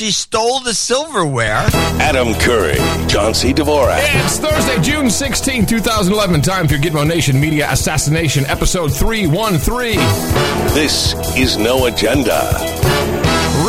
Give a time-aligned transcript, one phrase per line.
[0.00, 1.62] she stole the silverware.
[2.00, 2.72] Adam Curry,
[3.06, 3.52] John C.
[3.52, 3.98] Dvorak.
[4.00, 6.40] It's Thursday, June 16, 2011.
[6.40, 9.96] Time for Gitmo Nation Media Assassination, episode 313.
[10.72, 12.48] This is No Agenda.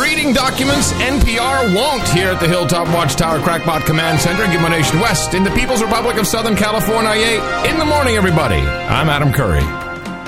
[0.00, 5.34] Reading documents NPR won't here at the Hilltop Watchtower Crackpot Command Center, Gitmo Nation West,
[5.34, 7.42] in the People's Republic of Southern California.
[7.68, 8.56] In the morning, everybody.
[8.56, 9.60] I'm Adam Curry.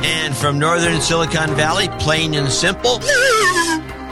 [0.05, 3.00] And from northern Silicon Valley, plain and simple,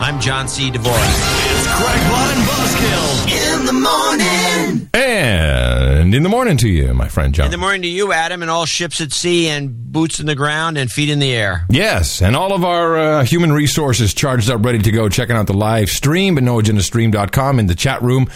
[0.01, 0.71] I'm John C.
[0.71, 1.42] Dvorak.
[1.83, 4.89] It's Crackpot and Buzzkill in the morning.
[4.95, 7.47] And in the morning to you, my friend John.
[7.47, 10.37] In the morning to you, Adam, and all ships at sea and boots in the
[10.37, 11.65] ground and feet in the air.
[11.71, 15.49] Yes, and all of our uh, human resources charged up, ready to go, checking out
[15.49, 18.31] the live stream at noagendastream.com in the chat room,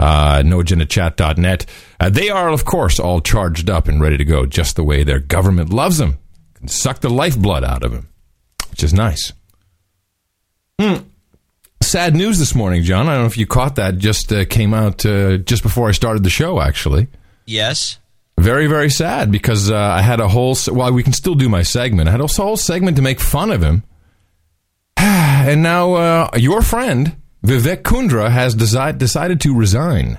[0.00, 1.66] uh, noagendachat.net.
[2.00, 5.04] Uh, they are, of course, all charged up and ready to go, just the way
[5.04, 6.18] their government loves them.
[6.54, 8.08] Can suck the lifeblood out of them,
[8.70, 9.32] which is nice.
[10.80, 11.07] Hmm.
[11.80, 13.08] Sad news this morning, John.
[13.08, 13.98] I don't know if you caught that.
[13.98, 17.06] Just uh, came out uh, just before I started the show, actually.
[17.46, 17.98] Yes.
[18.38, 20.54] Very, very sad because uh, I had a whole.
[20.54, 22.08] se- Well, we can still do my segment.
[22.08, 23.84] I had a whole segment to make fun of him,
[24.96, 30.18] and now uh, your friend Vivek Kundra has decide, decided to resign.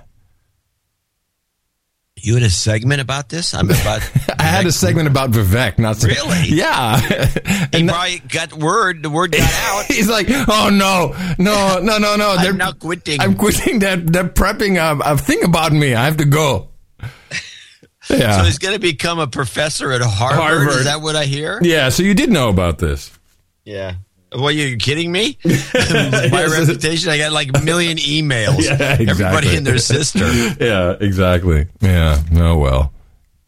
[2.21, 3.53] You had a segment about this?
[3.53, 4.01] I'm about.
[4.39, 6.49] I had a segment about Vivek, not Really?
[6.55, 6.99] Yeah,
[7.71, 9.03] He probably got word.
[9.03, 9.85] The word got out.
[9.85, 12.35] he's like, "Oh no, no, no, no, no!
[12.37, 13.19] I'm not quitting.
[13.21, 13.79] I'm quitting.
[13.79, 15.93] That they're prepping a, a thing about me.
[15.95, 16.69] I have to go."
[18.09, 20.39] Yeah, So he's going to become a professor at Harvard.
[20.39, 20.69] Harvard.
[20.79, 21.59] Is that what I hear?
[21.61, 21.89] yeah.
[21.89, 23.11] So you did know about this.
[23.65, 23.95] Yeah.
[24.35, 25.37] Well, you kidding me?
[25.45, 28.59] My reputation, I got like a million emails.
[28.69, 29.07] Yeah, exactly.
[29.09, 30.27] Everybody and their sister.
[30.63, 31.67] Yeah, exactly.
[31.81, 32.21] Yeah.
[32.35, 32.93] Oh well.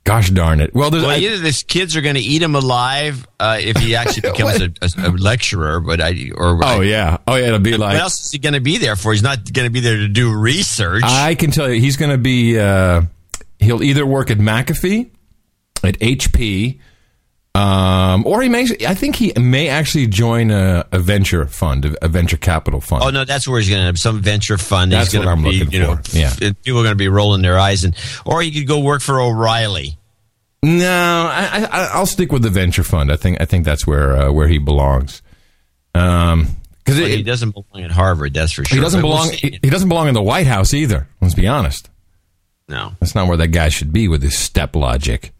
[0.04, 0.74] Gosh darn it.
[0.74, 3.78] Well, there's Well, I- either his kids are going to eat him alive uh, if
[3.78, 7.18] he actually becomes a, a, a lecturer, but I or oh yeah.
[7.28, 7.48] Oh yeah.
[7.48, 9.12] It'll be what like else is he going to be there for?
[9.14, 11.04] He's not going to be there to do research.
[11.06, 12.58] I can tell you, he's going to be.
[12.60, 13.04] Uh,
[13.60, 15.12] he'll either work at McAfee,
[15.84, 16.80] at HP,
[17.54, 18.66] um, or he may.
[18.88, 23.04] I think he may actually join a, a venture fund, a, a venture capital fund.
[23.04, 24.92] oh no, that's where he's going to some venture fund.
[24.92, 26.18] That's he's what I'm be, looking you know, for.
[26.18, 26.34] Yeah.
[26.64, 27.96] people are going to be rolling their eyes, and
[28.26, 29.98] or he could go work for O'Reilly.
[30.64, 33.12] No, I, I, I'll stick with the venture fund.
[33.12, 33.42] I think.
[33.42, 35.22] I think that's where uh, where he belongs.
[35.94, 36.48] Um,
[36.86, 38.34] because he doesn't belong at Harvard.
[38.34, 38.78] That's for sure.
[38.78, 39.32] he doesn't But we'll belong.
[39.34, 41.08] he, he doesn't belong in the White House either.
[41.20, 41.90] Let's be honest.
[42.68, 42.94] no.
[43.00, 45.32] That's not where that guy should be with his step logic.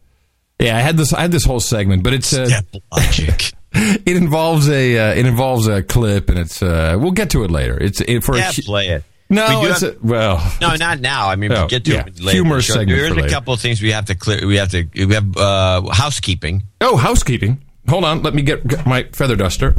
[0.62, 1.14] Yeah, I had this.
[1.14, 3.54] I had this whole segment, but it's uh, Step logic.
[3.74, 7.52] it involves a uh, it involves a clip, and it's uh, we'll get to it
[7.52, 7.78] later.
[7.82, 9.04] It's it, for yeah, a, play it.
[9.30, 11.30] no, We it's have- a, well, No, not now.
[11.30, 12.06] I mean, Oh, we'll get to yeah.
[12.06, 12.38] it later.
[12.38, 12.76] Humorous Sure.
[12.76, 14.46] segment There's a couple of things we have to clear.
[14.46, 14.88] We have to.
[14.94, 16.64] We have uh, housekeeping.
[16.82, 17.62] oh housekeeping.
[17.90, 19.74] Hold on, let me get, get my feather duster.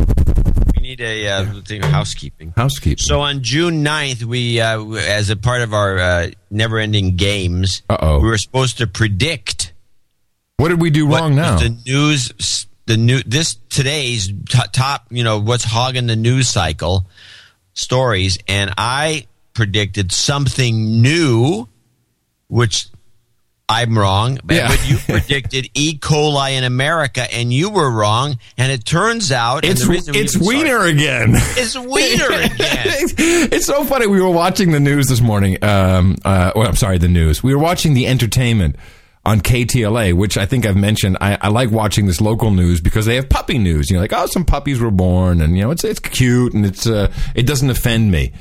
[0.75, 2.53] We need a uh, thing housekeeping.
[2.57, 2.99] Housekeeping.
[2.99, 8.19] So on June 9th, we, uh, as a part of our uh, never-ending games, Uh-oh.
[8.19, 9.72] we were supposed to predict
[10.63, 11.59] what did we do what wrong now?
[11.59, 17.07] the news, the new this today's t- top, you know, what's hogging the news cycle
[17.75, 21.69] stories, and I predicted something new,
[22.49, 22.89] which
[23.69, 24.69] I'm wrong, but, Yeah.
[24.69, 25.97] but you predicted E.
[25.99, 28.39] coli in America, and you were wrong.
[28.59, 31.31] And it turns out It's we it's even started- Weiner again.
[31.35, 33.09] It's Weiner again.
[33.51, 34.07] it's so funny.
[34.07, 35.63] We were watching the news this morning.
[35.65, 37.43] Um, uh, well, I'm sorry, the news.
[37.43, 38.77] We were watching the entertainment
[39.25, 41.19] on KTLA, which I think I've mentioned.
[41.21, 43.91] I, I like watching this local news because they have puppy news.
[43.91, 46.67] You know, like oh, some puppies were born, and you know, it's it's cute and
[46.67, 48.33] it's uh, it doesn't offend me.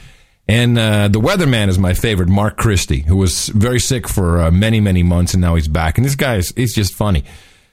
[0.47, 4.51] And uh, the weatherman is my favorite, Mark Kriski, who was very sick for uh,
[4.51, 5.97] many many months, and now he's back.
[5.97, 7.25] And this guy is he's just funny.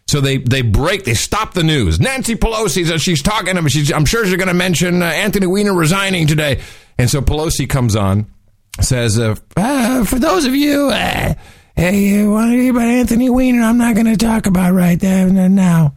[0.08, 2.00] So they, they break, they stop the news.
[2.00, 3.68] Nancy Pelosi says she's talking to him.
[3.68, 6.62] She's, I'm sure she's going to mention uh, Anthony Weiner resigning today.
[6.96, 8.26] And so Pelosi comes on,
[8.80, 11.34] says, uh, uh, for those of you, uh,
[11.78, 13.62] hey, you want to hear about Anthony Weiner?
[13.62, 15.94] I'm not going to talk about right there and now.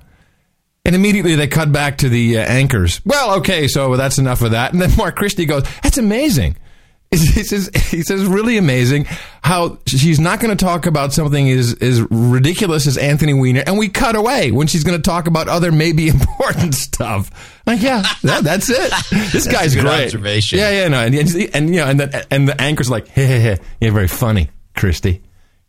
[0.86, 3.02] And immediately they cut back to the uh, anchors.
[3.04, 4.74] Well, okay, so that's enough of that.
[4.74, 6.56] And then Mark Kriski goes, that's amazing.
[7.14, 9.06] He says, he says, really amazing
[9.44, 13.78] how she's not going to talk about something as, as ridiculous as Anthony Weiner, and
[13.78, 17.60] we cut away when she's going to talk about other maybe important stuff.
[17.68, 18.94] Like, yeah, that, that's it.
[19.34, 20.06] This guy's a good great.
[20.06, 20.60] observation.
[20.60, 23.26] Yeah, yeah, no, and, and, and you know, and the, and the anchor's like, hey,
[23.26, 25.20] hey, hey, you're very funny, Kriski.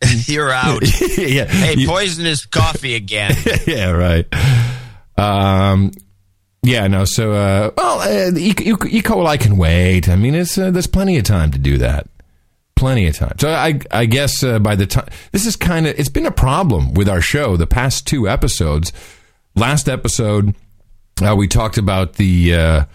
[0.27, 0.81] You're out.
[1.17, 3.35] yeah, Hey, poisonous coffee again.
[3.67, 4.25] yeah, right.
[5.17, 5.91] Um,
[6.63, 7.05] yeah, no.
[7.05, 8.49] So, uh, well, uh, E.
[8.49, 8.69] E.
[8.89, 9.01] E.
[9.01, 10.07] coli can wait.
[10.09, 12.07] I mean, it's uh, there's plenty of time to do that.
[12.75, 13.35] Plenty of time.
[13.39, 16.31] So, I I guess uh, by the time this is kind of it's been a
[16.31, 18.91] problem with our show the past two episodes.
[19.55, 20.55] Last episode,
[21.21, 22.85] uh, we talked about the uh,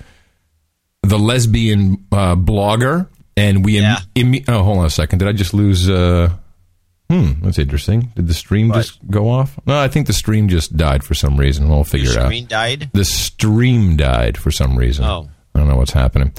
[1.02, 3.06] the lesbian uh, blogger
[3.37, 3.76] and we.
[3.78, 3.99] Im- Yeah.
[4.16, 5.20] imme- oh, hold on a second.
[5.20, 5.88] Did I just lose?
[5.88, 6.31] Uh,
[7.10, 8.12] hmm, that's interesting.
[8.16, 9.58] Did the stream just go off?
[9.66, 11.69] No, I think the stream just died for some reason.
[11.69, 12.26] We'll figure it out.
[12.26, 12.90] screen died.
[12.93, 15.05] The stream died for some reason.
[15.05, 15.28] Oh.
[15.55, 16.32] I don't know what's happening.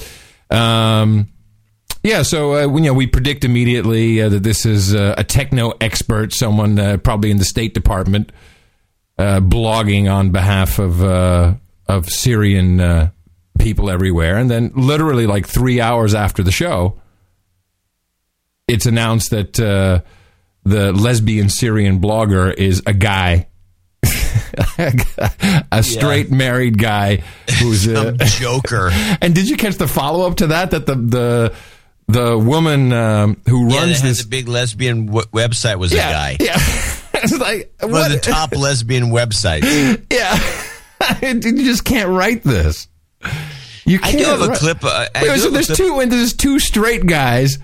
[0.50, 1.30] Um,
[2.04, 5.24] yeah, so uh, we- you know we predict immediately uh, that this is uh, a
[5.24, 8.32] techno expert, someone uh, probably in the State Department,
[9.18, 11.56] uh, blogging on behalf of uh,
[11.88, 13.10] of Syrian uh,
[13.58, 17.00] people everywhere, and then literally like three hours after the show,
[18.68, 20.02] it's announced that uh,
[20.70, 23.48] the lesbian Syrian blogger is a guy.
[25.72, 27.18] a straight married guy
[27.60, 28.90] who's a, Joker.
[29.22, 30.72] and did you catch the follow up to that?
[30.72, 31.54] That the the
[32.08, 36.10] the woman um, who yeah, runs that this the big lesbian w- website was yeah,
[36.10, 36.38] a guy.
[36.40, 36.54] Yeah,
[37.16, 38.12] it's like One what?
[38.12, 40.06] of the top lesbian websites.
[40.12, 40.40] yeah,
[41.22, 42.88] you just can't write this.
[43.86, 44.84] You can't I do have a clip.
[44.84, 47.58] Uh, I Wait, do so have a there's clip- two and there's two straight guys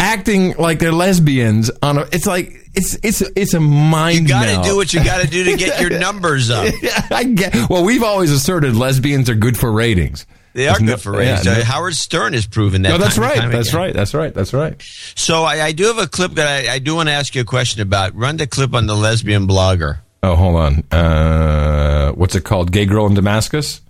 [0.00, 2.00] acting like they're lesbians on a.
[2.12, 4.22] It's like it's it's it's a mind.
[4.22, 6.72] You got to do what you got to do to get your numbers up.
[7.10, 7.68] I get.
[7.68, 10.26] Well, we've always asserted lesbians are good for ratings.
[10.52, 11.46] They are There's no- good for ratings.
[11.46, 12.88] yeah, no- Howard Stern has proven that.
[12.88, 13.36] No, that's right.
[13.50, 13.80] That's again.
[13.80, 13.94] right.
[13.94, 14.34] That's right.
[14.34, 14.82] That's right.
[15.14, 17.42] So I, I do have a clip that I, I do want to ask you
[17.42, 18.16] a question about.
[18.16, 19.98] Run the clip on the lesbian blogger.
[20.24, 20.82] Oh, hold on.
[20.90, 22.72] Uh, what's it called?
[22.72, 23.80] Gay girl in Damascus.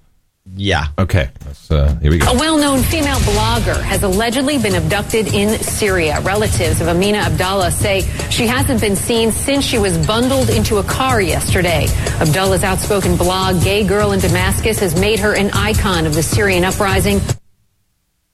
[0.57, 0.89] Yeah.
[0.99, 2.31] Okay, let's, uh, here we go.
[2.31, 6.21] A well-known female blogger has allegedly been abducted in Syria.
[6.21, 10.83] Relatives of Amina Abdallah say she hasn't been seen since she was bundled into a
[10.83, 11.87] car yesterday.
[12.21, 16.65] Abdallah's outspoken blog, Gay Girl in Damascus, has made her an icon of the Syrian
[16.65, 17.21] uprising.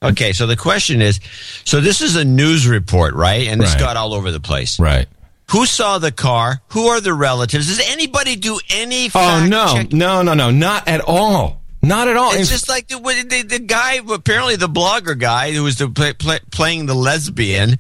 [0.03, 0.33] Okay.
[0.33, 1.21] So the question is,
[1.65, 3.47] so this is a news report, right?
[3.49, 3.81] And this Right.
[3.81, 4.79] got all over the place.
[4.79, 5.07] Right.
[5.51, 6.61] Who saw the car?
[6.69, 7.69] Who are the relatives?
[7.69, 9.11] Does anybody do any?
[9.15, 9.93] Oh no, check?
[9.93, 11.63] no, no, no, not at all.
[11.87, 12.33] Not at all.
[12.33, 15.89] It's In- just like the, the, the guy, apparently the blogger guy who was the
[15.89, 17.79] play, play, playing the lesbian.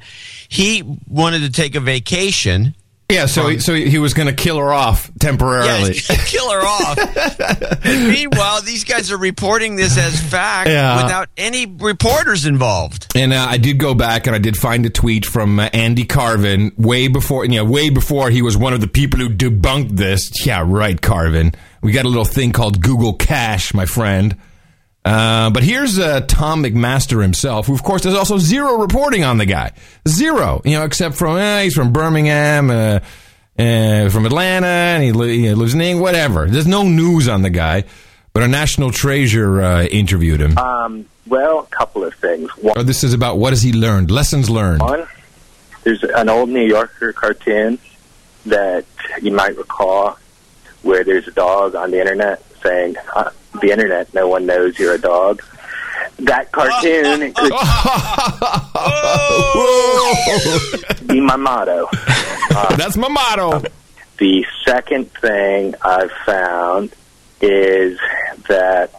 [0.49, 2.77] He wanted to take a vacation.
[3.11, 3.27] Yeah.
[3.27, 5.99] So, he, so he was going to kill her off temporarily.
[6.09, 7.85] gonna kill her off.
[7.85, 11.03] and meanwhile, these guys are reporting this as fact Yeah.
[11.05, 13.07] without any reporters involved.
[13.15, 16.05] And uh, I did go back and I did find a tweet from uh, Andy
[16.05, 19.91] Carvin way before, you know, way before he was one of the people who debunked
[19.97, 20.45] this.
[20.47, 21.53] Yeah, right, Carvin.
[21.83, 24.37] We got a little thing called Google Cache, my friend.
[25.07, 29.39] Uh, but here's uh, Tom MacMaster himself, who, of course, there's also zero reporting on
[29.39, 29.71] the guy.
[30.09, 32.99] Zero, you know, except from, eh, he's from Birmingham, uh,
[33.57, 36.47] uh, from Atlanta, and he, li- he lives in England, whatever.
[36.47, 37.85] There's no news on the guy.
[38.33, 40.59] But a national treasure uh, interviewed him.
[40.59, 42.51] Um, well, a couple of things.
[42.77, 44.83] Oh, this is about what has he learned, lessons learned.
[44.83, 45.07] One,
[45.85, 47.79] there's an old New Yorker cartoon
[48.45, 48.85] that
[49.23, 50.19] you might recall
[50.83, 53.31] where there's a dog on the internet saying, uh,
[53.61, 55.43] the internet, no one knows you're a dog.
[56.19, 57.33] That cartoon
[60.97, 61.89] could be my motto.
[62.77, 63.63] That's my motto.
[64.19, 66.95] The second thing I've found
[67.41, 67.99] is
[68.49, 68.95] that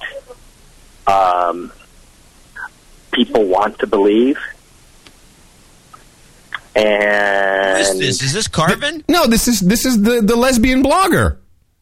[1.08, 1.72] um,
[3.12, 4.38] people want to believe.
[6.76, 8.22] And is this?
[8.22, 9.04] Is this Carvin?
[9.10, 11.38] No, this is this is the the lesbian blogger.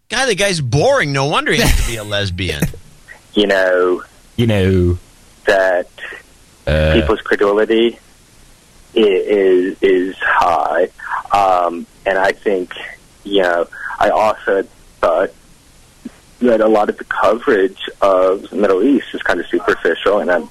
[0.10, 1.12] God, the guy's boring.
[1.14, 2.62] No wonder he has to be a lesbian.
[3.34, 4.04] you know
[4.38, 4.98] You know,
[5.46, 5.88] that
[7.00, 7.98] people's credulity
[8.96, 10.90] i- is is high,
[11.32, 12.74] um, and I think
[13.24, 13.68] you know
[14.00, 14.64] I also
[15.02, 15.32] thought
[16.40, 20.32] that a lot of the coverage of the Middle East is kind of superficial, and
[20.32, 20.50] I'm.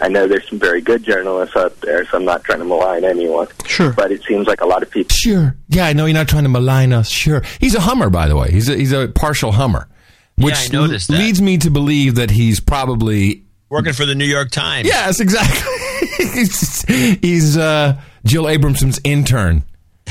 [0.00, 3.04] I know there's some very good journalists out there, so I'm not trying to malign
[3.04, 3.48] anyone.
[3.66, 3.92] Sure.
[3.92, 5.56] But it seems like a lot of people sure.
[5.68, 7.08] Yeah, I know you're not trying to malign us.
[7.08, 8.50] Sure, he's a Hummer, by the way.
[8.50, 9.88] He's a, he's a partial Hummer,
[10.36, 11.18] which I noticed that.
[11.18, 14.88] leads me to believe that he's probably Working for the New York Times.
[14.88, 16.08] yes, exactly.
[16.16, 16.82] he's
[17.20, 19.62] he's uh, Jill Abramson's intern.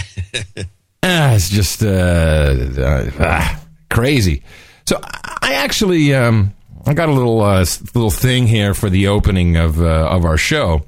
[1.04, 4.44] ah, it's just uh, uh, ah, crazy.
[4.86, 6.54] So I actually um,
[6.90, 10.38] I got a little uh, little thing here for the opening of uh, of our
[10.38, 10.82] show.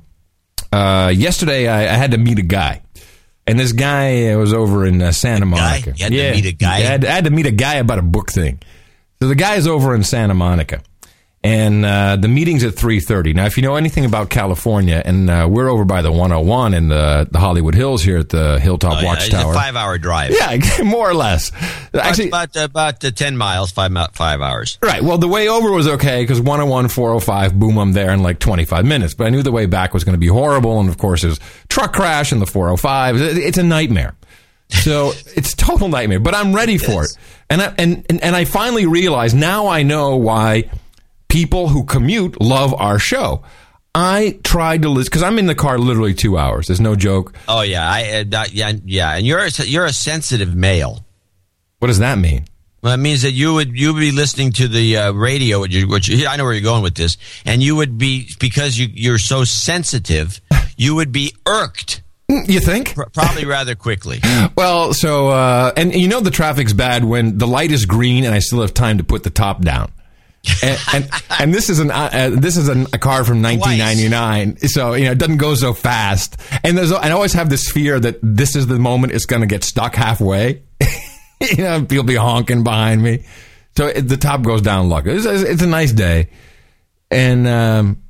[0.73, 2.81] Uh, yesterday, I, I had to meet a guy,
[3.45, 5.93] and this guy was over in uh, Santa Monica.
[5.95, 6.77] You had to meet a guy?
[6.77, 8.59] I had, I had to meet a guy about a book thing.
[9.21, 10.81] So the guy is over in Santa Monica,
[11.43, 13.33] and uh, the meeting's at three thirty.
[13.33, 16.45] Now, if you know anything about California, and uh, we're over by the one hundred
[16.45, 19.41] one in the the Hollywood Hills here at the Hilltop Oh, yeah, Watchtower.
[19.51, 20.31] It's a five-hour drive.
[20.31, 21.51] yeah, more or less.
[21.93, 24.77] Actually, about about uh, ten miles, five five hours.
[24.83, 25.01] Right.
[25.01, 28.85] Well, the way over was okay because 101, 405, boom, I'm there in like 25
[28.85, 29.13] minutes.
[29.15, 30.79] But I knew the way back was going to be horrible.
[30.79, 33.15] And of course, there's truck crash in the 405.
[33.19, 34.13] It's a nightmare.
[34.69, 36.19] So it's total nightmare.
[36.19, 37.17] But I'm ready for it.
[37.49, 40.69] And I, and, and and I finally realized now I know why
[41.31, 43.41] people who commute love our show.
[43.95, 46.67] I tried to listen because I'm in the car literally two hours.
[46.67, 47.33] There's no joke.
[47.47, 51.05] Oh yeah, I uh, yeah yeah, and you're a, you're a sensitive male.
[51.79, 52.45] What does that mean?
[52.81, 55.73] Well, it means that you would you would be listening to the uh, radio, which,
[55.73, 58.89] you, which I know where you're going with this, and you would be because you
[58.93, 60.41] you're so sensitive,
[60.77, 62.01] you would be irked.
[62.29, 62.95] You think?
[63.13, 64.19] Probably rather quickly.
[64.55, 68.33] well, so uh, and you know the traffic's bad when the light is green and
[68.33, 69.91] I still have time to put the top down
[70.63, 74.55] and, and, and this is an uh, uh this is an, a car from 1999,
[74.55, 74.73] Twice.
[74.73, 76.37] so you know it doesn't go so fast.
[76.63, 79.47] And there's I always have this fear that this is the moment it's going to
[79.47, 80.63] get stuck halfway.
[81.41, 83.25] you know, people be honking behind me,
[83.75, 84.89] so it, the top goes down.
[84.89, 86.29] Luck, it's, it's a nice day,
[87.11, 88.01] and um,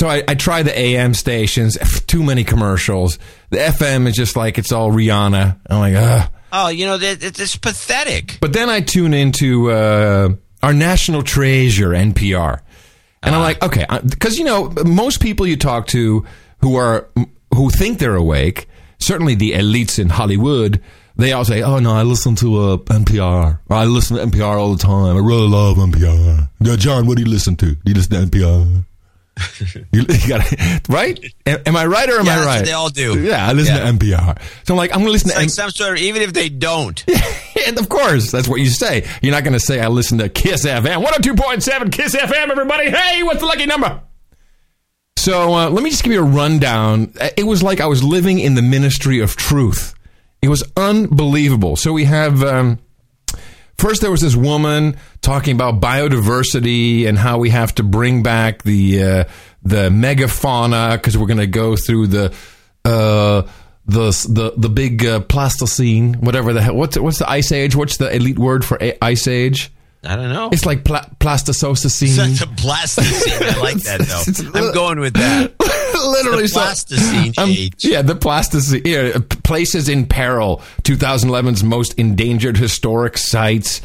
[0.00, 1.78] so I, I try the AM stations.
[2.06, 3.20] Too many commercials.
[3.50, 5.60] The FM is just like it's all Rihanna.
[5.70, 6.32] I'm like, ugh.
[6.52, 8.38] Oh, you know, it's pathetic.
[8.40, 9.70] But then I tune into.
[9.70, 10.28] Uh,
[10.62, 12.60] our national treasure, NPR.
[13.22, 13.44] And uh, I'm ah.
[13.44, 16.24] like, okay, because you know, most people you talk to
[16.60, 17.08] who are
[17.54, 20.80] who think they're awake, certainly the elites in Hollywood,
[21.16, 23.58] they all say, "Oh no, I listen to uh, NPR.
[23.70, 25.16] I listen to NPR all the time.
[25.16, 27.74] I really love NPR." Yeah, John, what do you listen to?
[27.74, 28.84] Do you listen to NPR?
[29.92, 31.18] you, you gotta, right?
[31.44, 32.64] Am, I right or am yeah, I right?
[32.64, 33.20] they all do.
[33.20, 33.90] Yeah, I listen yeah.
[33.90, 34.42] to NPR.
[34.64, 36.32] So I'm like, I'm going to listen it's to like some sort of, even if
[36.32, 37.04] they don't.
[37.66, 39.06] and of course, that's what you say.
[39.20, 41.04] You're not going to say, I listen to Kiss FM.
[41.04, 42.90] 102.7 Kiss FM, everybody.
[42.90, 44.00] Hey, what's the lucky number?
[45.18, 47.12] So uh, let me just give you a rundown.
[47.36, 49.94] It was like I was living in the ministry of truth.
[50.40, 51.76] It was unbelievable.
[51.76, 52.42] So we have.
[52.42, 52.78] Um,
[53.78, 58.62] First, there was this woman talking about biodiversity and how we have to bring back
[58.62, 59.24] the uh,
[59.64, 62.32] the megafauna because we're going to go through the
[62.84, 63.42] uh,
[63.86, 66.76] the the the big uh, Pleistocene, whatever the hell.
[66.76, 67.74] What's what's the ice age?
[67.74, 69.72] What's the elite word for a- ice age?
[70.04, 70.50] I don't know.
[70.52, 71.72] It's like pla- Pleistocene.
[71.72, 73.48] It's a Pleistocene.
[73.48, 74.58] I like that though.
[74.66, 75.54] I'm going with that.
[76.08, 77.84] Literally, the Pleistocene so, um, age.
[77.84, 78.82] Yeah, the Pleistocene.
[78.84, 80.62] Yeah, places in peril.
[80.84, 83.80] 2011's most endangered historic sites.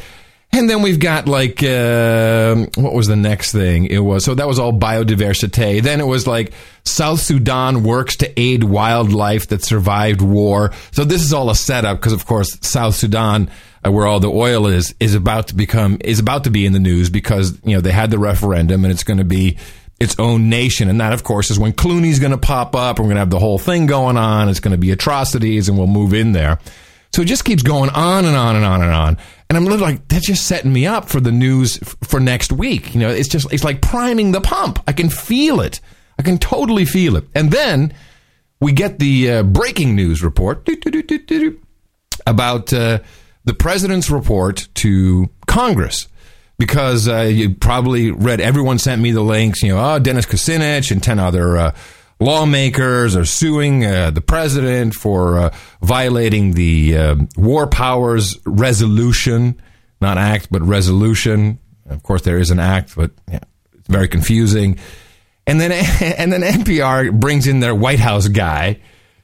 [0.53, 3.85] And then we've got like uh, what was the next thing?
[3.85, 5.81] It was so that was all biodiversity.
[5.81, 6.51] Then it was like
[6.83, 10.71] South Sudan works to aid wildlife that survived war.
[10.91, 13.49] So this is all a setup because of course South Sudan
[13.85, 16.73] uh, where all the oil is is about to become is about to be in
[16.73, 19.57] the news because you know they had the referendum and it's going to be
[19.99, 23.05] its own nation and that of course is when Clooney's going to pop up we're
[23.05, 25.87] going to have the whole thing going on it's going to be atrocities and we'll
[25.87, 26.59] move in there
[27.13, 29.17] so it just keeps going on and on and on and on.
[29.49, 32.93] And I'm literally like that's just setting me up for the news for next week.
[32.93, 34.81] You know it's just it's like priming the pump.
[34.87, 35.81] I can feel it.
[36.17, 37.25] I can totally feel it.
[37.35, 37.93] And then
[38.59, 40.67] we get the uh, breaking news report
[42.25, 42.99] about uh,
[43.43, 46.07] the president's report to Congress.
[46.57, 49.63] Because uh, you probably read everyone sent me the links.
[49.63, 51.75] You know, oh, Dennis Kucinich and ten other uh,
[52.21, 59.59] lawmakers are suing uh, the president for uh, violating the uh, War Powers Resolution,
[59.99, 61.59] not act but resolution.
[61.89, 63.39] Of course, there is an act, but yeah,
[63.73, 64.79] it's very confusing.
[65.45, 65.71] And then
[66.17, 68.79] and then NPR brings in their White House guy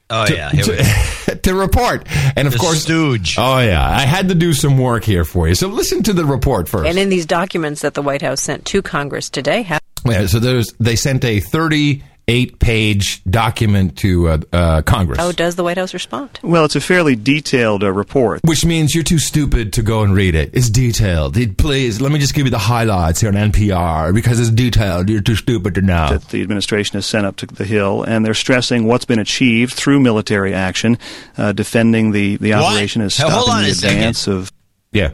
[0.10, 3.36] Oh to, yeah, to, to, report, and of the course, stooge.
[3.38, 5.56] Oh yeah, I had to do some work here for you.
[5.56, 6.88] So listen to the report first.
[6.88, 10.40] And in these documents that the White House sent to Congress today, have- yeah, so
[10.40, 15.18] there's they sent a 30 eight page document to uh, uh, Congress.
[15.18, 16.40] How does the White House respond?
[16.44, 18.42] Well, it's a fairly detailed uh, report.
[18.44, 20.50] Which means you're too stupid to go and read it.
[20.54, 21.38] It's detailed.
[21.38, 25.10] It, please, let me just give you the highlights here on NPR because it's detailed.
[25.10, 26.10] You're too stupid to know.
[26.10, 29.74] That the administration has sent up to the Hill, and they're stressing what's been achieved
[29.74, 30.98] through military action,
[31.38, 34.52] uh, defending the, the operation as stopping the advance of.
[34.92, 35.12] Yeah.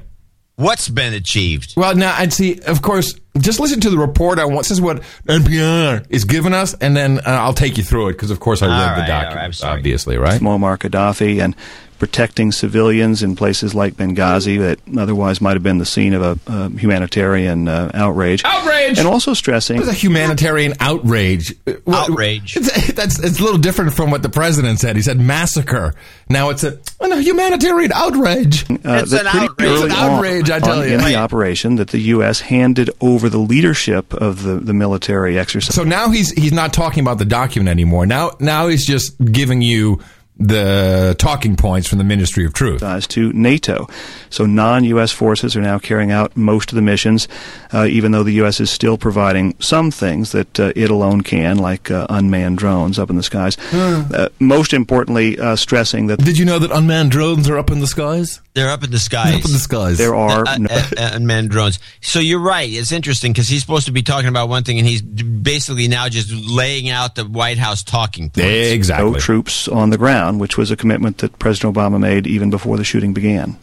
[0.56, 1.74] What's been achieved?
[1.76, 2.60] Well, now I'd see.
[2.62, 4.38] Of course, just listen to the report.
[4.38, 4.60] I want.
[4.60, 8.14] This is what NPR is giving us, and then uh, I'll take you through it
[8.14, 9.64] because, of course, I read right, the document.
[9.64, 10.40] Right, obviously, right?
[10.40, 11.56] Muammar Gaddafi and
[12.04, 16.52] protecting civilians in places like Benghazi that otherwise might have been the scene of a,
[16.52, 18.42] a humanitarian uh, outrage.
[18.44, 19.00] Outrage!
[19.00, 19.78] And also stressing.
[19.78, 21.56] It's a humanitarian outrage.
[21.88, 22.56] Outrage.
[22.94, 24.98] that's it's a little different from what the president said.
[24.98, 25.96] He said massacre.
[26.28, 28.70] Now it's a, a humanitarian outrage.
[28.70, 29.54] Uh, it's, an outrage.
[29.60, 30.50] it's an outrage.
[30.50, 30.96] I tell you.
[30.96, 32.42] In the operation, that the U.S.
[32.42, 35.74] handed over the leadership of the, the military exercise.
[35.74, 38.06] So now he's he's not talking about the document anymore.
[38.06, 40.02] Now now he's just giving you
[40.48, 42.82] the talking points from the Ministry of Truth.
[43.10, 43.88] To NATO.
[44.30, 45.12] So non U.S.
[45.12, 47.28] forces are now carrying out most of the missions,
[47.72, 48.60] uh, even though the U.S.
[48.60, 53.10] is still providing some things that uh, it alone can, like uh, unmanned drones up
[53.10, 53.58] in the skies.
[53.74, 56.20] Uh, most importantly, uh, stressing that.
[56.20, 58.42] Did you know that unmanned drones are up in the skies?
[58.54, 59.36] They're up in the skies.
[59.36, 59.98] Up in the skies.
[59.98, 61.80] There are uh, uh, unmanned drones.
[62.02, 62.70] So you're right.
[62.72, 66.08] It's interesting because he's supposed to be talking about one thing, and he's basically now
[66.08, 68.48] just laying out the White House talking points.
[68.48, 69.12] Exactly.
[69.12, 72.78] No troops on the ground, which was a commitment that President Obama made even before
[72.78, 73.58] the shooting began.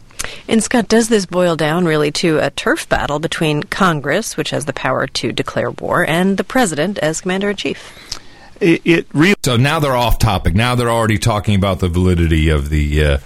[0.47, 4.65] And Scott, does this boil down really to a turf battle between Congress, which has
[4.65, 8.19] the power to declare war, and the president as commander in chief?
[8.59, 9.35] It, it really.
[9.43, 10.53] So now they're off topic.
[10.53, 13.17] Now they're already talking about the validity of the uh,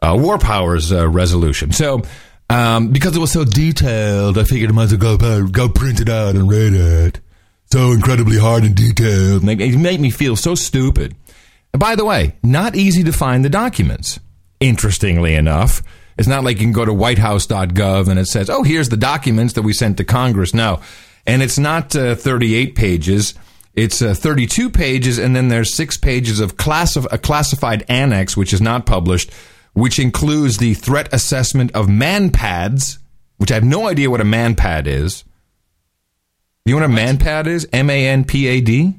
[0.00, 1.72] uh, War Powers uh, resolution.
[1.72, 2.02] So.
[2.50, 6.02] Um, because it was so detailed, I figured I might as well go, go print
[6.02, 7.18] it out and read it.
[7.70, 9.48] So incredibly hard and detailed.
[9.48, 11.16] It made me feel so stupid.
[11.72, 14.20] And by the way, not easy to find the documents.
[14.60, 15.82] Interestingly enough,
[16.18, 19.54] it's not like you can go to whitehouse.gov and it says, oh, here's the documents
[19.54, 20.54] that we sent to Congress.
[20.54, 20.80] No.
[21.26, 23.34] And it's not uh, 38 pages.
[23.74, 28.52] It's uh, 32 pages, and then there's six pages of classif- a classified annex, which
[28.52, 29.32] is not published,
[29.72, 32.98] which includes the threat assessment of manpads,
[33.38, 35.24] which I have no idea what a manpad is.
[36.66, 37.66] You know what a manpad is?
[37.72, 38.94] M A N P A D?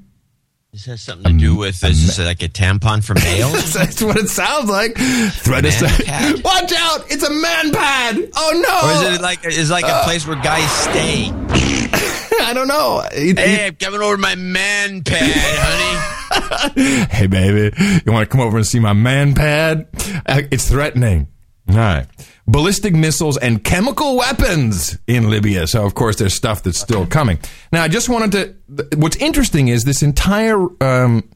[0.73, 3.73] This has something to do with is this like a tampon for males?
[3.73, 4.97] That's what it sounds like.
[4.97, 6.43] Threat assessment.
[6.43, 7.11] Watch out!
[7.11, 8.17] It's a man pad.
[8.35, 8.89] Oh no!
[8.89, 11.29] Or is it like is like a place where guys stay?
[12.41, 13.03] I don't know.
[13.11, 17.05] It, hey, I'm coming over to my man pad, honey.
[17.11, 19.85] hey, baby, you want to come over and see my man pad?
[20.25, 21.27] Uh, it's threatening.
[21.69, 22.07] All right.
[22.45, 25.65] Ballistic missiles and chemical weapons in Libya.
[25.65, 27.39] So, of course, there's stuff that's still coming.
[27.71, 28.31] Now, I just wanted
[28.67, 28.97] to.
[28.97, 31.29] What's interesting is this entire um,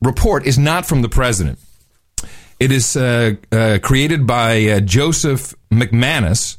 [0.00, 1.58] report is not from the president.
[2.60, 6.56] It is uh, uh, created by uh, Joseph McManus,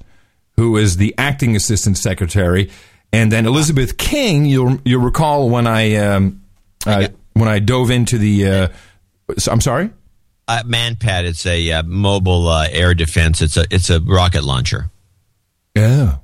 [0.58, 2.70] who is the acting assistant secretary,
[3.14, 4.46] and then Elizabeth King.
[4.46, 6.44] You'll you'll recall when I um,
[6.86, 8.48] uh, when I dove into the.
[8.48, 8.68] Uh,
[9.50, 9.90] I'm sorry.
[10.48, 11.24] Uh, Manpad.
[11.24, 13.42] It's a uh, mobile uh, air defense.
[13.42, 14.92] It's a it's a rocket launcher.
[15.76, 16.18] Yeah,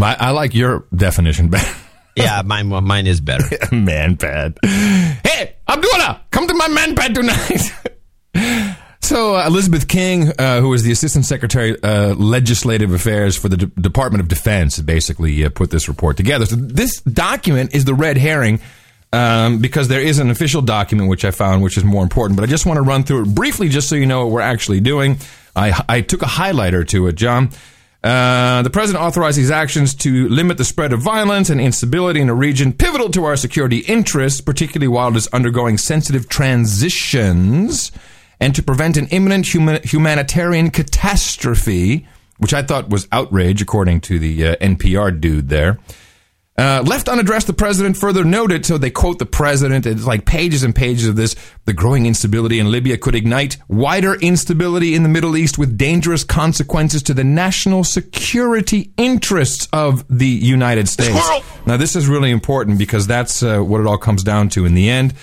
[0.00, 1.74] I, I like your definition better.
[2.16, 3.44] yeah, mine mine is better.
[3.70, 4.58] Manpad.
[4.64, 8.76] Hey, Abdullah, come to my manpad tonight.
[9.00, 13.56] so uh, Elizabeth King, uh, who is the Assistant Secretary uh, Legislative Affairs for the
[13.56, 16.44] D- Department of Defense, basically put this report together.
[16.44, 18.60] So this document is the red herring
[19.12, 22.36] um, because there is an official document which I found, which is more important.
[22.36, 24.40] But I just want to run through it briefly, just so you know what we're
[24.40, 25.18] actually doing.
[25.54, 27.50] I, I took a highlighter to it, John.
[28.02, 32.28] Uh, the president authorized these actions to limit the spread of violence and instability in
[32.28, 37.92] a region pivotal to our security interests, particularly while it is undergoing sensitive transitions,
[38.40, 44.48] and to prevent an imminent humanitarian catastrophe, which I thought was outrage, according to the
[44.48, 45.78] uh, NPR dude there.
[46.58, 50.62] Uh, left unaddressed, the president further noted, so they quote the president, it's like pages
[50.62, 51.34] and pages of this.
[51.64, 56.24] The growing instability in Libya could ignite wider instability in the Middle East with dangerous
[56.24, 61.18] consequences to the national security interests of the United States.
[61.18, 61.42] Squirrel.
[61.64, 64.74] Now, this is really important because that's uh, what it all comes down to in
[64.74, 65.14] the end.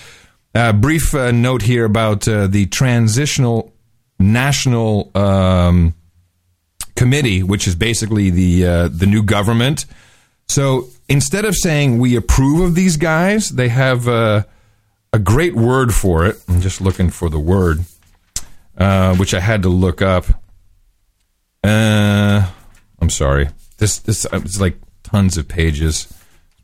[0.52, 3.72] Uh, brief uh, note here about uh, the Transitional
[4.18, 5.94] National um,
[6.96, 9.86] Committee, which is basically the uh, the new government.
[10.50, 14.48] So instead of saying we approve of these guys, they have a,
[15.12, 16.42] a great word for it.
[16.48, 17.84] I'm just looking for the word,
[18.76, 20.24] uh, which I had to look up.
[21.62, 22.50] Uh,
[23.00, 23.50] I'm sorry.
[23.78, 26.12] This this uh, it's like tons of pages.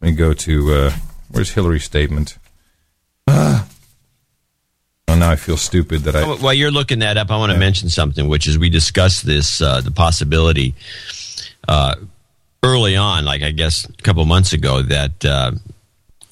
[0.02, 0.90] Let me go to uh,
[1.30, 2.38] where's Hillary's statement.
[3.28, 3.66] Uh,
[5.06, 6.24] oh, now I feel stupid that I.
[6.24, 7.60] While you're looking that up, I want to yeah.
[7.60, 10.74] mention something, which is we discussed this uh, the possibility
[11.68, 11.94] uh,
[12.62, 15.52] early on, like I guess a couple months ago, that uh,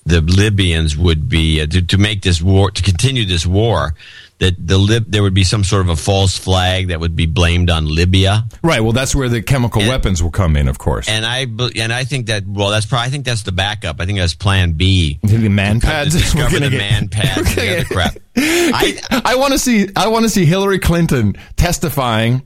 [0.05, 3.95] the Libyans would be uh, to, to, make this war to continue this war.
[4.39, 7.27] That the Lib- there would be some sort of a false flag that would be
[7.27, 8.45] blamed on Libya.
[8.63, 8.81] Right.
[8.81, 11.09] Well, that's where the chemical and, weapons will come in, of course.
[11.09, 11.47] And I
[11.81, 14.01] and I think that well, that's probably I think that's the backup.
[14.01, 15.21] I think that's Plan B.
[15.23, 16.15] The man pads.
[16.21, 18.17] Discover the get, man pads and the crap.
[18.37, 22.43] I, I want to see I want to see Hillary Clinton testifying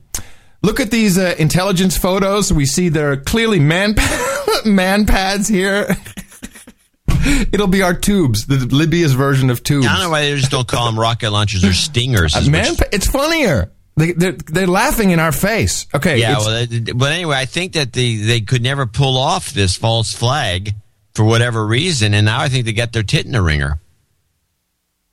[0.61, 2.51] Look at these uh, intelligence photos.
[2.51, 3.95] We see there are clearly man
[4.65, 5.87] man pads here.
[7.51, 9.85] It'll be our tubes, the Libya's version of tubes.
[9.87, 12.35] I don't know why they just don't call them rocket launchers or stingers.
[12.35, 12.89] Uh, man, which...
[12.91, 13.71] it's funnier.
[13.97, 15.85] They, they're, they're laughing in our face.
[15.93, 16.19] Okay.
[16.19, 16.37] Yeah.
[16.37, 20.73] Well, but anyway, I think that they, they could never pull off this false flag
[21.13, 23.81] for whatever reason, and now I think they got their tit in a ringer.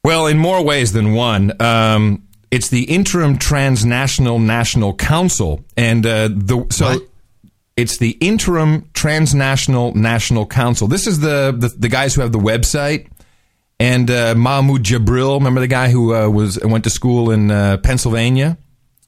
[0.04, 1.60] Well, in more ways than one.
[1.60, 6.86] Um, it's the interim transnational national council, and uh, the so.
[6.86, 7.02] What?
[7.76, 10.88] It's the interim transnational national council.
[10.88, 13.08] This is the, the, the guys who have the website
[13.78, 15.34] and uh, Mahmoud Jabril.
[15.34, 18.56] Remember the guy who uh, was went to school in uh, Pennsylvania,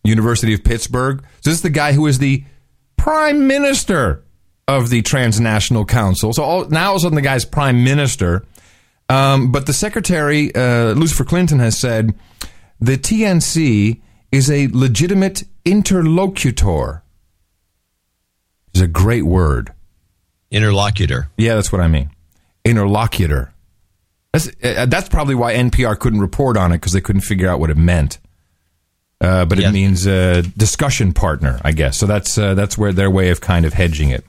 [0.05, 1.23] University of Pittsburgh.
[1.41, 2.45] So this is the guy who is the
[2.99, 4.23] prime minister
[4.67, 6.35] of the transnational council.
[6.35, 8.45] So all, now all of a sudden the guy's prime minister.
[9.09, 12.15] Um, but the secretary, uh, Lucifer Clinton, has said
[12.81, 14.01] the TNC
[14.33, 17.03] is a legitimate interlocutor.
[18.75, 19.73] Is a great word.
[20.51, 21.29] Interlocutor.
[21.37, 22.11] Yeah, that's what I mean.
[22.65, 23.53] Interlocutor.
[24.33, 27.61] That's, uh, that's probably why NPR couldn't report on it because they couldn't figure out
[27.61, 28.19] what it meant.
[29.21, 29.71] Uh, but Yes.
[29.71, 31.97] it means uh, discussion partner, I guess.
[31.99, 34.25] So that's uh, that's where their way of kind of hedging it.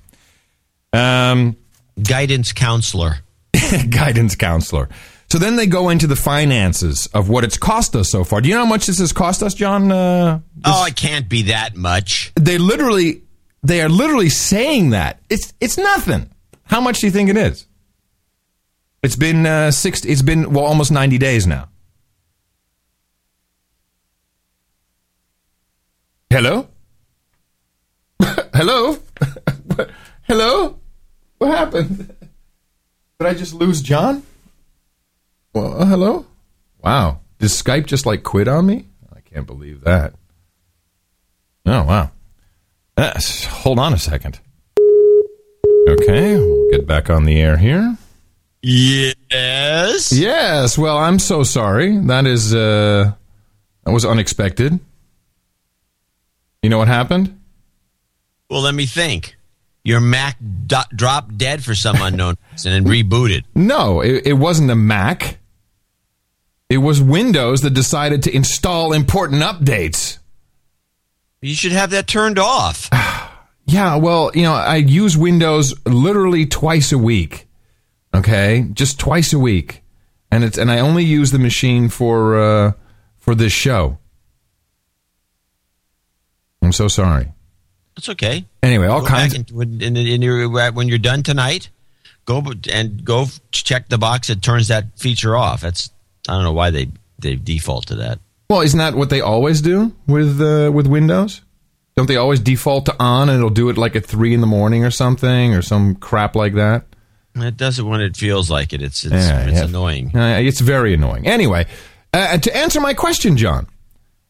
[0.94, 1.58] Um,
[2.02, 3.18] Guidance counselor.
[3.90, 4.90] guidance counselor.
[5.32, 8.42] So then they go into the finances of what it's cost us so far.
[8.42, 9.92] Do you know how much this has cost us, John?
[9.92, 12.32] Uh, Oh, it can't be that much.
[12.36, 13.22] they literally,
[13.62, 16.30] they are literally saying that it's it's nothing.
[16.64, 17.68] How much do you think it is?
[19.04, 20.04] It's been uh, six.
[20.04, 21.70] It's been well almost ninety days now.
[26.30, 26.68] Hello.
[28.22, 28.98] Hello.
[30.24, 30.80] Hello.
[31.38, 32.16] What happened?
[33.20, 34.24] Did I just lose John?
[35.54, 36.26] Well, uh, hello.
[36.84, 37.20] Wow.
[37.40, 38.88] Did Skype just like quit on me?
[39.16, 40.14] I can't believe that.
[41.66, 42.12] Oh wow.
[42.98, 44.40] Uh, s- hold on a second.
[45.88, 47.98] Okay, we'll get back on the air here.
[48.62, 50.12] Yes.
[50.12, 51.98] Yes, well, I'm so sorry.
[51.98, 53.12] That is uh
[53.86, 54.80] that was unexpected.
[56.62, 57.40] You know what happened?
[58.50, 59.36] Well, let me think.
[59.90, 63.44] Your Mac do- dropped dead for some unknown reason and rebooted.
[63.56, 65.40] No, it, it wasn't a Mac.
[66.70, 70.20] It was Windows that decided to install important updates.
[71.42, 72.90] You should have that turned off.
[73.66, 77.48] Yeah, well, you know, I use Windows literally twice a week.
[78.16, 79.84] Okay, just twice a week,
[80.32, 82.72] and it's and I only use the machine for uh,
[83.20, 84.00] for this show.
[86.64, 87.32] I'm so sorry.
[88.00, 88.46] It's okay.
[88.64, 89.34] Anyway, all Go kinds.
[89.34, 91.70] and when, in, in your, when you're done tonight,
[92.26, 95.62] go and go check the box that turns that feature off.
[95.62, 95.90] That's
[96.28, 96.88] I don't know why they
[97.20, 98.20] they default to that.
[98.50, 101.42] well, isn't that what they always do with uh, with Windows?
[101.98, 104.48] Don't they always default to on, and it'll do it like at three in the
[104.48, 106.86] morning or something, or some crap like that?
[107.36, 108.82] It does it when it feels like it.
[108.82, 109.66] It's it's, Yeah, it's yeah.
[109.66, 110.16] annoying.
[110.16, 111.28] Uh, it's very annoying.
[111.28, 111.66] Anyway,
[112.14, 113.68] uh, to answer my question, John,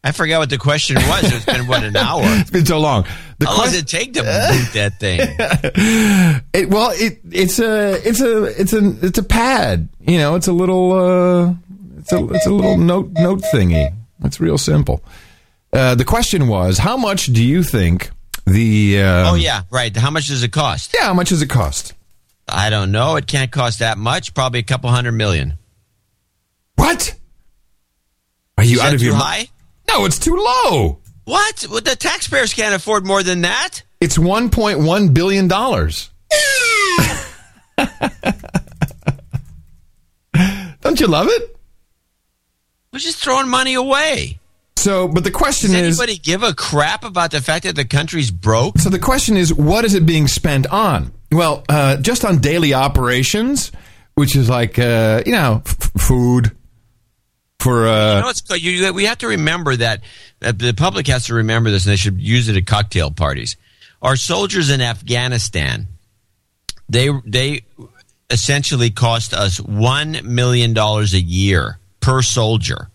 [0.02, 1.24] I forgot what the question was.
[1.24, 2.22] It's been what an hour.
[2.24, 3.04] it's been so long.
[3.38, 6.40] The How long does it take to boot that thing?
[6.52, 9.88] It, well, it it's a it's a it's a it's a pad.
[10.00, 11.54] You know, it's a little uh,
[11.98, 13.94] it's a it's a little note note thingy.
[14.24, 15.02] It's real simple.
[15.72, 18.10] Uh, the question was, how much do you think
[18.46, 19.00] the?
[19.02, 19.94] Um, oh yeah, right.
[19.96, 20.94] How much does it cost?
[20.98, 21.04] yeah.
[21.06, 21.94] How much does it cost?
[22.48, 23.16] I don't know.
[23.16, 24.34] It can't cost that much.
[24.34, 25.54] Probably a couple hundred million.
[26.74, 27.14] What?
[28.58, 29.48] Are you Is out of your mi- high?
[29.92, 30.98] No, it's too low.
[31.24, 31.66] What?
[31.68, 33.82] Well, the taxpayers can't afford more than that.
[34.00, 36.10] It's one point one billion dollars.
[40.80, 41.56] Don't you love it?
[42.92, 44.38] We're just throwing money away.
[44.76, 47.84] So, but the question Does is, anybody give a crap about the fact that the
[47.84, 48.78] country's broke?
[48.78, 51.12] So the question is, what is it being spent on?
[51.30, 53.72] Well, uh, just on daily operations,
[54.14, 56.52] which is like uh, you know, f- food
[57.60, 57.86] for.
[57.86, 60.02] Uh, You know, it's, you, we have to remember that
[60.42, 63.56] uh, the public has to remember this, and they should use it at cocktail parties.
[64.02, 65.86] Our soldiers in Afghanistan,
[66.88, 67.62] they they
[68.30, 72.90] essentially cost us one million dollars a year per soldier.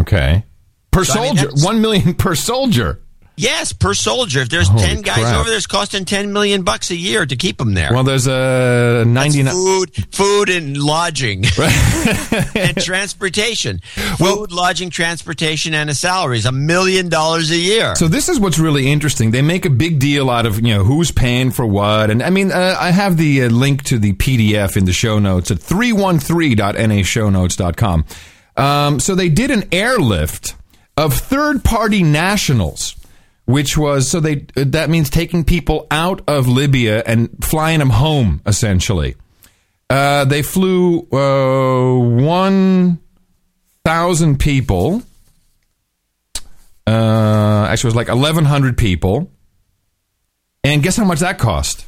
[0.00, 0.44] okay,
[0.90, 3.00] per So, I mean, soldier, one million per soldier.
[3.36, 4.42] Yes, per soldier.
[4.42, 5.40] If there's Holy ten guys crap.
[5.40, 7.92] over there, it's costing ten million bucks a year to keep them there.
[7.92, 9.52] Well, there's a ninety nine.
[9.54, 11.44] food, food and lodging,
[12.54, 13.80] and transportation.
[14.20, 17.96] Well, Food, lodging, transportation, and a salary is a million dollars a year.
[17.96, 19.32] So this is what's really interesting.
[19.32, 22.30] They make a big deal out of you know who's paying for what, and I
[22.30, 25.58] mean uh, I have the uh, link to the PDF in the show notes at
[25.58, 28.04] 313.nashownotes.com.
[28.56, 30.54] Um, so they did an airlift
[30.96, 32.94] of third party nationals,
[33.46, 38.40] which was so they that means taking people out of Libya and flying them home
[38.46, 39.16] essentially.
[39.90, 42.98] Uh, they flew uh, one
[43.84, 45.02] thousand people.
[46.86, 49.30] Uh, actually, it was like 1,100 people.
[50.62, 51.86] And guess how much that cost?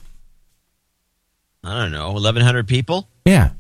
[1.65, 3.09] I don't know, eleven hundred people.
[3.25, 3.51] Yeah.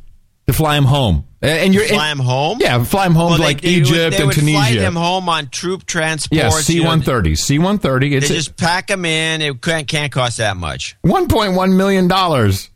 [0.46, 1.24] To fly him home.
[1.42, 2.58] And you're fly him home.
[2.60, 4.56] Yeah, fly him home Well, to they- like they Egypt would, they and would Tunisia.
[4.56, 6.36] Fly him home on troop transports.
[6.42, 8.18] yeah, C one thirty, C one thirty.
[8.18, 9.42] They just pack him in.
[9.42, 10.96] It can't, can't cost that much.
[11.02, 12.70] one point one million dollars.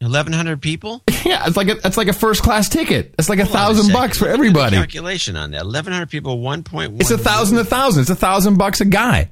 [0.00, 1.02] Eleven hundred people.
[1.24, 3.14] Yeah, it's like a, it's like a first class ticket.
[3.16, 4.74] It's like a thousand a bucks for everybody.
[4.74, 5.60] Calculation on that.
[5.60, 6.40] Eleven hundred people.
[6.40, 7.00] One point one.
[7.00, 8.00] It's a thousand a thousand.
[8.00, 9.30] It's a thousand bucks a guy.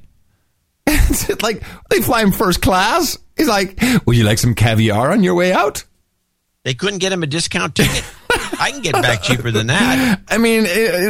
[0.87, 3.17] It's like they fly him first class.
[3.35, 5.83] He's like, "Would you like some caviar on your way out?"
[6.63, 8.03] They couldn't get him a discount ticket.
[8.59, 10.21] I can get back cheaper than that.
[10.29, 10.63] I mean,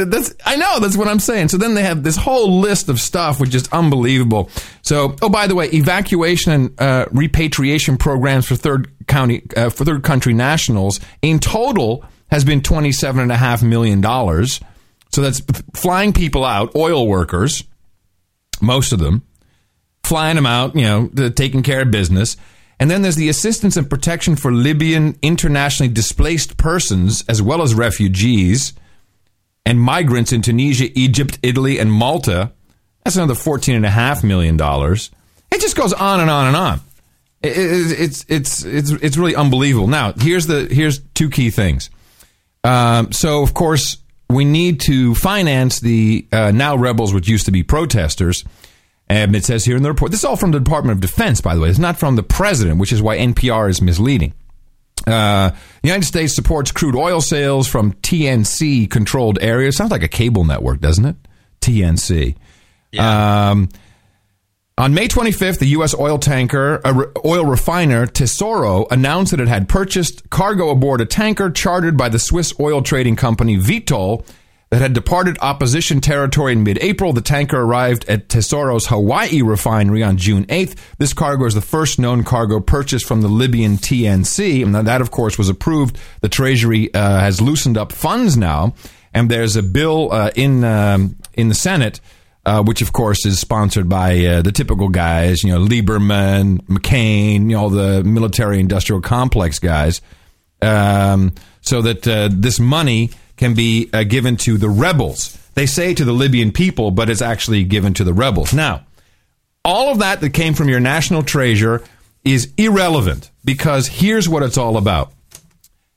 [0.10, 1.50] that's I know that's what I'm saying.
[1.50, 4.50] So then they have this whole list of stuff, which is unbelievable.
[4.82, 9.84] So, oh, by the way, evacuation and uh, repatriation programs for third county uh, for
[9.84, 14.62] third country nationals in total has been twenty seven and a half million dollars.
[15.12, 15.42] So that's
[15.74, 17.66] flying people out, oil workers,
[18.62, 19.24] most of them,
[20.06, 22.38] flying them out, you know, taking care of business.
[22.82, 27.76] And then there's the assistance and protection for Libyan internationally displaced persons as well as
[27.76, 28.74] refugees
[29.67, 32.52] and migrants in Tunisia, Egypt, Italy, and Malta.
[33.06, 34.56] That's another $14.5 million.
[34.60, 36.82] It just goes on and on and on.
[37.44, 39.88] It- it- it's, it's, it's, it's really unbelievable.
[39.88, 41.91] Now, here's, the, here's two key things.
[42.63, 47.52] Um, so, of course, we need to finance the uh, now rebels, which used to
[47.52, 48.44] be protesters.
[49.12, 51.41] And it says here in the report, this is all from the Department of Defense,
[51.41, 51.69] by the way.
[51.69, 54.34] It's not from the president, which is why NPR is misleading.
[55.06, 59.76] Uh, the United States supports crude oil sales from TNC controlled areas.
[59.76, 61.17] Sounds like a cable network, doesn't it?
[61.60, 62.38] TNC.
[62.97, 63.67] Um,
[64.78, 65.93] on May 25th, the U.S.
[65.93, 71.50] oil tanker, uh, oil refiner Tesoro announced that it had purchased cargo aboard a tanker
[71.50, 74.26] chartered by the Swiss oil trading company Vitol
[74.72, 77.14] that had departed opposition territory in mid-April.
[77.14, 80.78] The tanker arrived at Tesoro's Hawaii refinery on June 8th.
[80.98, 85.12] This cargo is the first known cargo purchased from the Libyan TNC, and that, of
[85.12, 86.00] course, was approved.
[86.22, 88.74] The Treasury uh, has loosened up funds now,
[89.14, 92.02] and there's a bill uh, in um, in the Senate
[92.46, 97.50] uh, which of course is sponsored by uh, the typical guys, you know, Lieberman, McCain,
[97.50, 100.02] you know, the military industrial complex guys,
[100.62, 105.36] um, so that uh, this money can be uh, given to the rebels.
[105.56, 108.54] They say to the Libyan people, but it's actually given to the rebels.
[108.54, 108.86] Now,
[109.65, 111.84] all of that that came from your national treasure
[112.23, 115.12] is irrelevant because here's what it's all about.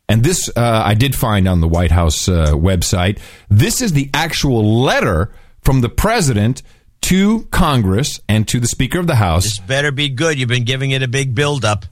[0.09, 3.19] And this uh, I did find on the White House uh, website.
[3.51, 5.31] This is the actual letter
[5.61, 6.63] from the president
[7.03, 10.39] to Congress and to the Speaker of the House This better be good.
[10.39, 11.85] You've been giving it a big build up.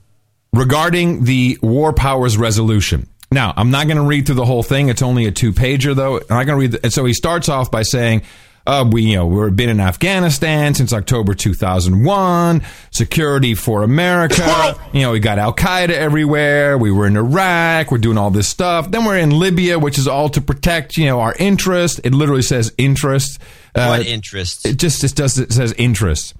[0.54, 3.06] regarding the War Powers Resolution.
[3.32, 4.88] Now, I'm not going to read through the whole thing.
[4.88, 6.16] It's only a two pager, though.
[6.18, 6.72] I'm not going to read.
[6.72, 8.22] The, and so he starts off by saying,
[8.66, 12.62] uh, "We, you know, we've been in Afghanistan since October 2001.
[12.90, 14.76] Security for America.
[14.92, 16.76] You know, we got Al Qaeda everywhere.
[16.78, 17.90] We were in Iraq.
[17.90, 18.90] We're doing all this stuff.
[18.90, 22.00] Then we're in Libya, which is all to protect, you know, our interest.
[22.04, 23.40] It literally says interest.
[23.74, 24.64] Uh, What interests?
[24.66, 26.34] it just it does it says interest,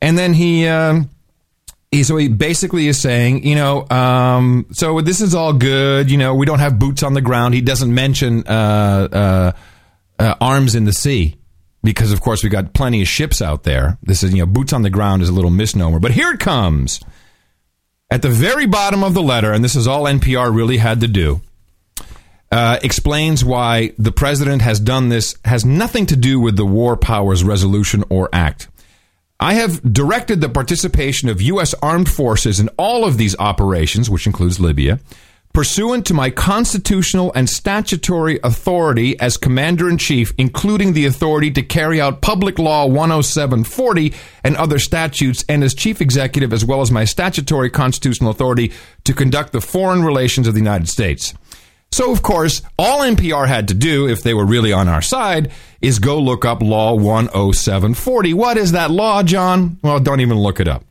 [0.00, 0.66] and then he.
[0.66, 1.08] Um, he,
[1.92, 6.08] so he basically is saying, you know, um, so this is all good.
[6.10, 7.54] You know, we don't have boots on the ground.
[7.54, 9.52] He doesn't mention uh, uh,
[10.18, 11.36] uh, arms in the sea
[11.82, 13.98] because, of course, we got plenty of ships out there.
[14.04, 15.98] This is, you know, boots on the ground is a little misnomer.
[15.98, 17.00] But here it comes
[18.08, 21.08] at the very bottom of the letter, and this is all NPR really had to
[21.08, 21.40] do.
[22.52, 26.96] Uh, explains why the president has done this has nothing to do with the War
[26.96, 28.68] Powers Resolution or Act.
[29.42, 31.74] I have directed the participation of U.S.
[31.82, 35.00] armed forces in all of these operations, which includes Libya,
[35.54, 41.62] pursuant to my constitutional and statutory authority as Commander in Chief, including the authority to
[41.62, 44.12] carry out Public Law 10740
[44.44, 48.72] and other statutes, and as Chief Executive, as well as my statutory constitutional authority
[49.04, 51.32] to conduct the foreign relations of the United States.
[51.92, 55.50] So, of course, all NPR had to do, if they were really on our side,
[55.80, 58.34] is go look up Law 10740.
[58.34, 59.78] What is that law, John?
[59.82, 60.84] Well, don't even look it up.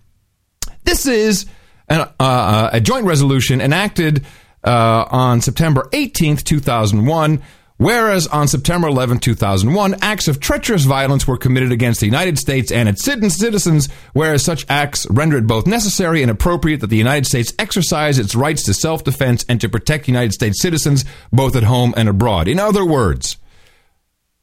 [0.83, 1.45] This is
[1.87, 4.25] an, uh, a joint resolution enacted
[4.63, 7.41] uh, on September 18th, 2001.
[7.79, 12.73] Whereas on September 11, 2001, acts of treacherous violence were committed against the United States
[12.73, 17.25] and its citizens, whereas such acts render it both necessary and appropriate that the United
[17.25, 21.63] States exercise its rights to self defense and to protect United States citizens both at
[21.63, 22.49] home and abroad.
[22.49, 23.37] In other words,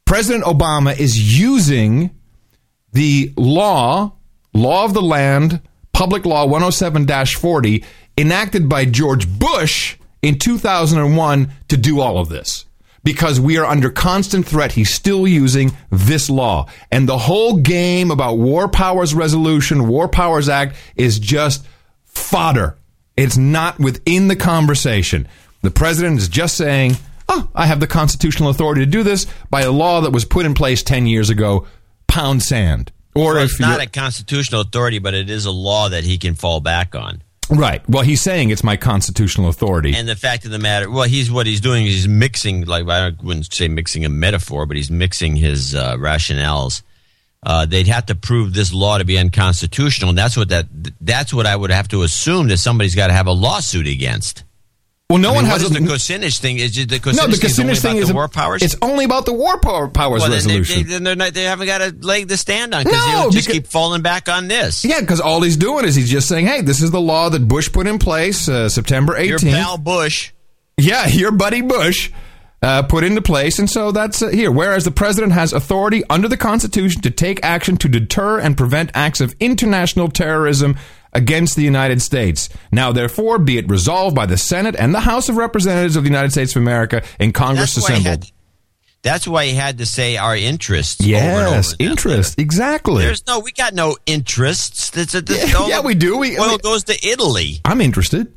[0.05, 2.09] President Obama is using
[2.93, 4.13] the law,
[4.55, 5.61] law of the land,
[5.93, 7.85] public law 107 40,
[8.17, 12.66] enacted by George Bush in 2001 to do all of this.
[13.07, 14.73] Because we are under constant threat.
[14.73, 16.67] He's still using this law.
[16.91, 21.65] And the whole game about War Powers Resolution, War Powers Act is just
[22.03, 22.77] fodder.
[23.15, 25.25] It's not within the conversation.
[25.61, 26.97] The president is just saying,
[27.29, 30.45] "Oh, I have the constitutional authority to do this by a law that was put
[30.45, 31.65] in place ten years ago."
[32.07, 32.91] Pound sand.
[33.15, 36.17] Or Well, if it's not a constitutional authority, but it is a law that he
[36.17, 37.23] can fall back on.
[37.49, 37.87] Right.
[37.89, 39.93] Well, he's saying it's my constitutional authority.
[39.95, 42.87] And the fact of the matter, well, he's what he's doing is he's mixing, like
[42.87, 46.81] I wouldn't say mixing a metaphor, but he's mixing his uh, rationales.
[47.43, 50.65] Uh, they'd have to prove this law to be unconstitutional, and that's what that
[50.99, 54.43] that's what I would have to assume that somebody's got to have a lawsuit against.
[55.09, 56.57] Well, no I one mean, has what is a, the Kucinich thing?
[56.57, 57.27] Is it the Kucinich no.
[57.27, 58.61] The thing is thing about is the war powers?
[58.61, 60.87] It's only about the war power, powers well, then, they, resolution.
[60.89, 63.53] they, then not, they haven't got a leg to stand on because No, just because-
[63.61, 64.83] keep falling back on this.
[64.83, 67.47] yeah, because all he's doing is he's just saying, "Hey, this is the law that
[67.47, 70.31] Bush put in place uh, September Your 18th." pal Bush.
[70.77, 72.11] Yeah, your buddy Bush
[72.61, 74.51] uh, put into place, and so that's uh, here.
[74.51, 78.91] Whereas the president has authority under the Constitution to take action to deter and prevent
[78.93, 80.75] acts of international terrorism
[81.13, 82.49] against the United States.
[82.71, 86.09] Now, therefore, be it resolved by the Senate and the House of Representatives of the
[86.09, 88.23] United States of America in Congress That's why, assembled.
[88.25, 88.31] had,
[89.03, 91.01] that's why he had to say our interests.
[91.01, 93.03] over over yes, in interest exactly.
[93.03, 94.89] There's no, we got no interests.
[94.89, 96.17] That's a, this, Yeah, yeah, we do.
[96.17, 97.59] We- I oil mean- goes to Italy.
[97.65, 98.33] I'm interested.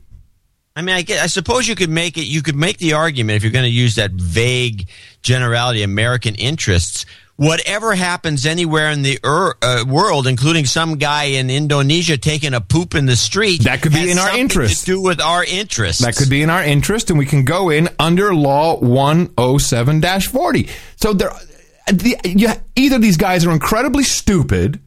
[0.76, 2.22] I mean, I, get, I suppose you could make it.
[2.26, 4.88] You could make the argument if you're going to use that vague
[5.20, 7.04] generality, American interests.
[7.40, 12.60] Whatever happens anywhere in the er, uh, world, including some guy in Indonesia taking a
[12.60, 14.80] poop in the street, That could be has in our interest.
[14.80, 16.02] To do with our interests.
[16.02, 20.68] That could be in our interest, and we can go in under Law 107 40.
[20.96, 21.32] So there,
[21.90, 24.78] the, you, either these guys are incredibly stupid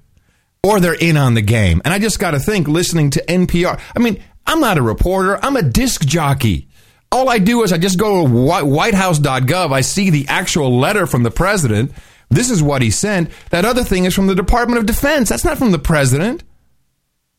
[0.62, 1.82] or they're in on the game.
[1.84, 5.44] And I just got to think, listening to NPR, I mean, I'm not a reporter,
[5.44, 6.68] I'm a disc jockey.
[7.12, 11.24] All I do is I just go to whitehouse.gov, I see the actual letter from
[11.24, 11.94] the president.
[12.34, 13.30] This is what he sent.
[13.52, 15.30] That other thing is from the Department of Defense.
[15.30, 16.44] That's not from the president.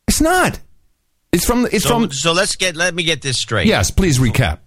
[0.09, 0.61] It's not.
[1.33, 1.67] It's from.
[1.73, 2.13] It's So, from.
[2.13, 2.77] so let's get.
[2.77, 3.67] Let me get this straight.
[3.67, 4.59] Yes, please recap.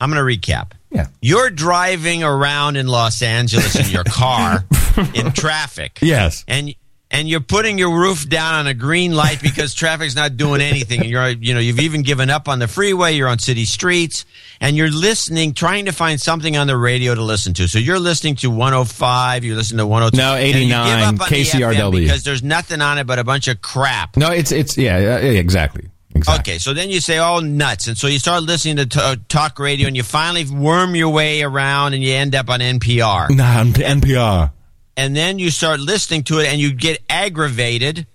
[0.00, 0.72] I'm going to recap.
[0.90, 1.08] Yeah.
[1.20, 4.64] You're driving around in Los Angeles in your car
[5.14, 5.98] in traffic.
[6.00, 6.44] Yes.
[6.46, 6.74] And
[7.10, 11.00] and you're putting your roof down on a green light because traffic's not doing anything.
[11.00, 14.24] And you're you know, you've even given up on the freeway, you're on city streets,
[14.60, 17.68] and you're listening, trying to find something on the radio to listen to.
[17.68, 20.16] So you're listening to 105, you listen to 102.
[20.16, 22.00] No, and you give 89, up on the KCRW.
[22.00, 24.16] Because there's nothing on it but a bunch of crap.
[24.16, 25.88] No, it's it's yeah, exactly.
[26.14, 26.52] Exactly.
[26.54, 29.16] Okay, so then you say, "Oh, nuts!" And so you start listening to t- uh,
[29.28, 33.30] talk radio, and you finally worm your way around, and you end up on NPR.
[33.30, 34.50] Nah, NPR.
[34.98, 38.08] And then you start listening to it, and you get aggravated,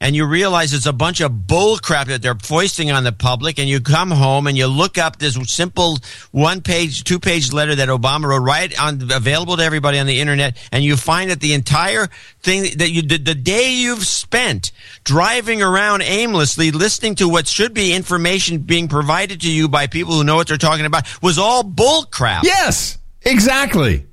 [0.00, 3.58] and you realize it's a bunch of bull crap that they're foisting on the public.
[3.58, 5.98] And you come home and you look up this simple
[6.30, 10.18] one page, two page letter that Obama wrote, right on available to everybody on the
[10.18, 12.06] internet, and you find that the entire
[12.40, 14.72] thing that you did the day you've spent
[15.04, 20.14] driving around aimlessly listening to what should be information being provided to you by people
[20.14, 22.44] who know what they're talking about was all bull crap.
[22.44, 24.06] Yes, exactly.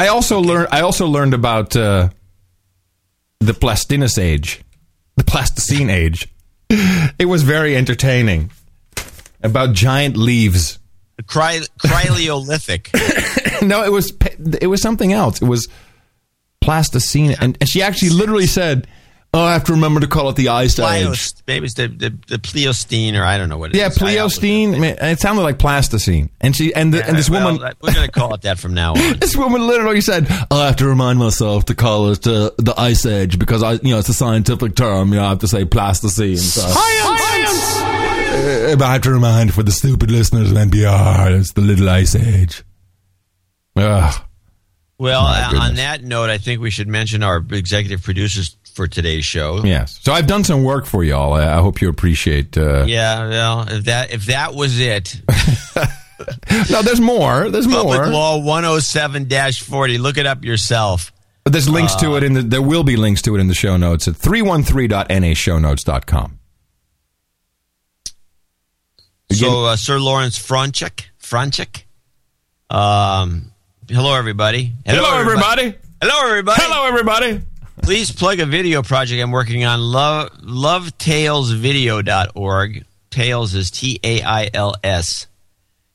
[0.00, 0.68] I also learned.
[0.72, 2.08] I also learned about uh,
[3.40, 4.62] the Plastinus age,
[5.16, 6.26] the Plasticine age.
[7.18, 8.50] It was very entertaining.
[9.42, 10.78] About giant leaves.
[11.26, 12.88] Cry, cryolithic.
[13.66, 14.14] no, it was
[14.62, 15.42] it was something else.
[15.42, 15.68] It was
[16.62, 18.86] Plasticine, and, and she actually literally said,
[19.32, 22.10] "Oh, I have to remember to call it the ice age." Maybe it's the, the,
[22.28, 23.96] the Pleistocene, or I don't know what it Yeah, is.
[23.96, 24.74] I Pleistocene.
[24.82, 27.72] I It sounded like Plasticine, and she and the, and this well, woman.
[27.82, 29.18] we're going to call it that from now on.
[29.20, 33.06] This woman literally said, "I have to remind myself to call it uh, the Ice
[33.06, 35.12] Age because I, you know, it's a scientific term.
[35.12, 36.62] You know, I have to say Plasticine." So.
[38.32, 41.88] Uh, but I have to remind for the stupid listeners of NPR, it's the Little
[41.90, 42.62] Ice Age.
[43.76, 44.22] Ugh.
[44.98, 49.24] Well, uh, on that note, I think we should mention our executive producers for today's
[49.24, 49.62] show.
[49.64, 49.98] Yes.
[50.02, 51.34] So I've done some work for y'all.
[51.34, 52.56] I, I hope you appreciate.
[52.56, 55.20] Uh, Yeah, well, if that if that was it,
[56.70, 57.48] No, there's more.
[57.48, 57.80] There's more.
[57.82, 58.10] Public more.
[58.10, 59.98] Law 107-40.
[59.98, 61.12] Look it up yourself.
[61.44, 62.42] But there's links to it in the.
[62.42, 66.38] There will be links to it in the show notes at 313.nashownotes.com.
[69.32, 71.84] So, uh, Sir Lawrence Franchek, Franchek.
[72.68, 73.52] Um,
[73.88, 74.72] hello, everybody.
[74.84, 75.74] Hello, everybody.
[76.02, 76.62] Hello, everybody.
[76.62, 77.40] Hello, everybody.
[77.82, 82.84] Please plug a video project I'm working on, love, lovetailsvideo.org.
[83.10, 85.26] Tails is T A I L S.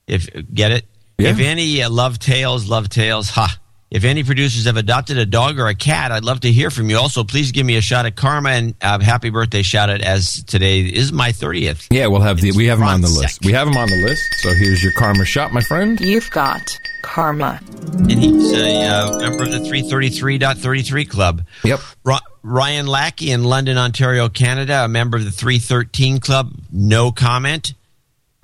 [0.08, 0.86] If Get it?
[1.17, 1.30] Yeah.
[1.30, 3.58] If any uh, love tales, love tales, ha.
[3.95, 6.89] If any producers have adopted a dog or a cat, I'd love to hear from
[6.89, 6.97] you.
[6.97, 10.43] Also, please give me a shot at karma and uh, happy birthday shout out as
[10.43, 11.87] today is my 30th.
[11.89, 12.52] Yeah, we'll have the.
[12.52, 13.21] We have them on the Franzek.
[13.21, 13.46] list.
[13.46, 14.21] We have them on the list.
[14.39, 15.98] So here's your karma shot, my friend.
[16.02, 17.62] You've got karma.
[18.00, 21.43] And he's a uh, member of the 333.33 Club.
[21.63, 21.79] Yep.
[22.04, 26.52] Ro- Ryan Lackey in London, Ontario, Canada, a member of the 313 Club.
[26.69, 27.73] No comment.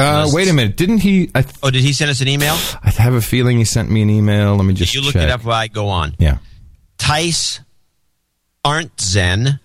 [0.02, 0.76] Uh, wait a minute.
[0.78, 1.30] Didn't he?
[1.36, 2.54] I, th- Oh, did he send us an email?
[2.84, 4.56] I have a feeling he sent me an email.
[4.56, 5.24] Let me just you look check.
[5.24, 6.16] it up while I go on.
[6.20, 6.38] Yeah.
[6.98, 7.60] Tice
[8.66, 9.60] Arntzen,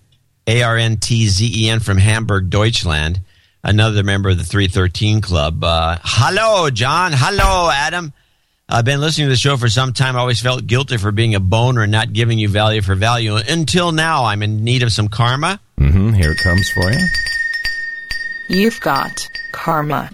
[0.47, 3.21] A R N T Z E N from Hamburg, Deutschland,
[3.63, 5.63] another member of the 313 Club.
[5.63, 7.11] Uh, hello, John.
[7.15, 8.13] Hello, Adam.
[8.69, 10.17] I've been listening to the show for some time.
[10.17, 13.35] I always felt guilty for being a boner and not giving you value for value.
[13.37, 15.61] Until now, I'm in need of some karma.
[15.79, 16.13] Mm-hmm.
[16.13, 17.07] Here it comes for you.
[18.49, 19.25] You've got
[19.57, 20.09] karma.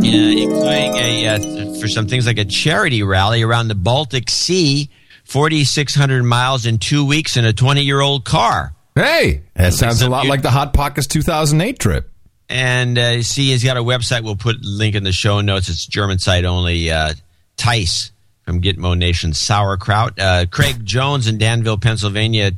[0.00, 4.90] Yeah, including a uh, for some things like a charity rally around the Baltic Sea,
[5.24, 8.74] 4,600 miles in two weeks in a 20 year old car.
[8.96, 12.10] Hey, that sounds a lot like the Hot Pockets 2008 trip.
[12.48, 14.24] And uh, see, he's got a website.
[14.24, 15.68] We'll put link in the show notes.
[15.68, 16.90] It's German site only.
[16.90, 17.14] Uh,
[17.56, 18.10] Tice
[18.42, 20.18] from Gitmo Nation Sauerkraut.
[20.18, 22.52] Uh, Craig Jones in Danville, Pennsylvania,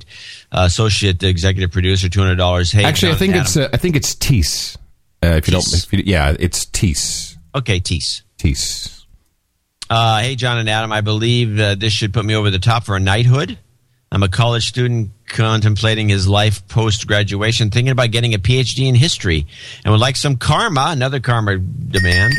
[0.52, 2.70] uh, associate executive producer, two hundred dollars.
[2.72, 4.78] Hey, Actually, I think and it's uh, I think it's Tees.
[5.22, 5.70] Uh, if you Tees.
[5.70, 7.36] don't, if you, yeah, it's Tees.
[7.54, 7.80] okay.
[7.80, 8.22] Tice.
[8.38, 9.04] Tees.
[9.88, 12.84] Uh, hey, John and Adam, I believe uh, this should put me over the top
[12.84, 13.58] for a knighthood.
[14.12, 18.94] I'm a college student contemplating his life post graduation, thinking about getting a PhD in
[18.94, 19.46] history,
[19.84, 22.32] and would like some karma, another karma demand,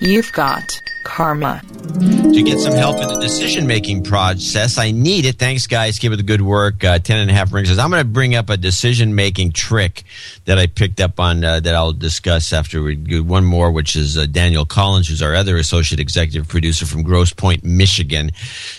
[0.00, 1.62] You've got karma.
[1.64, 4.78] to get some help in the decision making process.
[4.78, 5.36] I need it.
[5.38, 5.98] Thanks, guys.
[5.98, 6.84] Keep it the good work.
[6.84, 10.04] Uh, ten and a half rings I'm going to bring up a decision making trick
[10.44, 13.96] that I picked up on uh, that I'll discuss after we do one more, which
[13.96, 18.30] is uh, Daniel Collins, who's our other associate executive producer from Grosse Pointe, Michigan.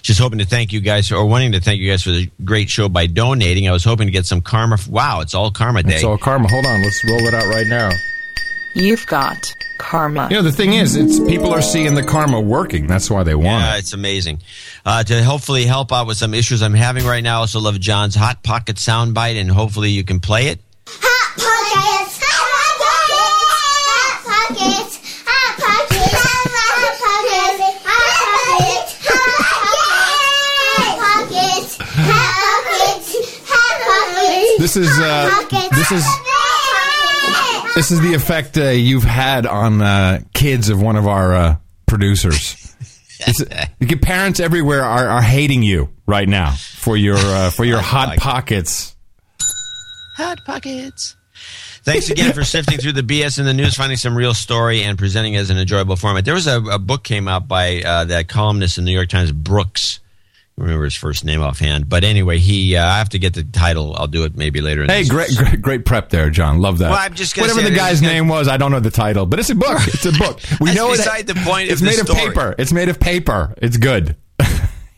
[0.02, 2.70] Just hoping to thank you guys, or wanting to thank you guys for the great
[2.70, 3.68] show by donating.
[3.68, 4.78] I was hoping to get some karma.
[4.90, 5.96] Wow, it's all karma day.
[5.96, 6.48] It's all karma.
[6.50, 7.90] Hold on, let's roll it out right now.
[8.76, 10.28] You've got karma.
[10.30, 12.86] You know, the thing is, it's people are seeing the karma working.
[12.88, 13.80] That's why they want Yeah, it.
[13.80, 14.42] it's amazing.
[14.86, 17.80] Uh, to hopefully help out with some issues I'm having right now, I also love
[17.80, 20.60] John's Hot Pocket soundbite, and hopefully you can play it.
[20.88, 23.42] Hot pockets, hot pockets,
[24.26, 26.46] hot pockets, hot pockets, hot
[27.00, 28.14] pockets, hot
[31.00, 33.08] pockets, hot pockets,
[33.50, 34.60] hot pockets.
[34.60, 35.30] This is uh,
[35.72, 36.06] this is
[37.80, 41.56] this is the effect uh, you've had on uh, kids of one of our uh,
[41.86, 42.76] producers.
[43.22, 48.18] It's, parents everywhere are, are hating you right now for your uh, for your hot
[48.18, 48.98] pockets.
[50.18, 51.16] Hot Pockets.
[51.84, 54.98] Thanks again for sifting through the BS in the news, finding some real story, and
[54.98, 56.26] presenting it as an enjoyable format.
[56.26, 59.08] There was a, a book came out by uh, that columnist in the New York
[59.08, 60.02] Times, Brooks.
[60.60, 62.76] Remember his first name offhand, but anyway, he.
[62.76, 63.96] Uh, I have to get the title.
[63.96, 64.84] I'll do it maybe later.
[64.84, 66.60] In Hey, great, great, great prep there, John.
[66.62, 66.90] Love that.
[66.92, 68.48] Well, I'm just whatever the guy's it's gonna- name was.
[68.48, 69.80] I don't know the title, but it's a book.
[69.88, 70.40] It's a book.
[70.60, 70.98] We know it.
[70.98, 72.20] beside the point of It's made story.
[72.22, 72.56] of paper.
[72.58, 73.54] It's made of paper.
[73.58, 74.16] It's good.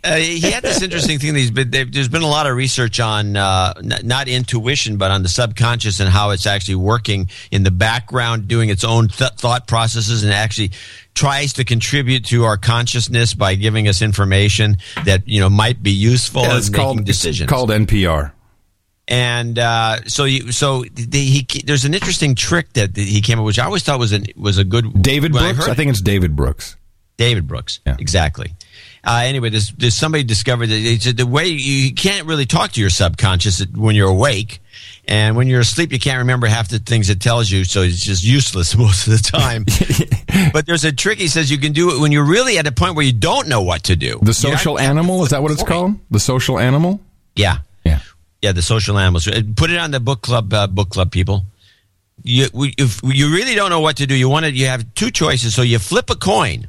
[0.03, 1.33] Uh, he had this interesting thing.
[1.33, 4.97] That he's been, there- there's been a lot of research on uh, n- not intuition,
[4.97, 9.09] but on the subconscious and how it's actually working in the background, doing its own
[9.09, 10.71] th- thought processes, and actually
[11.13, 15.91] tries to contribute to our consciousness by giving us information that you know might be
[15.91, 17.41] useful Yeah, it's making called decisions.
[17.41, 18.31] It's called NPR.
[19.07, 23.43] and uh, so you, so the, he, there's an interesting trick that he came up,
[23.45, 25.57] with, which I always thought was an, was a good David Brooks.
[25.57, 26.75] heard I, think it's David Brooks.
[27.17, 27.81] David Brooks.
[27.85, 27.97] Yeah.
[27.99, 28.53] Exactly.
[29.03, 32.81] Uh, anyway, there's, there's somebody discovered that it's the way you can't really talk to
[32.81, 34.59] your subconscious when you're awake.
[35.07, 37.99] And when you're asleep, you can't remember half the things it tells you, so it's
[37.99, 39.65] just useless most of the time.
[40.53, 42.71] but there's a trick he says you can do it when you're really at a
[42.71, 44.19] point where you don't know what to do.
[44.21, 45.95] The social animal is that what it's called?
[46.11, 47.01] The social animal.
[47.35, 47.57] Yeah.
[47.83, 47.99] Yeah.
[48.41, 49.27] Yeah, the social animals.
[49.27, 51.45] Uh, Put it on the book club, uh, book club people.
[52.23, 55.09] You, if you really don't know what to do, you want to, you have two
[55.09, 55.55] choices.
[55.55, 56.67] So you flip a coin,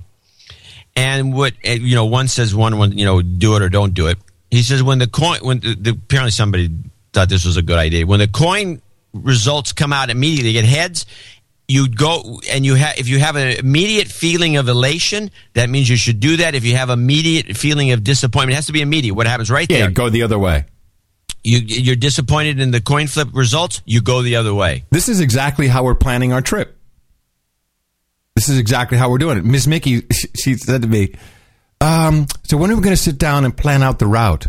[0.97, 3.95] and what uh, you know, one says one, one you know, do it or don't
[3.95, 4.19] do it.
[4.51, 6.69] He says when the coin, when the, the, apparently somebody
[7.13, 8.07] thought this was a good idea.
[8.07, 8.83] When the coin
[9.15, 11.07] results come out immediately, get heads.
[11.69, 15.89] You go and you have if you have an immediate feeling of elation, that means
[15.89, 16.55] you should do that.
[16.55, 19.15] If you have immediate feeling of disappointment, it has to be immediate.
[19.15, 19.91] What happens right Yeah, there?
[19.91, 20.67] go the other way.
[21.45, 24.85] you you're disappointed in the coin flip results, you go the other way.
[24.91, 26.77] This is exactly how we're planning our trip.
[28.35, 29.45] This is exactly how we're doing it.
[29.45, 30.03] Miss Mickey,
[30.37, 31.15] she said to me,
[31.81, 34.47] um, "So when are we going to sit down and plan out the route?"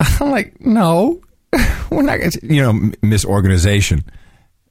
[0.20, 1.22] I'm like, "No,
[1.90, 2.72] we're not going to." You know,
[3.02, 4.04] misorganization.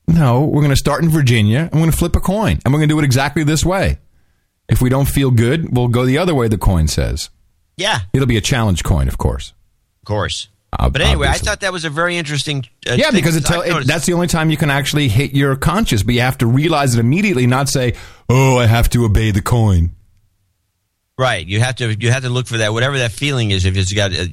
[0.08, 2.74] No, we're going to start in Virginia and we're going to flip a coin and
[2.74, 4.00] we're going to do it exactly this way.
[4.68, 6.50] If we don't feel good, we'll go the other way.
[6.50, 7.30] The coin says
[7.78, 9.54] Yeah, it'll be a challenge coin, of course.
[10.02, 10.50] of course.
[10.80, 11.48] Ob- But anyway, obviously.
[11.48, 12.66] I thought that was a very interesting.
[12.90, 15.56] Uh, Yeah, because it tell, it, that's the only time you can actually hit your
[15.56, 17.94] conscious, but you have to realize it immediately, not say,
[18.30, 19.92] "Oh, I have to obey the coin."
[21.16, 21.46] Right.
[21.46, 23.66] You have to you have to look for that whatever that feeling is.
[23.66, 24.26] If it's got a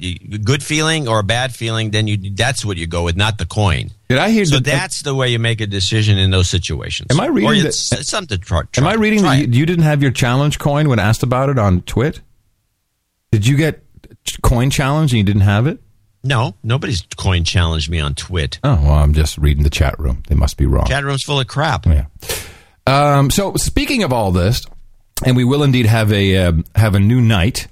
[0.43, 3.45] good feeling or a bad feeling, then you that's what you go with, not the
[3.45, 3.91] coin.
[4.09, 7.09] Did I hear So that- that's the way you make a decision in those situations.
[7.11, 8.63] Am I reading Or that- something to try.
[8.77, 11.59] Am I reading that you, you didn't have your challenge coin when asked about it
[11.59, 12.19] on Twit?
[13.31, 13.83] Did you get
[14.41, 15.79] coin challenge and you didn't have it?
[16.23, 18.59] No, nobody's coin challenged me on Twit.
[18.63, 20.23] Oh, well, I'm just reading the chat room.
[20.27, 20.85] They must be wrong.
[20.85, 21.85] Chat room's full of crap.
[21.85, 22.05] Yeah.
[22.85, 24.65] Um, so speaking of all this,
[25.25, 27.67] and we will indeed have a uh, have a new knight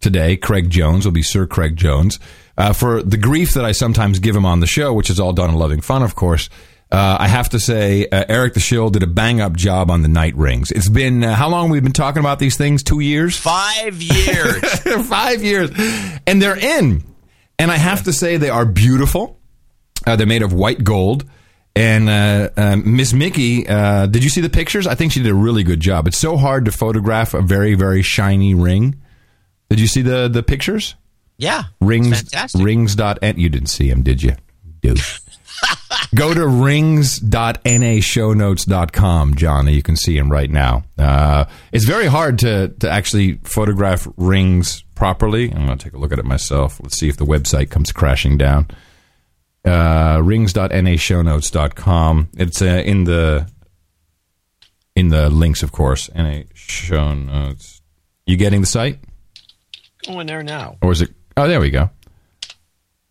[0.00, 0.36] today.
[0.36, 2.18] Craig Jones will be Sir Craig Jones
[2.56, 5.32] uh, for the grief that I sometimes give him on the show, which is all
[5.32, 6.48] done in loving fun, of course.
[6.92, 10.02] Uh, I have to say, uh, Eric the Shill did a bang up job on
[10.02, 10.70] the knight rings.
[10.70, 12.82] It's been uh, how long we've been talking about these things?
[12.82, 13.36] Two years.
[13.36, 14.62] Five years.
[15.08, 15.70] Five years,
[16.26, 17.02] and they're in.
[17.58, 19.38] And I have to say, they are beautiful.
[20.06, 21.24] Uh, they're made of white gold.
[21.76, 24.86] And uh, uh, Miss Mickey, uh, did you see the pictures?
[24.86, 26.06] I think she did a really good job.
[26.06, 29.00] It's so hard to photograph a very, very shiny ring.
[29.70, 30.94] Did you see the the pictures?
[31.36, 31.64] Yeah.
[31.80, 32.62] Rings, Fantastic.
[32.62, 32.94] rings.
[32.94, 34.36] Dot, you didn't see them, did you?
[34.82, 35.20] Douche.
[36.14, 40.84] Go to rings.nashownotes.com, John, you can see him right now.
[40.96, 45.50] Uh, it's very hard to, to actually photograph rings properly.
[45.50, 46.78] I'm going to take a look at it myself.
[46.80, 48.68] Let's see if the website comes crashing down.
[49.64, 52.28] Uh, rings.nashownotes.com.
[52.36, 53.48] It's uh, in the
[54.94, 56.08] in the links, of course.
[56.14, 57.80] NA show notes.
[58.26, 58.98] You getting the site?
[60.06, 60.76] Going there now.
[60.82, 61.10] or is it?
[61.36, 61.90] Oh, there we go.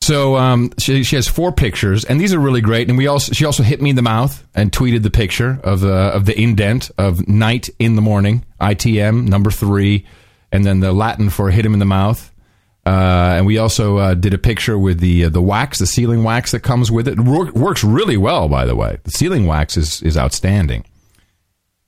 [0.04, 2.90] So um, she she has four pictures, and these are really great.
[2.90, 5.80] And we also she also hit me in the mouth and tweeted the picture of
[5.80, 10.06] the of the indent of night in the morning ITM number three,
[10.52, 12.30] and then the Latin for hit him in the mouth.
[12.86, 16.26] Uh, and we also uh, did a picture with the uh, the wax, the sealing
[16.26, 17.18] wax that comes with it.
[17.18, 18.98] works really well, by the way.
[19.06, 20.84] The sealing wax is is outstanding.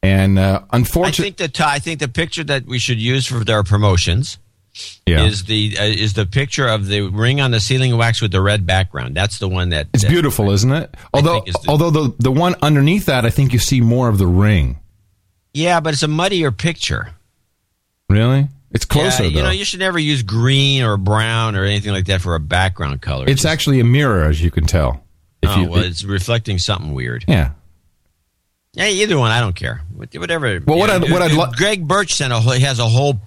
[0.02, 3.44] And uh, I think the t- I think the picture that we should use for
[3.44, 4.38] their promotions
[5.06, 5.24] yeah.
[5.26, 8.42] is the uh, is the picture of the ring on the sealing wax with the
[8.42, 9.16] red background.
[9.16, 10.94] That's the one that It's that- beautiful, isn't it?
[11.14, 14.28] Although, the- although the the one underneath that, I think you see more of the
[14.28, 14.80] ring.
[15.54, 17.12] Yeah, but it's a muddier picture.
[18.10, 19.38] Really, it's closer Yeah, though.
[19.38, 22.40] you know, you should never use green or brown or anything like that for a
[22.40, 23.26] background color.
[23.28, 25.02] it's actually a mirror, as you can tell.
[25.42, 27.24] If oh, you, well, it's reflecting something weird.
[27.28, 27.52] yeah,
[28.74, 29.82] Yeah, either one, I don't care.
[29.96, 30.60] Whatever.
[30.66, 32.88] Well, what Yeah, I'd- what I'd lo- Greg Birch sent a whole, he has a
[32.88, 33.20] whole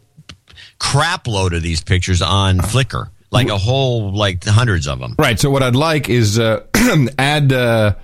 [0.79, 5.15] crap load of these pictures on Flickr, like a whole like hundreds of them.
[5.19, 5.39] right.
[5.39, 6.65] So what I'd like is uh,
[7.19, 7.95] add uh,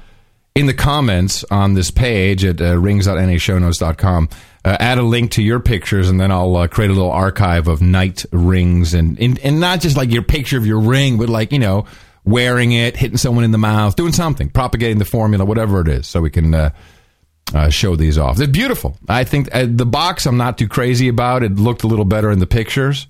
[0.55, 4.29] in the comments on this page at uh, rings.nashownotes.com.
[4.65, 7.69] Uh, add a link to your pictures, and then I'll uh, create a little archive
[7.69, 11.29] of knight rings, and, and and not just like your picture of your ring, but
[11.29, 11.85] like you know
[12.25, 16.07] wearing it, hitting someone in the mouth, doing something, propagating the formula, whatever it is,
[16.07, 16.55] so we can.
[16.55, 16.71] Uh,
[17.53, 18.37] uh, show these off.
[18.37, 18.97] They're beautiful.
[19.09, 21.43] I think uh, the box I'm not too crazy about.
[21.43, 23.07] It looked a little better in the pictures,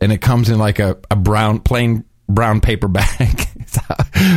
[0.00, 3.48] and it comes in like a, a brown, plain brown paper bag.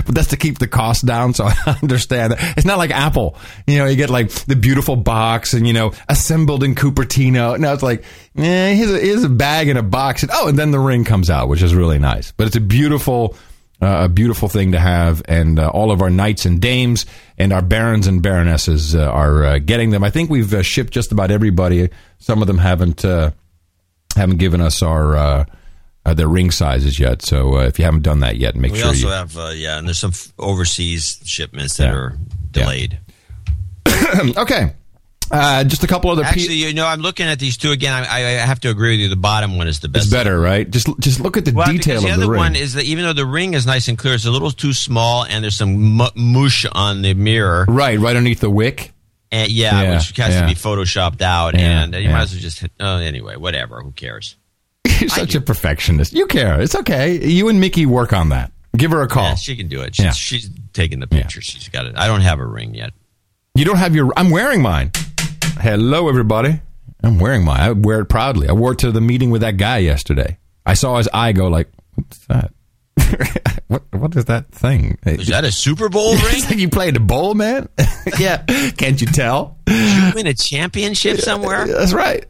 [0.06, 1.34] but that's to keep the cost down.
[1.34, 3.38] So I understand that it's not like Apple.
[3.68, 7.58] You know, you get like the beautiful box and you know assembled in Cupertino.
[7.60, 8.04] No, it's like
[8.38, 10.24] eh, here's a, here's a bag and a box.
[10.24, 12.32] And, oh, and then the ring comes out, which is really nice.
[12.32, 13.36] But it's a beautiful
[13.82, 17.06] uh, a beautiful thing to have, and uh, all of our knights and dames
[17.38, 20.04] and our barons and baronesses uh, are uh, getting them.
[20.04, 21.90] I think we've uh, shipped just about everybody.
[22.18, 23.32] Some of them haven't uh,
[24.16, 25.46] haven't given us our uh,
[26.06, 27.22] uh, their ring sizes yet.
[27.22, 29.14] So uh, if you haven't done that yet, make We sure We also you.
[29.14, 31.94] have uh, yeah, and there's some f- overseas shipments that Yeah.
[31.94, 32.18] are
[32.52, 33.00] delayed.
[34.38, 34.74] okay,
[35.32, 36.24] uh, just a couple other.
[36.24, 37.94] Actually, you know, I'm looking at these two again.
[37.94, 39.10] I, I have to agree with you.
[39.10, 40.06] The bottom one is the best.
[40.06, 40.70] it's better, right?
[40.70, 43.04] Just just look at the Well, detail the of the other one is that even
[43.06, 45.74] though the ring is nice and clear, it's a little too small, and there's some
[45.76, 47.66] mu- mush on the mirror.
[47.68, 48.92] right, right underneath the wick.
[49.32, 50.42] And yeah, Yeah, which has yeah.
[50.42, 52.64] to be photoshopped out, Yeah, and you might as well just.
[52.80, 53.82] Oh, anyway, whatever.
[53.82, 54.36] Who cares?
[55.00, 56.14] You're such a perfectionist.
[56.14, 56.60] You care.
[56.60, 57.24] It's okay.
[57.28, 58.52] You and Mickey work on that.
[58.76, 59.24] Give her a call.
[59.30, 59.96] Yeah, she can do it.
[59.96, 61.42] She's, she's taking the picture.
[61.42, 61.96] She's got it.
[61.98, 62.94] I don't have a ring yet.
[63.56, 64.14] You don't have your.
[64.16, 64.92] I'm wearing mine.
[65.60, 66.62] Hello, everybody.
[67.04, 67.60] I'm wearing mine.
[67.60, 68.48] I wear it proudly.
[68.48, 70.38] I wore it to the meeting with that guy yesterday.
[70.66, 72.54] I saw his eye go like, "What's that?
[73.68, 74.98] what What is that thing?
[75.06, 76.16] Is that a Super Bowl
[76.50, 76.60] ring?
[76.60, 77.70] You played a bowl, man.
[78.20, 78.44] yeah.
[78.78, 79.58] Can't you tell?
[79.66, 81.66] Did you win a championship somewhere?
[81.68, 82.26] That's right.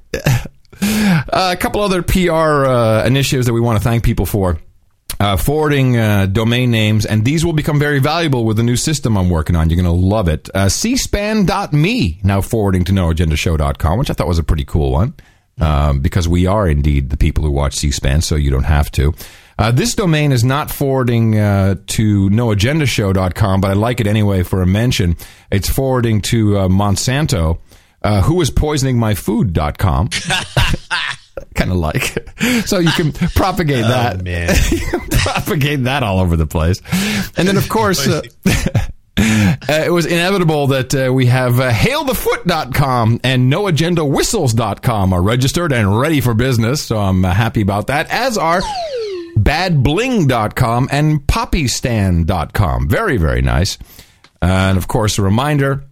[0.81, 2.31] Uh, a couple other PR
[2.65, 4.59] uh, initiatives that we want to thank people for.
[5.21, 9.17] Uh, forwarding uh, domain names, and these will become very valuable with the new system
[9.17, 9.69] I'm working on.
[9.69, 10.49] You're going to love it.
[10.55, 15.13] Uh, cspan.me, now forwarding to noagendashow.com, which I thought was a pretty cool one,
[15.59, 19.13] um, because we are indeed the people who watch C-SPAN, so you don't have to.
[19.57, 24.61] Uh, this domain is not forwarding uh, to noagendashow.com, but I like it anyway for
[24.61, 25.17] a mention.
[25.51, 27.59] It's forwarding to uh, Monsanto,
[28.01, 30.11] uh, who is poisoning my food.com.
[31.55, 32.15] kind of like.
[32.65, 34.19] So you can propagate that.
[34.19, 34.55] Oh, man.
[35.11, 36.81] propagate that all over the place.
[37.35, 38.77] And then, of course, uh, uh,
[39.67, 46.21] it was inevitable that uh, we have uh, hailthefoot.com and noagendawhistles.com are registered and ready
[46.21, 46.81] for business.
[46.83, 48.61] So I'm uh, happy about that, as are
[49.37, 52.87] badbling.com and poppystand.com.
[52.89, 53.77] Very, very nice.
[54.41, 55.83] and of course, a reminder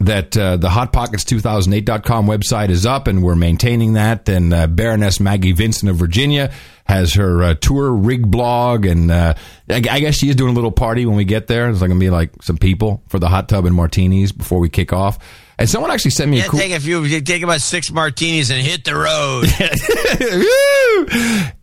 [0.00, 4.28] that uh, the hotpockets2008.com website is up and we're maintaining that.
[4.28, 6.50] And uh, Baroness Maggie Vincent of Virginia
[6.84, 8.86] has her uh, tour rig blog.
[8.86, 9.34] And uh,
[9.68, 11.64] I, I guess she is doing a little party when we get there.
[11.66, 14.68] There's going to be like some people for the hot tub and martinis before we
[14.70, 15.18] kick off.
[15.58, 16.58] And someone actually sent me Yeah, a cool.
[16.60, 17.06] take a few.
[17.20, 19.44] Take about six martinis and hit the road.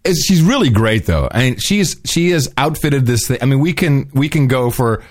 [0.15, 1.27] She's really great though.
[1.31, 3.39] I mean, she's she has outfitted this thing.
[3.41, 5.03] I mean, we can we can go for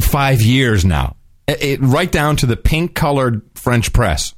[0.00, 1.16] five years now,
[1.46, 4.34] It- right down to the pink colored French press.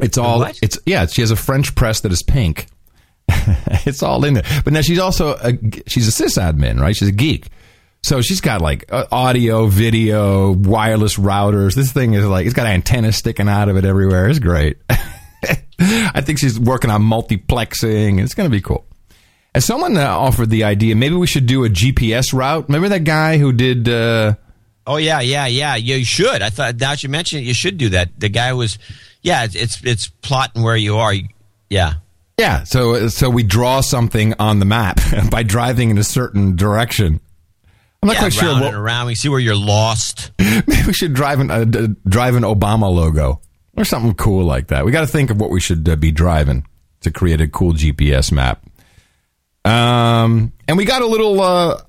[0.00, 0.58] It's all what?
[0.62, 1.06] it's yeah.
[1.06, 2.66] She has a French press that is pink.
[3.28, 4.44] it's all in there.
[4.64, 5.52] But now she's also a
[5.86, 6.96] she's a sysadmin, right?
[6.96, 7.48] She's a geek.
[8.02, 11.74] So she's got like uh, audio, video, wireless routers.
[11.74, 14.28] This thing is like it's got antennas sticking out of it everywhere.
[14.28, 14.78] It's great.
[15.80, 18.20] I think she's working on multiplexing.
[18.20, 18.84] It's going to be cool.
[19.54, 22.66] And someone uh, offered the idea maybe we should do a GPS route.
[22.68, 23.88] Remember that guy who did?
[23.88, 24.34] Uh,
[24.86, 25.76] Oh yeah, yeah, yeah.
[25.76, 26.42] You should.
[26.42, 28.18] I thought now that you mentioned it, you should do that.
[28.18, 28.78] The guy was,
[29.22, 29.44] yeah.
[29.44, 31.14] It's it's, it's plotting where you are.
[31.70, 31.94] Yeah.
[32.38, 32.64] yeah.
[32.64, 37.20] So so we draw something on the map by driving in a certain direction.
[38.02, 38.48] I'm not yeah, quite sure.
[38.48, 39.06] round What, and around.
[39.06, 40.32] We see where you're lost.
[40.38, 41.64] maybe we should drive an uh,
[42.06, 43.40] drive an Obama logo
[43.76, 44.84] or something cool like that.
[44.84, 46.66] We got to think of what we should uh, be driving
[47.00, 48.62] to create a cool GPS map.
[49.64, 51.80] Um, and we got a little uh,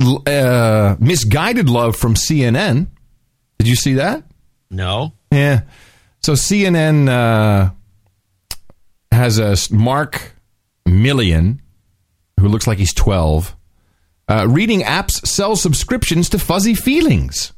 [0.00, 2.88] uh, misguided love from CNN.
[3.58, 4.24] Did you see that?
[4.70, 5.12] No.
[5.30, 5.62] Yeah.
[6.22, 7.70] So CNN uh,
[9.12, 10.34] has a Mark
[10.86, 11.60] Milian,
[12.40, 13.56] who looks like he's 12.
[14.28, 17.52] Uh, reading apps sell subscriptions to fuzzy feelings.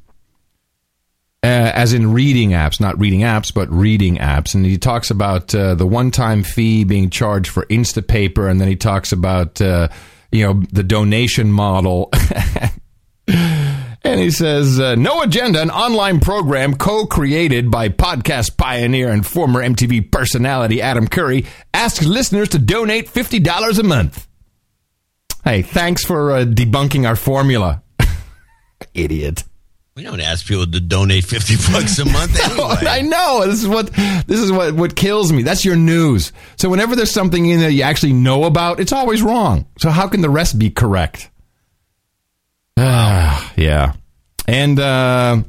[1.43, 4.57] Uh, as in reading apps, not reading apps, but reading apps.
[4.57, 8.67] And he talks about uh, the one time fee being charged for Instapaper, and then
[8.67, 9.89] he talks about, uh,
[10.31, 12.11] you know, the donation model.
[14.09, 19.27] And he says, uh, No Agenda, an online program co created by podcast pioneer and
[19.27, 24.27] former MTV personality Adam Curry, asks listeners to donate $50 a month.
[25.45, 27.83] Hey, thanks for uh, debunking our formula.
[28.95, 29.45] Idiot.
[29.99, 32.87] We don't ask people to donate fifty bucks a month anyway.
[32.89, 33.45] I know.
[33.45, 33.93] This is what
[34.29, 35.43] this is what, what kills me.
[35.43, 36.33] That's your news.
[36.55, 39.67] So whenever there's something in there you actually know about, it's always wrong.
[39.77, 41.29] So how can the rest be correct?
[42.77, 43.95] Ah, yeah.
[44.47, 45.43] And uh,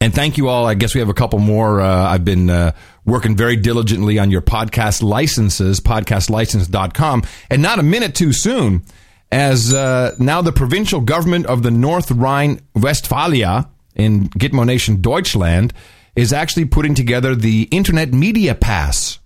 [0.00, 0.64] and thank you all.
[0.64, 1.82] I guess we have a couple more.
[1.82, 2.72] Uh, I've been uh,
[3.04, 8.82] working very diligently on your podcast licenses, podcastlicense.com, and not a minute too soon,
[9.30, 15.72] as uh, now the provincial government of the North Rhine Westphalia in Gitmo Nation Deutschland
[16.16, 19.18] is actually putting together the Internet Media Pass,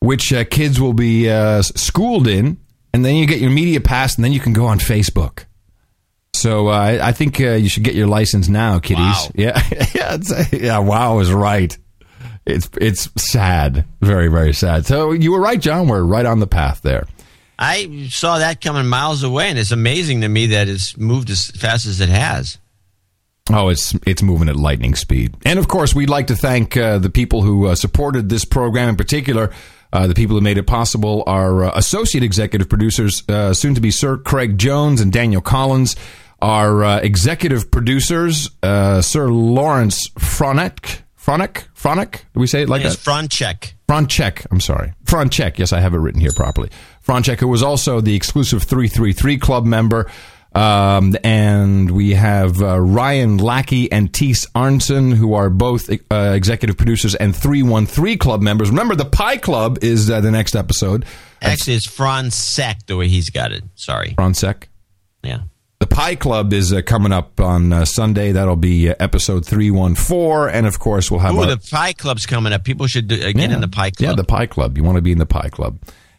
[0.00, 2.58] which uh, kids will be uh, schooled in,
[2.92, 5.44] and then you get your media pass, and then you can go on Facebook.
[6.32, 8.98] So uh, I I think uh, you should get your license now, kiddies.
[8.98, 9.30] Wow.
[9.34, 9.62] Yeah,
[9.94, 10.78] yeah, it's, yeah.
[10.78, 11.76] Wow is right.
[12.46, 14.86] It's it's sad, very very sad.
[14.86, 15.88] So you were right, John.
[15.88, 17.06] We're right on the path there.
[17.58, 21.50] I saw that coming miles away, and it's amazing to me that it's moved as
[21.50, 22.58] fast as it has.
[23.52, 25.34] Oh, it's it's moving at lightning speed.
[25.44, 28.88] And of course, we'd like to thank uh, the people who uh, supported this program
[28.88, 29.50] in particular.
[29.92, 33.80] Uh, the people who made it possible are uh, associate executive producers, uh, soon to
[33.80, 35.96] be Sir Craig Jones and Daniel Collins.
[36.40, 41.02] Our uh, executive producers, uh, Sir Lawrence Fronek.
[41.20, 41.66] Fronek?
[41.74, 42.22] Fronek?
[42.32, 43.02] Do we say it like it's that?
[43.02, 43.74] front check.
[43.90, 44.92] Franchek, I'm sorry.
[45.04, 46.70] Franchek, yes, I have it written here properly.
[47.04, 50.08] Franchek, who was also the exclusive 333 club member.
[50.52, 56.76] Um, and we have uh, Ryan Lackey and Tees Arntzen, who are both uh, executive
[56.76, 58.70] producers and 313 club members.
[58.70, 61.04] Remember, the Pie Club is uh, the next episode.
[61.40, 63.62] Actually, it's Franz Sec the way he's got it.
[63.76, 64.14] Sorry.
[64.18, 64.64] Francek.
[65.22, 65.42] Yeah.
[65.78, 68.32] The Pie Club is uh, coming up on uh, Sunday.
[68.32, 70.54] That'll be uh, episode 314.
[70.54, 72.64] And of course, we'll have Ooh, our- the Pie Club's coming up.
[72.64, 74.10] People should do, uh, get in the Pie Club.
[74.10, 74.76] Yeah, the Pie Club.
[74.76, 75.78] You want to be in the Pie Club.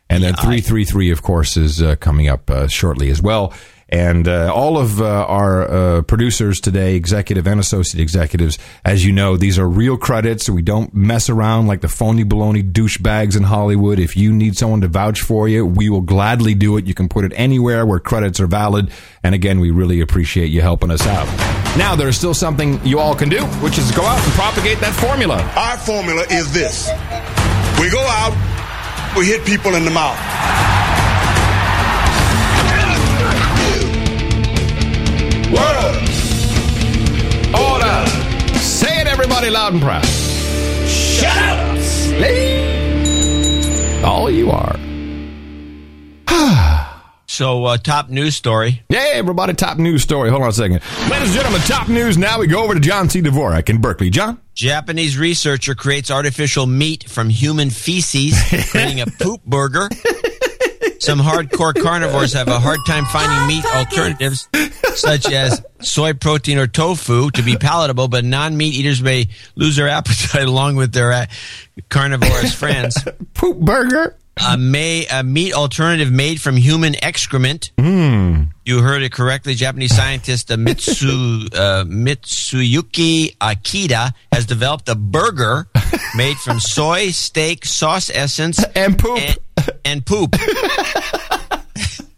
[0.10, 3.54] And then Yeah, I- 333, of course, is uh, coming up uh, shortly as well.
[3.92, 9.12] And uh, all of uh, our uh, producers today, executive and associate executives, as you
[9.12, 10.50] know, these are real credits.
[10.50, 14.00] We don't mess around like the phony baloney douchebags in Hollywood.
[14.00, 16.88] If you need someone to vouch for you, we will gladly do it.
[16.88, 18.92] You can put it anywhere where credits are valid.
[19.24, 21.28] And again, we really appreciate you helping us out.
[21.78, 24.80] Now, there is still something you all can do, which is go out and propagate
[24.80, 25.42] that formula.
[25.58, 26.88] Our formula is this.
[27.80, 30.18] We go out, we hit people in the mouth.
[38.00, 38.58] Order.
[38.60, 40.06] Say it, everybody, loud and proud.
[40.86, 41.62] Shut up!
[44.04, 44.76] All you are.
[47.28, 48.84] So, uh, top news story.
[48.90, 50.30] Hey, everybody, top news story.
[50.30, 50.82] Hold on a second.
[51.10, 52.38] Ladies and gentlemen, top news now.
[52.40, 53.22] We go over to John C.
[53.22, 54.10] Dvorak in Berkeley.
[54.10, 54.38] John?
[54.54, 58.38] Japanese researcher creates artificial meat from human feces,
[58.72, 59.88] creating a poop burger.
[61.02, 64.48] Some hardcore carnivores have a hard time finding meat alternatives,
[64.94, 69.78] such as soy protein or tofu, to be palatable, but non meat eaters may lose
[69.78, 71.26] their appetite along with their uh,
[71.90, 73.04] carnivorous friends.
[73.34, 74.16] Poop burger?
[74.48, 77.72] A, may, a meat alternative made from human excrement.
[77.80, 78.44] Hmm.
[78.64, 79.56] You heard it correctly.
[79.56, 85.68] Japanese scientist uh, Mitsu, uh, Mitsuyuki Akita has developed a burger
[86.16, 89.20] made from soy, steak, sauce essence, and poop.
[89.20, 89.38] And,
[89.86, 90.32] and poop.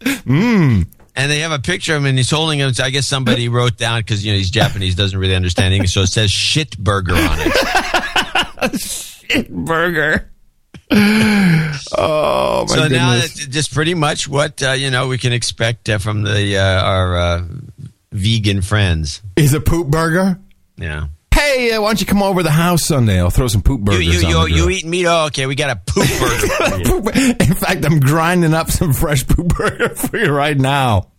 [0.04, 0.86] Mmm.
[1.16, 2.80] And they have a picture of him, and he's holding it.
[2.80, 6.00] I guess somebody wrote down because you know he's Japanese, doesn't really understand English, so
[6.02, 8.80] it says "shit burger" on it.
[8.80, 10.30] shit burger.
[11.96, 12.98] Oh my so goodness!
[12.98, 16.56] now that's just pretty much what uh, you know we can expect uh, from the
[16.56, 17.42] uh, our uh,
[18.12, 19.20] vegan friends.
[19.36, 20.38] Is a poop burger?
[20.76, 21.08] Yeah.
[21.34, 23.18] Hey, uh, why don't you come over to the house Sunday?
[23.18, 25.04] I'll throw some poop You burgers you you, you eat meat?
[25.06, 25.46] Oh, okay.
[25.46, 27.20] We got a poop burger.
[27.20, 27.32] you.
[27.40, 31.10] In fact, I'm grinding up some fresh poop burger for you right now.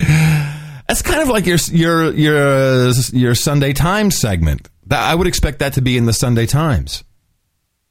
[0.00, 4.68] That's kind of like your your your your Sunday Times segment.
[4.90, 7.04] I would expect that to be in the Sunday Times.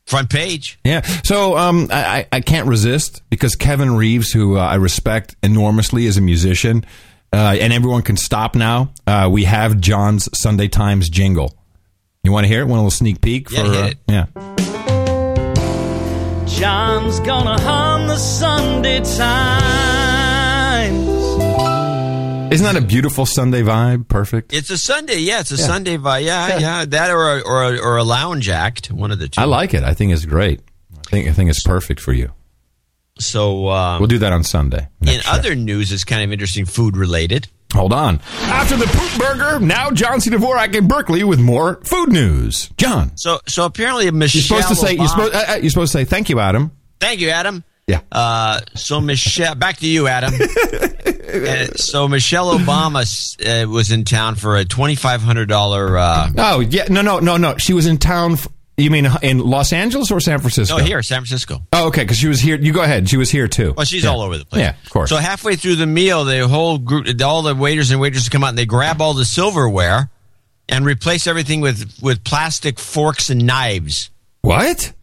[0.05, 0.77] Front page.
[0.83, 1.01] Yeah.
[1.23, 6.05] So um, I, I I can't resist because Kevin Reeves, who uh, I respect enormously
[6.07, 6.85] as a musician,
[7.31, 8.91] uh, and everyone can stop now.
[9.07, 11.55] Uh, we have John's Sunday Times jingle.
[12.23, 12.65] You want to hear it?
[12.65, 13.97] One little sneak peek for Yeah, hit uh, it.
[14.07, 14.25] yeah.
[16.45, 19.31] John's gonna hum the Sunday Times.
[22.53, 24.07] Isn't that a beautiful Sunday vibe?
[24.07, 24.53] Perfect.
[24.53, 25.17] It's a Sunday.
[25.19, 25.65] Yeah, it's a Yeah.
[25.65, 26.23] Sunday vibe.
[26.25, 26.59] Yeah, Yeah.
[26.59, 28.91] yeah, That or a, or a, or a lounge act.
[28.91, 29.41] One of the two.
[29.41, 29.83] I like it.
[29.83, 30.59] I think it's great.
[30.95, 32.33] I think I think it's perfect for you.
[33.19, 34.89] So um, We'll do that on Sunday.
[35.01, 37.47] in other news, it's kind of interesting, food related.
[37.73, 38.19] Hold on.
[38.41, 40.29] After the poop burger, now John C.
[40.29, 42.69] Dvorak in Berkeley with more food news.
[42.77, 44.57] John, So so apparently Michelle.
[44.57, 46.71] you're supposed to say you're supposed uh, uh, you're supposed to say thank you, Adam.
[46.99, 47.63] Thank you, Adam.
[47.87, 48.01] Yeah.
[48.11, 50.33] Uh, so Michelle, back to you, Adam.
[51.31, 53.03] Uh, so Michelle Obama
[53.63, 55.97] uh, was in town for a twenty five hundred dollar.
[55.97, 57.55] Uh, Oh yeah, no, no, no, no.
[57.57, 58.33] She was in town.
[58.33, 58.49] f-
[58.81, 60.77] You mean in Los Angeles or San Francisco?
[60.77, 61.61] no, here, San Francisco.
[61.73, 62.57] Oh, okay, because she was here.
[62.57, 63.09] You go ahead.
[63.09, 63.73] She was here too.
[63.75, 64.09] Well, she's Yeah.
[64.09, 64.61] all over the place.
[64.61, 65.09] Yeah, of course.
[65.09, 68.49] So halfway through the meal, the whole group, all the waiters and waitresses come out
[68.49, 70.09] and they grab all the silverware
[70.69, 74.09] and replace everything with with plastic forks and knives.
[74.41, 74.93] what?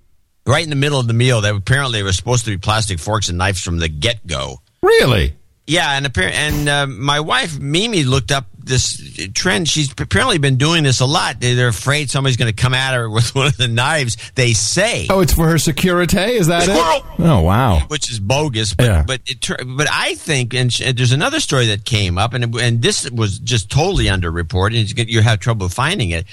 [0.47, 3.29] Right in the middle of the meal, that apparently were supposed to be plastic forks
[3.29, 4.63] and knives from the get go.
[4.83, 5.35] Really?
[5.69, 9.01] Yeah, and appar- and uh, my wife Mimi looked up this
[9.35, 9.69] trend.
[9.69, 11.41] She's apparently been doing this a lot.
[11.41, 14.17] They- They're afraid somebody's going to come at her with one of the knives.
[14.35, 16.17] They say, Oh, it's for her security.
[16.19, 16.97] Is that Squirrel!
[17.19, 17.23] it?
[17.31, 17.81] Oh wow.
[17.89, 18.73] which is bogus.
[18.73, 19.05] But Yeah.
[19.07, 19.47] but it,
[19.77, 23.09] but I think, and sh- there's another story that came up, and it- and this
[23.11, 24.79] was just totally underreported.
[24.81, 26.25] and You get- you have trouble finding it,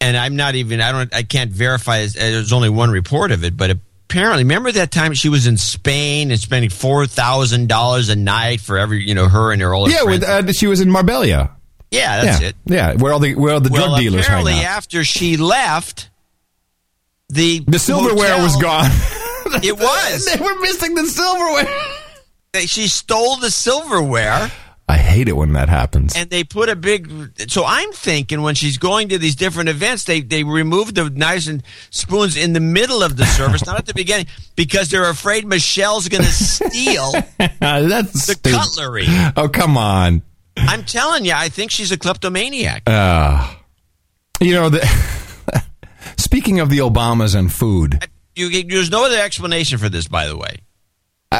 [0.00, 0.80] and I'm not even.
[0.80, 1.12] I don't.
[1.12, 2.06] I can't verify.
[2.06, 3.70] There's only one report of it, but
[4.08, 8.60] apparently, remember that time she was in Spain and spending four thousand dollars a night
[8.60, 10.20] for every you know her and her older Yeah, friends.
[10.20, 11.26] with, uh, she was in Marbella.
[11.26, 11.48] yeah,
[11.90, 12.56] that's yeah, it.
[12.66, 16.10] yeah, where all the where all the well, drug dealers hang apparently, after she left,
[17.28, 18.90] the The silverware was gone.
[19.62, 20.24] It was.
[20.26, 22.66] they were missing the silverware.
[22.66, 24.50] She stole the silverware.
[24.88, 26.14] I hate it when that happens.
[26.14, 27.10] and they put a big
[27.48, 31.48] so i'm thinking when she's going to these different events they they remove the knives
[31.48, 34.26] and spoons in the middle of the service not at the beginning
[34.56, 37.12] because they're afraid michelle's going to steal
[37.60, 38.52] That's the stupid.
[38.52, 39.06] cutlery
[39.36, 40.22] Oh come on.
[40.58, 43.54] i'm telling you i think she's a kleptomaniac Uh,
[44.40, 44.80] you know the.
[46.18, 48.04] Speaking of the Obamas and food,
[48.36, 50.56] you, there's no other explanation for this by the way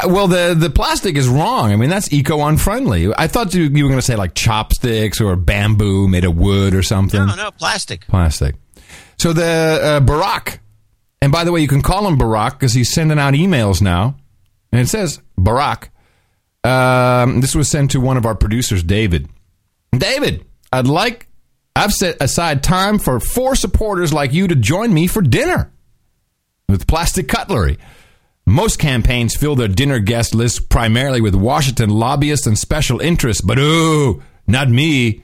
[0.03, 1.71] uh, well, the the plastic is wrong.
[1.71, 3.13] I mean, that's eco unfriendly.
[3.17, 6.73] I thought you, you were going to say like chopsticks or bamboo made of wood
[6.73, 7.25] or something.
[7.25, 8.55] no no plastic Plastic.
[9.17, 10.59] So the uh, Barack,
[11.21, 14.17] and by the way, you can call him Barack because he's sending out emails now,
[14.71, 15.89] and it says Barack.
[16.63, 19.29] Um, this was sent to one of our producers, David.
[19.97, 21.27] David, I'd like
[21.75, 25.71] I've set aside time for four supporters like you to join me for dinner
[26.69, 27.77] with plastic cutlery.
[28.45, 33.57] Most campaigns fill their dinner guest list primarily with Washington lobbyists and special interests, but
[33.57, 35.23] ooh, not me.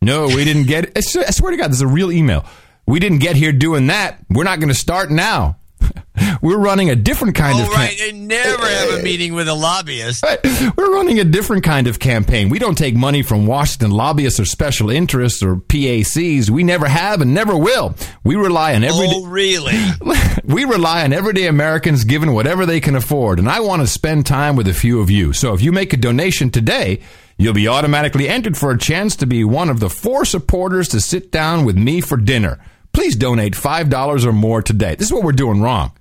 [0.00, 0.96] No, we didn't get.
[0.96, 2.46] I swear I swear to God, this is a real email.
[2.86, 4.18] We didn't get here doing that.
[4.30, 5.58] We're not going to start now.
[6.42, 7.96] We're running a different kind oh, of right.
[7.98, 10.24] They never have a meeting with a lobbyist.
[10.76, 12.48] We're running a different kind of campaign.
[12.48, 16.50] We don't take money from Washington lobbyists or special interests or PACs.
[16.50, 17.94] We never have and never will.
[18.24, 19.06] We rely on every.
[19.08, 19.78] Oh, really?
[20.44, 24.26] we rely on everyday Americans giving whatever they can afford, and I want to spend
[24.26, 25.32] time with a few of you.
[25.32, 27.00] So if you make a donation today,
[27.38, 31.00] you'll be automatically entered for a chance to be one of the four supporters to
[31.00, 32.60] sit down with me for dinner.
[32.92, 34.94] Please donate $5 or more today.
[34.94, 35.92] This is what we're doing wrong.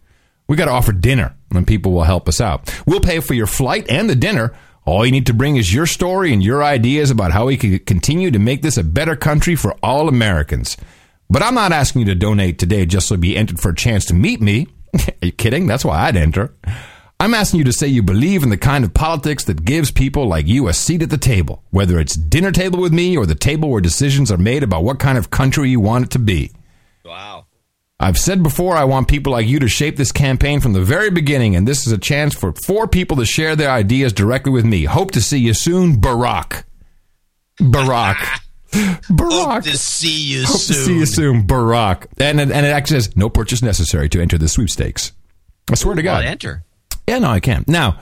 [0.47, 2.73] We got to offer dinner, and people will help us out.
[2.85, 4.53] We'll pay for your flight and the dinner.
[4.83, 7.79] All you need to bring is your story and your ideas about how we can
[7.79, 10.75] continue to make this a better country for all Americans.
[11.29, 14.05] But I'm not asking you to donate today just so be entered for a chance
[14.05, 14.67] to meet me.
[14.93, 15.67] Are you kidding?
[15.67, 16.53] That's why I'd enter.
[17.21, 20.27] I'm asking you to say you believe in the kind of politics that gives people
[20.27, 23.35] like you a seat at the table, whether it's dinner table with me or the
[23.35, 26.51] table where decisions are made about what kind of country you want it to be.
[27.11, 27.45] Wow.
[27.99, 31.11] I've said before, I want people like you to shape this campaign from the very
[31.11, 34.63] beginning, and this is a chance for four people to share their ideas directly with
[34.63, 34.85] me.
[34.85, 36.63] Hope to see you soon, Barack.
[37.59, 38.15] Barack.
[38.71, 39.51] Barack.
[39.51, 40.77] Hope to see you Hope soon.
[40.77, 42.05] to see you soon, Barack.
[42.17, 45.11] And, and, and it actually says no purchase necessary to enter the sweepstakes.
[45.69, 46.23] I swear to God.
[46.23, 46.63] Enter.
[47.09, 47.67] Yeah, no, I can't.
[47.67, 47.99] Now,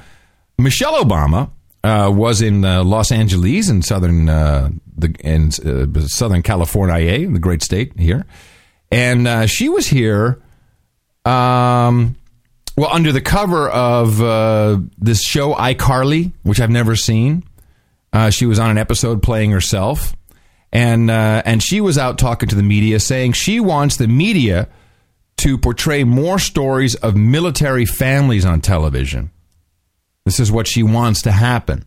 [0.59, 1.49] Michelle Obama
[1.83, 7.39] uh, was in uh, Los Angeles in southern uh, the in uh, Southern California, the
[7.39, 8.25] great state here,
[8.91, 10.41] and uh, she was here.
[11.25, 12.15] Um,
[12.75, 17.43] well, under the cover of uh, this show iCarly, which I've never seen,
[18.13, 20.15] uh, she was on an episode playing herself,
[20.71, 24.69] and uh, and she was out talking to the media, saying she wants the media
[25.37, 29.31] to portray more stories of military families on television.
[30.25, 31.85] This is what she wants to happen.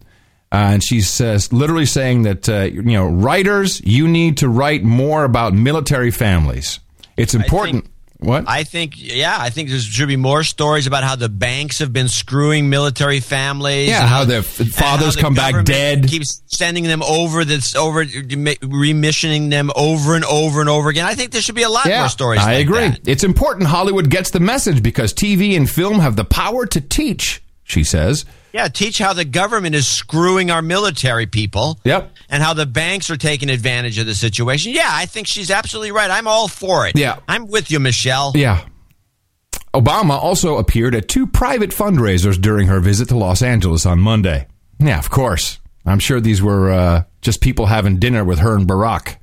[0.50, 5.24] Uh, and she's literally saying that, uh, you know, writers, you need to write more
[5.24, 6.78] about military families.
[7.16, 7.86] It's important.
[8.18, 8.44] what?
[8.46, 11.92] I think, yeah, I think there should be more stories about how the banks have
[11.92, 13.88] been screwing military families.
[13.88, 16.08] Yeah, and how their fathers how the come back dead.
[16.08, 17.44] Keeps sending them over.
[17.44, 21.06] this, over, remissioning them over and over and over again.
[21.06, 22.40] I think there should be a lot more stories.
[22.40, 22.88] I like agree.
[22.88, 23.08] that.
[23.08, 27.42] It's important Hollywood gets the message because TV and film have the power to teach,
[27.64, 28.24] she says.
[28.52, 31.80] Yeah, teach how the government is screwing our military people.
[31.84, 32.12] Yep.
[32.28, 34.72] And how the banks are taking advantage of the situation.
[34.72, 36.10] Yeah, I think she's absolutely right.
[36.10, 36.96] I'm all for it.
[36.96, 37.18] Yeah.
[37.28, 38.32] I'm with you, Michelle.
[38.34, 38.64] Yeah.
[39.74, 44.46] Obama also appeared at two private fundraisers during her visit to Los Angeles on Monday.
[44.78, 45.58] Yeah, of course.
[45.86, 49.16] I'm sure these were uh, just people having dinner with her and Barack.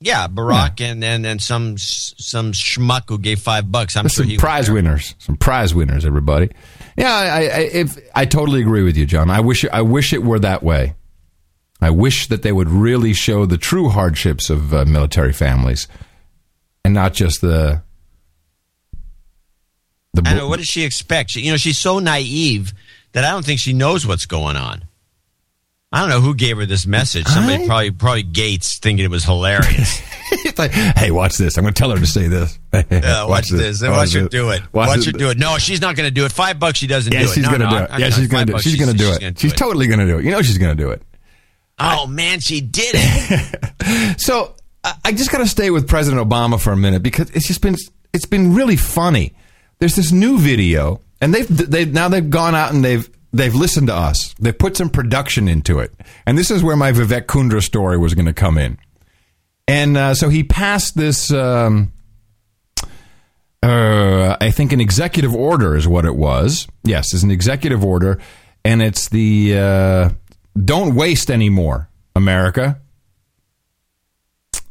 [0.00, 3.96] Yeah, Barack and and and some some schmuck who gave five bucks.
[3.96, 5.14] I'm There's sure some prize winners.
[5.18, 6.50] Some prize winners, everybody.
[6.96, 9.30] Yeah, I, I, if, I totally agree with you, John.
[9.30, 10.94] I wish I wish it were that way.
[11.80, 15.88] I wish that they would really show the true hardships of uh, military families,
[16.84, 17.82] and not just the
[20.12, 20.22] the.
[20.24, 20.48] I bu- know.
[20.48, 21.30] What does she expect?
[21.30, 22.72] She, you know, she's so naive
[23.12, 24.84] that I don't think she knows what's going on.
[25.94, 27.24] I don't know who gave her this message.
[27.26, 30.02] Somebody I- probably probably Gates thinking it was hilarious.
[30.32, 31.56] it's like, hey, watch this.
[31.56, 32.58] I'm going to tell her to say this.
[32.90, 33.80] Yeah, watch, this.
[33.82, 34.60] And watch her do it.
[34.72, 35.38] Watch Watch, her do it.
[35.38, 36.32] No, she's not going to do it.
[36.32, 37.34] Five bucks, she doesn't Yeah, do it.
[37.34, 37.90] she's No, going to no, do it.
[37.92, 38.62] I'm Yeah, she's going to do it.
[38.62, 39.38] She's going to do it.
[39.38, 40.24] She's totally going to do it.
[40.24, 41.00] You know she's going to do it.
[41.78, 43.60] Oh man, she did it.
[44.20, 44.54] So
[45.04, 47.76] I just got to stay with President Obama for a minute because it's just been
[48.12, 49.34] it's been really funny.
[49.78, 53.88] There's this new video, and they've they now they've gone out and they've they've listened
[53.88, 54.34] to us.
[54.38, 55.92] They've put some production into it,
[56.26, 58.78] and this is where my Vivek Kundra story was going to come in.
[59.66, 61.30] And uh, so he passed this.
[61.32, 61.92] Um,
[63.62, 66.68] uh, I think an executive order is what it was.
[66.84, 68.20] Yes, it's an executive order,
[68.64, 70.10] and it's the uh,
[70.62, 72.80] "Don't Waste Anymore, America."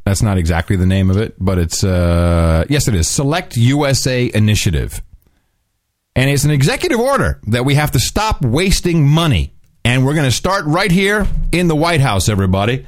[0.06, 4.30] That's not exactly the name of it, but it's uh, yes, it is Select USA
[4.34, 5.02] Initiative,
[6.16, 9.54] and it's an executive order that we have to stop wasting money,
[9.86, 12.86] and we're going to start right here in the White House, everybody.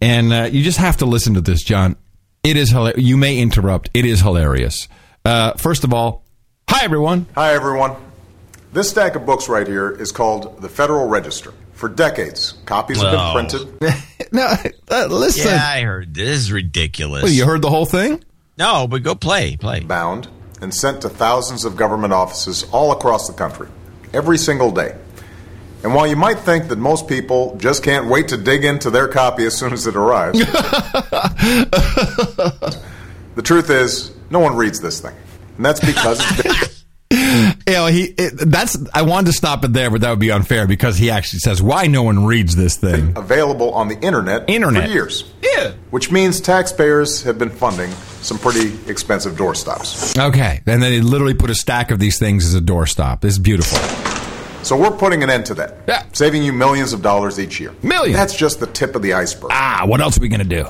[0.00, 1.96] And uh, you just have to listen to this, John.
[2.44, 3.02] It is hilarious.
[3.02, 3.90] You may interrupt.
[3.94, 4.86] It is hilarious.
[5.24, 6.24] Uh, first of all,
[6.70, 7.26] hi everyone.
[7.34, 7.96] Hi, everyone.
[8.72, 11.52] This stack of books right here is called the Federal Register.
[11.72, 13.34] For decades, copies have Oh.
[13.34, 14.02] been printed.
[14.32, 14.52] no,
[14.90, 15.46] uh, listen.
[15.48, 16.14] Yeah, I heard.
[16.14, 17.22] This is ridiculous.
[17.22, 18.22] Well, you heard the whole thing?
[18.56, 19.80] No, but go play, play.
[19.80, 20.28] Bound
[20.60, 23.68] and sent to thousands of government offices all across the country,
[24.12, 24.96] every single day.
[25.84, 29.06] And while you might think that most people just can't wait to dig into their
[29.06, 30.52] copy as soon as it arrives, the
[33.42, 35.14] truth is, no one reads this thing.
[35.56, 36.67] And that's because it's
[37.10, 40.30] you know, he it, that's I wanted to stop it there, but that would be
[40.30, 43.14] unfair because he actually says why no one reads this thing.
[43.16, 44.84] available on the internet, Internet.
[44.84, 45.24] for years.
[45.42, 45.72] Yeah.
[45.90, 47.90] Which means taxpayers have been funding
[48.20, 50.18] some pretty expensive doorstops.
[50.28, 53.20] Okay, and then he literally put a stack of these things as a doorstop.
[53.22, 53.78] This is beautiful.
[54.64, 55.78] So we're putting an end to that.
[55.88, 56.04] Yeah.
[56.12, 57.74] Saving you millions of dollars each year.
[57.82, 58.16] Millions?
[58.16, 59.50] That's just the tip of the iceberg.
[59.52, 60.66] Ah, what else are we gonna do?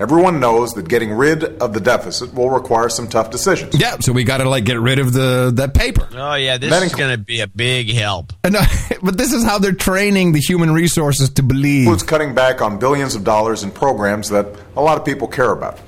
[0.00, 3.78] Everyone knows that getting rid of the deficit will require some tough decisions.
[3.78, 6.08] Yeah, so we got to like get rid of the that paper.
[6.12, 8.32] Oh yeah, this That is inc- going to be a big help.
[8.44, 8.64] And, uh,
[9.02, 11.82] but this is how they're training the human resources to believe.
[11.82, 15.52] includes cutting back on billions of dollars in programs that a lot of people care
[15.52, 15.78] about.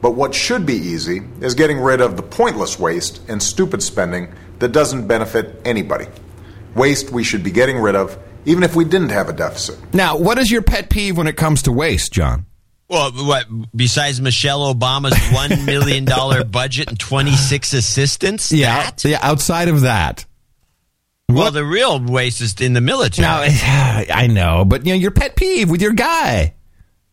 [0.00, 4.32] But what should be easy is getting rid of the pointless waste and stupid spending
[4.60, 6.06] that doesn't benefit anybody.
[6.74, 9.76] Waste we should be getting rid of even if we didn't have a deficit.
[9.94, 12.46] Now, what is your pet peeve when it comes to waste, John?
[12.88, 18.50] Well, what besides Michelle Obama's one million dollar budget and twenty six assistants?
[18.50, 19.02] That?
[19.04, 19.18] yeah.
[19.22, 20.24] Outside of that,
[21.28, 23.26] Well, the real waste is in the military.
[23.26, 23.40] now
[24.14, 26.54] I know, but you know your pet peeve with your guy.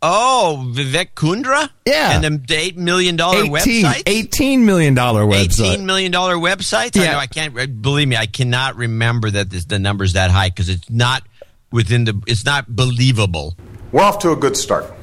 [0.04, 1.70] oh, Vivek Kundra.
[1.88, 2.22] Yeah.
[2.22, 3.52] and the eight million dollar 18,
[3.86, 4.04] website.
[4.04, 5.36] $18 million website.
[5.70, 7.00] Eighteen million dollar websites.
[7.00, 7.12] I Yeah.
[7.14, 7.18] know.
[7.20, 8.16] I can't uh, believe me.
[8.16, 11.24] I cannot remember that this, the number's that high because it's not
[11.72, 12.22] within the.
[12.28, 13.58] It's not believable.
[13.92, 14.94] We're off to a good start.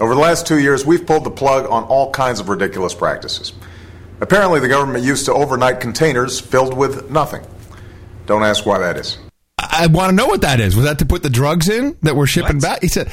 [0.00, 3.52] Over the last two years, we've pulled the plug on all kinds of ridiculous practices.
[4.20, 7.44] Apparently, the government used to overnight containers filled with nothing.
[8.26, 9.18] Don't ask why that is.
[9.58, 10.74] I, I want to know what that is.
[10.76, 12.62] Was that to put the drugs in that we're shipping What?
[12.62, 12.82] back?
[12.82, 13.10] He said,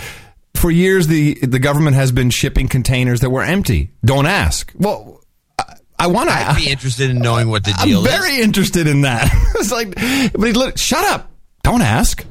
[0.56, 3.92] for years the the government has been shipping containers that were empty.
[4.06, 4.72] Don't ask.
[4.78, 5.22] Well,
[5.60, 6.36] I, I want to.
[6.36, 9.30] I'd be interested in knowing what the deal I'm deal very interested in that.
[9.56, 9.94] it's like,
[10.34, 11.32] but he lit, shut up.
[11.64, 12.26] Don't ask.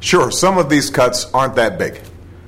[0.00, 2.00] Sure, some of these cuts aren't that big,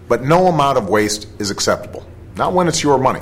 [0.08, 2.06] but no amount of waste is acceptable.
[2.36, 3.20] Not when it's your money.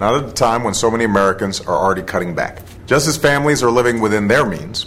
[0.00, 2.60] Not at a time when so many Americans are already cutting back.
[2.86, 4.86] Just as families are living within their means,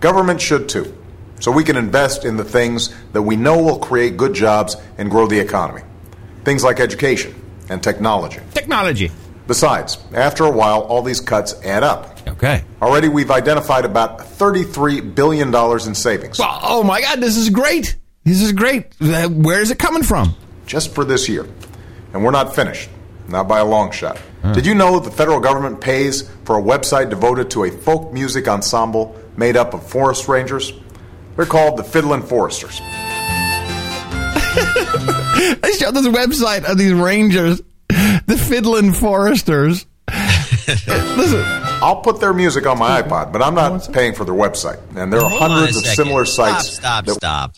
[0.00, 0.96] government should too.
[1.40, 5.10] So we can invest in the things that we know will create good jobs and
[5.10, 5.82] grow the economy.
[6.44, 7.34] Things like education
[7.68, 8.40] and technology.
[8.54, 9.10] Technology.
[9.46, 12.16] Besides, after a while, all these cuts add up.
[12.28, 12.62] Okay.
[12.80, 16.38] Already, we've identified about $33 billion in savings.
[16.38, 17.96] Well, oh my God, this is great.
[18.24, 18.94] This is great.
[19.00, 20.36] Where is it coming from?
[20.66, 21.46] Just for this year.
[22.12, 22.88] And we're not finished,
[23.28, 24.18] not by a long shot.
[24.42, 24.52] Hmm.
[24.52, 28.48] Did you know the federal government pays for a website devoted to a folk music
[28.48, 30.72] ensemble made up of forest rangers?
[31.36, 32.80] They're called the Fiddlin' Foresters.
[35.62, 39.86] They showed this website of these rangers, the Fiddlin' Foresters.
[40.68, 41.42] Listen,
[41.82, 44.78] I'll put their music on my iPod, but I'm not paying for their website.
[44.96, 46.74] And there are Hold hundreds of similar sites.
[46.74, 47.54] Stop, stop, that- stop.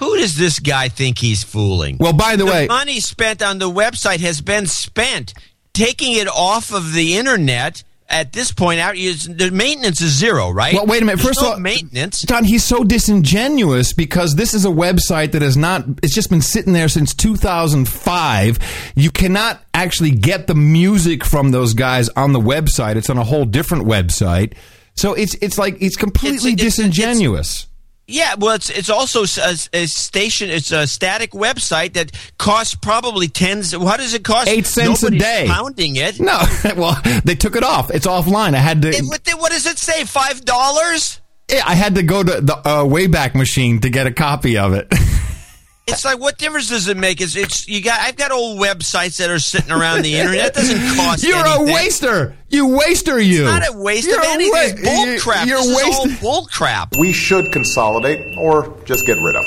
[0.00, 1.96] Who does this guy think he's fooling?
[2.00, 5.32] well, by the, way the way, money spent on the website has been spent.
[5.72, 10.50] Taking it off of the internet at this point out, is, the maintenance is zero,
[10.50, 10.74] right?
[10.74, 11.18] Well, wait a minute.
[11.22, 12.22] There's First no of all, maintenance.
[12.22, 15.84] Don, he's so disingenuous because this is a website that has not.
[16.02, 18.92] It's just been sitting there since 2005.
[18.96, 22.96] You cannot actually get the music from those guys on the website.
[22.96, 24.54] It's on a whole different website.
[24.96, 27.66] So it's it's like it's completely It's- it's- disingenuous.
[28.10, 30.50] Yeah, well, it's it's also a, a station.
[30.50, 33.76] It's a static website that costs probably tens.
[33.76, 34.48] What does it cost?
[34.48, 35.46] Eight cents a day.
[35.48, 36.18] Pounding it.
[36.18, 36.40] no,
[36.76, 37.90] well, they took it off.
[37.90, 38.54] It's offline.
[38.54, 38.88] I had to.
[38.88, 40.04] It- what, what does it say?
[40.04, 41.20] Five dollars?
[41.48, 44.72] Yeah, I had to go to the uh, Wayback Machine to get a copy of
[44.72, 44.92] it.
[45.86, 47.20] It's like what difference does it make?
[47.20, 47.98] It's it's you got.
[48.00, 50.54] I've got old websites that are sitting around the internet.
[50.54, 51.24] That doesn't cost.
[51.24, 51.68] You're anything.
[51.68, 52.36] a waster.
[52.48, 53.18] You waster.
[53.20, 53.44] You.
[53.44, 54.84] Not a waste You're of a anything.
[54.84, 55.48] wa- bull crap.
[55.48, 56.12] You're this is wasting.
[56.12, 56.96] all bull crap.
[56.96, 59.44] we should consolidate or just get rid of.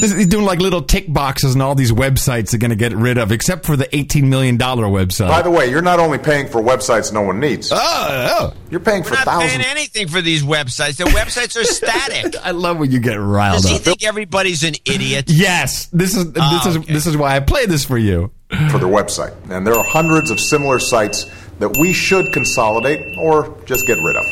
[0.00, 2.92] This, he's doing like little tick boxes and all these websites they're going to get
[2.94, 5.28] rid of, except for the $18 million website.
[5.28, 8.52] By the way, you're not only paying for websites no one needs, oh, oh.
[8.70, 9.52] you're paying for We're not thousands.
[9.52, 10.96] paying anything for these websites.
[10.96, 12.34] The websites are static.
[12.42, 13.62] I love when you get riled up.
[13.62, 15.26] Does he think everybody's an idiot?
[15.28, 16.92] Yes, this is this Oh, is okay.
[16.92, 18.30] this is why I play this for you.
[18.70, 19.34] for their website.
[19.50, 21.26] And there are hundreds of similar sites
[21.58, 24.24] that we should consolidate or just get rid of.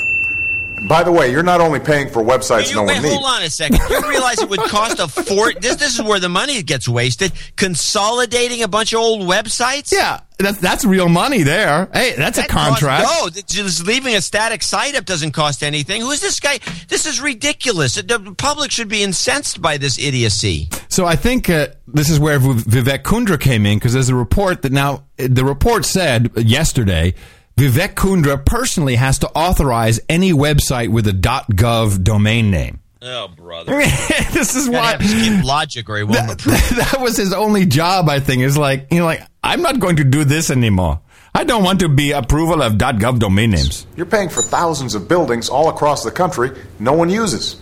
[0.89, 3.14] By the way, you're not only paying for websites You, no wait, one needs.
[3.14, 3.78] hold on a second.
[3.89, 5.61] You realize it would cost a fort.
[5.61, 7.33] This, this is where the money gets wasted.
[7.57, 9.93] Consolidating a bunch of old websites.
[9.93, 11.89] Yeah, that's that's real money there.
[11.93, 13.05] Hey, that's a That costs- contract.
[13.05, 16.01] No, just leaving a static site up doesn't cost anything.
[16.01, 16.59] Who's this guy?
[16.89, 17.95] This is ridiculous.
[17.95, 20.68] The public should be incensed by this idiocy.
[20.89, 24.62] So I think uh, this is where Vivek Kundra came in because there's a report
[24.62, 27.14] that now the report said yesterday
[27.57, 32.80] Vivek Kundra personally has to authorize any website with a .gov domain name.
[33.03, 33.72] Oh, brother.
[34.32, 34.96] this is why
[35.44, 36.55] logic or he won't approve.
[36.76, 38.09] that was his only job.
[38.09, 41.00] I think is like you know, like I'm not going to do this anymore.
[41.34, 43.86] I don't want to be approval of .gov domain names.
[43.96, 47.57] You're paying for thousands of buildings all across the country no one uses.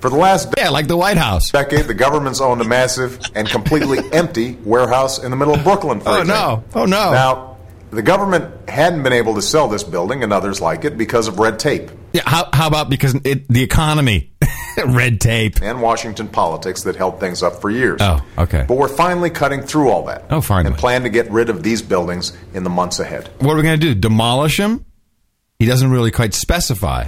[0.00, 1.50] For the last Yeah, like the White House.
[1.50, 6.00] decade, the government's owned a massive and completely empty warehouse in the middle of Brooklyn,
[6.00, 6.64] for Oh, example.
[6.74, 6.82] no.
[6.82, 7.10] Oh, no.
[7.12, 7.53] Now,
[7.94, 11.38] the government hadn't been able to sell this building and others like it because of
[11.38, 14.32] red tape Yeah, how, how about because it, the economy?
[14.86, 15.62] Red tape.
[15.62, 18.00] and Washington politics that held things up for years.
[18.02, 18.64] Oh, okay.
[18.66, 20.24] But we're finally cutting through all that.
[20.30, 20.72] Oh, finally.
[20.72, 23.30] And plan to get rid of these buildings in the months ahead.
[23.38, 23.94] What are we going to do?
[23.94, 24.84] Demolish them?
[25.60, 27.06] He doesn't really quite specify.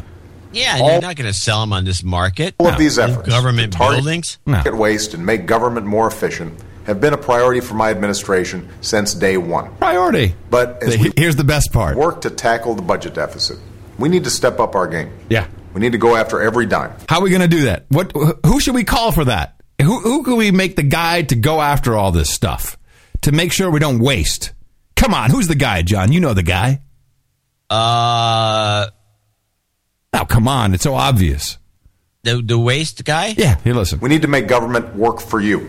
[0.53, 2.55] Yeah, All- you're not going to sell them on this market.
[2.59, 4.39] All of these efforts, government to target buildings.
[4.47, 4.62] No.
[4.72, 9.37] waste and make government more efficient, have been a priority for my administration since day
[9.37, 9.74] one.
[9.76, 10.34] Priority.
[10.51, 11.97] But as we Here's the best part.
[11.97, 13.59] work to tackle the budget deficit,
[13.99, 15.12] we need to step up our game.
[15.28, 15.47] Yeah.
[15.74, 16.93] We need to go after every dime.
[17.09, 17.84] How are we going to do that?
[17.91, 18.12] What?
[18.47, 19.61] Who should we call for that?
[19.82, 22.78] Who, who can we make the guy to go after all this stuff
[23.22, 24.53] to make sure we don't waste?
[24.97, 26.12] Come on, who's the guy, John?
[26.12, 26.80] You know the guy.
[27.68, 28.87] Uh,
[30.14, 31.59] Now, come on, it's so obvious.
[32.22, 33.34] the the waste guy.
[33.37, 34.01] Yeah, here, listen.
[34.01, 35.68] We need to make government work for you.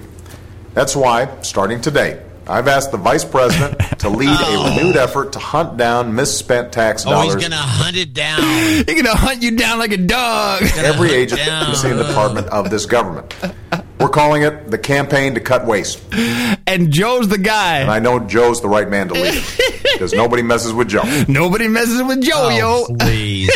[0.77, 4.75] That's why, starting today, I've asked the vice president to lead a oh.
[4.77, 7.17] renewed effort to hunt down misspent tax dollars.
[7.17, 8.39] Oh, he's going to hunt it down.
[8.43, 10.61] He's going to hunt you down like a dog.
[10.77, 11.73] every hunt agency down.
[11.83, 13.35] and department of this government.
[13.99, 15.99] We're calling it the campaign to cut waste.
[16.13, 17.79] and Joe's the guy.
[17.79, 21.01] And I know Joe's the right man to lead it because nobody messes with Joe.
[21.27, 22.95] Nobody messes with Joe, Oh, yo.
[22.99, 23.51] please.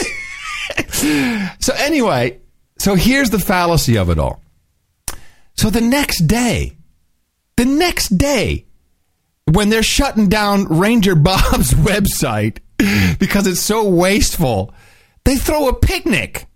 [1.59, 2.39] So anyway,
[2.80, 4.41] so here's the fallacy of it all.
[5.53, 6.78] So the next day,
[7.58, 8.66] the next day,
[9.45, 12.60] when they're shutting down Ranger Bob's website
[13.20, 14.74] because it's so wasteful,
[15.24, 16.47] they throw a picnic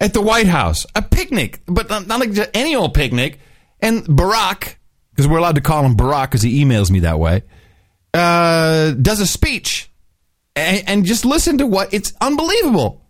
[0.00, 0.86] at the White House.
[0.94, 3.40] A picnic, but not, not like just any old picnic.
[3.80, 4.76] And Barack,
[5.10, 7.42] because we're allowed to call him Barack because he emails me that way,
[8.12, 9.90] uh, does a speech.
[10.56, 13.02] And, and just listen to what it's unbelievable.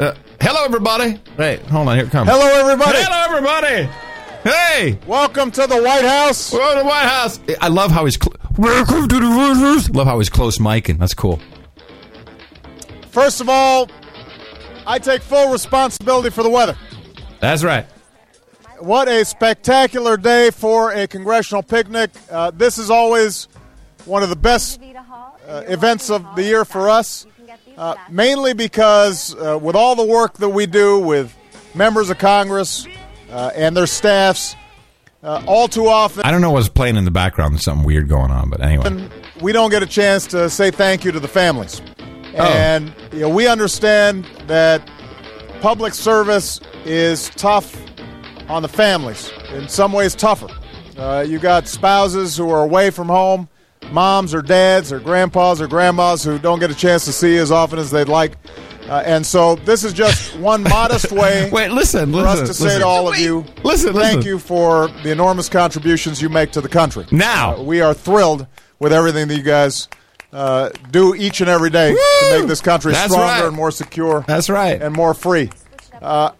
[0.00, 1.20] Uh, hello, everybody.
[1.36, 1.96] Wait, hold on.
[1.96, 2.30] Here it comes.
[2.30, 2.98] Hello, everybody.
[2.98, 3.88] Hello, everybody.
[4.44, 6.52] Hey, Welcome to the White House.
[6.52, 7.40] we're to the White House.
[7.62, 8.18] I love how he's.
[8.22, 9.88] Cl- Welcome to the White House.
[9.88, 10.98] Love how he's close micing.
[10.98, 11.40] That's cool.
[13.10, 13.88] First of all,
[14.86, 16.76] I take full responsibility for the weather.
[17.40, 17.86] That's right.
[18.80, 22.10] What a spectacular day for a congressional picnic.
[22.30, 23.48] Uh, this is always
[24.04, 24.78] one of the best
[25.48, 27.26] uh, events of the year for us,
[27.78, 31.34] uh, mainly because uh, with all the work that we do with
[31.74, 32.86] members of Congress
[33.30, 34.56] uh, and their staffs,
[35.22, 37.54] uh, all too often I don't know what's playing in the background.
[37.54, 39.08] There's something weird going on, but anyway.
[39.40, 41.80] we don't get a chance to say thank you to the families.
[42.36, 42.42] Oh.
[42.42, 44.88] And you know, we understand that
[45.60, 47.74] public service is tough
[48.48, 50.48] on the families, in some ways tougher.
[50.98, 53.48] Uh, you got spouses who are away from home,
[53.90, 57.50] moms or dads or grandpas or grandmas who don't get a chance to see as
[57.50, 58.36] often as they'd like.
[58.88, 62.42] Uh, and so this is just one modest way Wait, listen, for listen.
[62.44, 64.22] us to say to all of you, Listen, thank listen.
[64.24, 67.06] you for the enormous contributions you make to the country.
[67.10, 67.56] Now.
[67.56, 68.46] Uh, we are thrilled
[68.78, 69.88] with everything that you guys
[70.32, 73.44] uh, do each and every day to make this country That's stronger right.
[73.46, 74.82] and more secure That's right.
[74.82, 75.50] and more free.
[76.02, 76.32] Uh,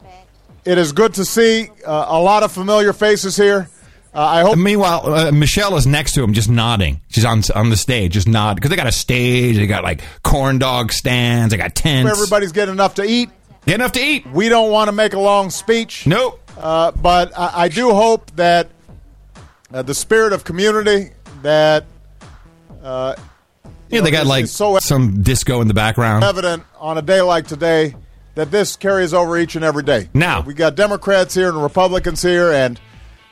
[0.64, 3.68] it is good to see uh, a lot of familiar faces here.
[4.14, 7.00] Uh, I hope Meanwhile, uh, Michelle is next to him, just nodding.
[7.08, 9.56] She's on on the stage, just nod because they got a stage.
[9.56, 11.50] They got like corn dog stands.
[11.50, 12.10] They got tents.
[12.10, 13.30] everybody's getting enough to eat.
[13.66, 14.26] Get enough to eat.
[14.28, 16.06] We don't want to make a long speech.
[16.06, 16.40] Nope.
[16.56, 18.68] Uh, but I, I do hope that
[19.72, 21.10] uh, the spirit of community
[21.42, 21.84] that
[22.84, 23.16] uh,
[23.88, 26.22] Yeah, they got like so some disco in the background.
[26.22, 27.96] evident on a day like today
[28.36, 30.08] that this carries over each and every day.
[30.14, 30.42] Now.
[30.42, 32.78] we got Democrats here and Republicans here, and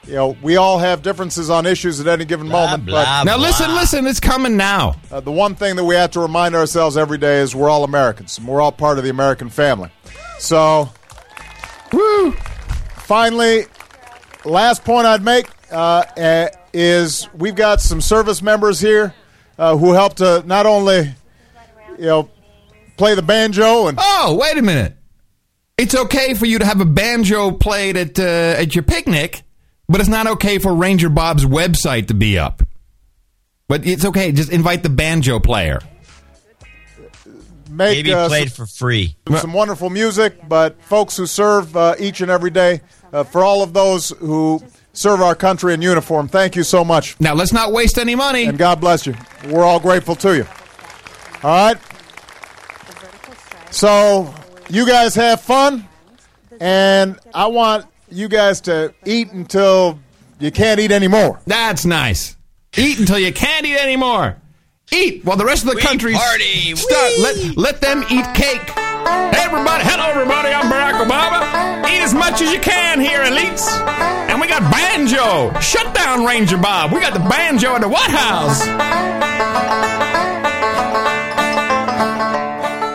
[0.07, 2.86] you know we all have differences on issues at any given moment.
[2.86, 3.46] blah, Now blah.
[3.46, 4.96] listen, listen, it's coming now.
[5.11, 7.84] uh, the one thing that we have to remind ourselves every day is we're all
[7.84, 8.38] Americans.
[8.38, 9.90] And we're all part of the American family.
[10.38, 10.90] So,
[11.92, 12.32] Woo!
[12.96, 13.64] finally,
[14.44, 19.14] last point I'd make uh, eh, is we've got some service members here
[19.59, 21.14] uh, who help to not only
[21.98, 22.30] you know
[22.96, 24.96] play the banjo and Oh, wait a minute.
[25.78, 29.42] It's okay for you to have a banjo played at uh, at your picnic,
[29.93, 32.63] but it's not okay for Ranger Bob's website to be up.
[33.69, 34.33] But it's okay.
[34.33, 35.81] Just invite the banjo player.
[37.71, 39.17] make Maybe uh, played some- for free.
[39.39, 42.81] some wonderful music, but folks who serve uh, each and every day,
[43.13, 44.63] uh, for all of those who
[44.93, 47.19] serve our country in uniform, thank you so much.
[47.21, 48.45] Now let's not waste any money.
[48.45, 49.14] And God bless you.
[49.47, 50.47] We're all grateful to you.
[51.43, 51.79] All right?
[53.71, 54.35] So,
[54.69, 55.89] you guys have fun,
[56.61, 59.99] and I want you guys to eat until
[60.39, 61.41] you can't eat anymore.
[61.47, 62.37] That's nice.
[62.76, 64.37] Eat until you can't eat anymore.
[64.93, 66.75] Eat while the rest of the We country party.
[66.76, 67.13] start.
[67.21, 68.71] Let let them eat cake.
[68.71, 70.51] Hey everybody, hello everybody.
[70.51, 71.89] I'm Barack Obama.
[71.89, 73.67] Eat as much as you can here, elites.
[74.29, 75.59] And we got banjo.
[75.61, 76.93] Shut down, Ranger Bob.
[76.93, 78.63] We got the banjo at the White House.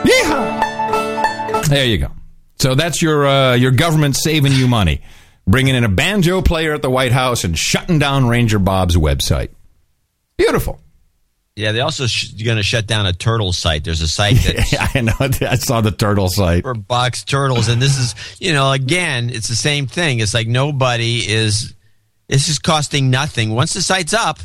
[0.08, 1.68] Yeehaw!
[1.70, 2.12] There you go.
[2.60, 5.02] So that's your uh, your government saving you money,
[5.48, 9.50] bringing in a banjo player at the White House and shutting down Ranger Bob's website.
[10.38, 10.80] Beautiful.
[11.56, 13.84] Yeah, they also sh- going to shut down a turtle site.
[13.84, 15.14] There's a site that Yeah, I know.
[15.50, 16.62] I saw the turtle site.
[16.64, 20.20] for box turtles, and this is you know again, it's the same thing.
[20.20, 21.74] It's like nobody is.
[22.28, 23.52] This is costing nothing.
[23.56, 24.40] Once the site's up,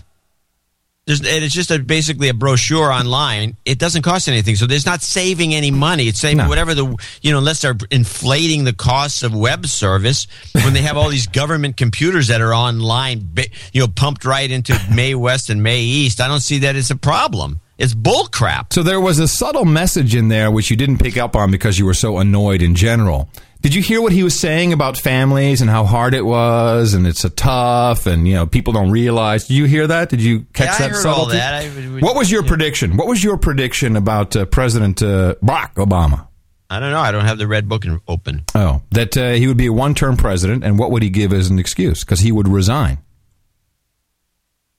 [1.07, 3.57] there's and it's just a, basically a brochure online.
[3.65, 6.05] It doesn't cost anything, so it's not saving any money.
[6.09, 6.49] It's saving No.
[6.49, 10.97] whatever the you know unless they're inflating the costs of web service when they have
[10.97, 13.35] all these government computers that are online,
[13.73, 16.21] you know, pumped right into MAE-West and MAE-East.
[16.21, 17.59] I don't see that as a problem.
[17.79, 18.73] It's bull crap.
[18.73, 21.81] So there was a subtle message in there which you didn't pick up on because
[21.81, 23.29] you were so annoyed in general.
[23.63, 27.07] Did you hear what he was saying about families and how hard it was and
[27.07, 29.47] it's a tough and you know people don't realize?
[29.47, 30.09] Did you hear that?
[30.09, 31.39] Did you catch Yeah, I that heard all subtlety?
[31.39, 32.03] that.
[32.03, 32.97] What was your prediction?
[32.97, 36.27] What was your prediction about uh, President uh, Barack Obama?
[36.69, 37.01] I don't know.
[37.01, 38.43] I don't have the red book open.
[38.55, 41.51] Oh, that uh, he would be a one-term president, and what would he give as
[41.51, 42.01] an excuse?
[42.03, 42.99] Because he would resign.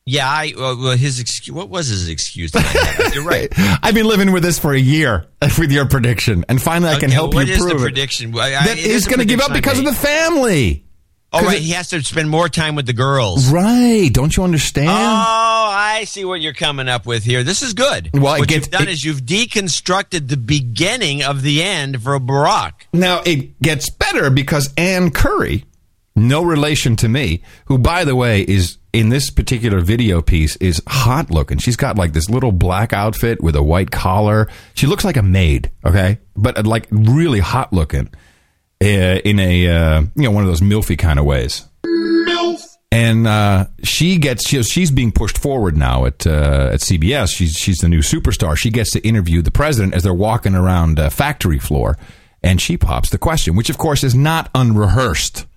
[0.05, 1.53] Yeah, I uh, well, his excuse.
[1.55, 2.51] What was his excuse?
[2.51, 3.15] that I had?
[3.15, 3.47] You're right.
[3.81, 5.27] I've been living with this for a year
[5.57, 8.37] with your prediction, and finally I can Okay, help what you prove the prediction?
[8.37, 10.83] I- I- That he's going to give up because of the family.
[11.35, 11.55] Oh, right.
[11.57, 13.49] it- he has to spend more time with the girls.
[13.49, 14.09] Right?
[14.11, 14.89] Don't you understand?
[14.89, 17.43] Oh, I see what you're coming up with here.
[17.43, 18.09] This is good.
[18.13, 22.19] Well, what gets- you've done it- is you've deconstructed the beginning of the end for
[22.19, 22.73] Barack.
[22.91, 25.63] Now it gets better because Anne Curry,
[26.15, 30.81] no relation to me, who by the way is in this particular video piece is
[30.87, 31.57] hot looking.
[31.57, 34.47] She's got like this little black outfit with a white collar.
[34.75, 38.09] She looks like a maid, okay, but uh, like really hot looking
[38.81, 41.67] uh, in a uh, you know one of those milfy kind of ways.
[41.85, 42.63] Milf.
[42.91, 47.35] And uh, she gets she, she's being pushed forward now at uh, at CBS.
[47.35, 48.55] She's she's the new superstar.
[48.55, 51.97] She gets to interview the president as they're walking around a factory floor,
[52.43, 55.47] and she pops the question, which of course is not unrehearsed.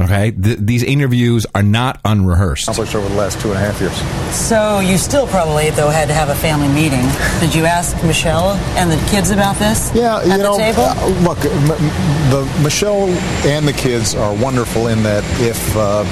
[0.00, 2.64] Okay, Th- these interviews are not unrehearsed.
[2.64, 3.94] accomplished over the last two and a half years.
[4.34, 7.06] So you still probably, though, had to have a family meeting.
[7.38, 9.92] Did you ask Michelle and the kids about this?
[9.94, 10.82] Yeah, at you the know, table?
[10.82, 13.06] uh, look, m- m- the Michelle
[13.46, 16.02] and the kids are wonderful in that if uh,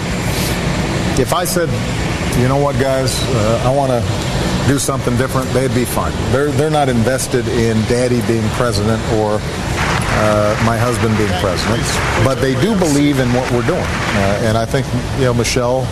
[1.20, 1.68] if I said,
[2.40, 6.12] you know what, guys, uh, I want to do something different, they'd be fine.
[6.30, 9.40] They're they're not invested in Daddy being president or
[10.22, 11.82] uh, my husband being president,
[12.24, 14.86] but they do believe in what we're doing, uh, and I think
[15.18, 15.84] you know Michelle.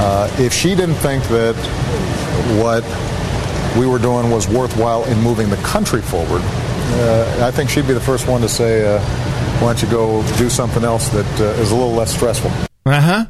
[0.00, 1.56] Uh, if she didn't think that
[2.62, 2.84] what
[3.76, 7.94] we were doing was worthwhile in moving the country forward, uh, I think she'd be
[7.94, 9.00] the first one to say, uh,
[9.60, 12.52] "Why don't you go do something else that uh, is a little less stressful?"
[12.86, 13.26] Uh huh.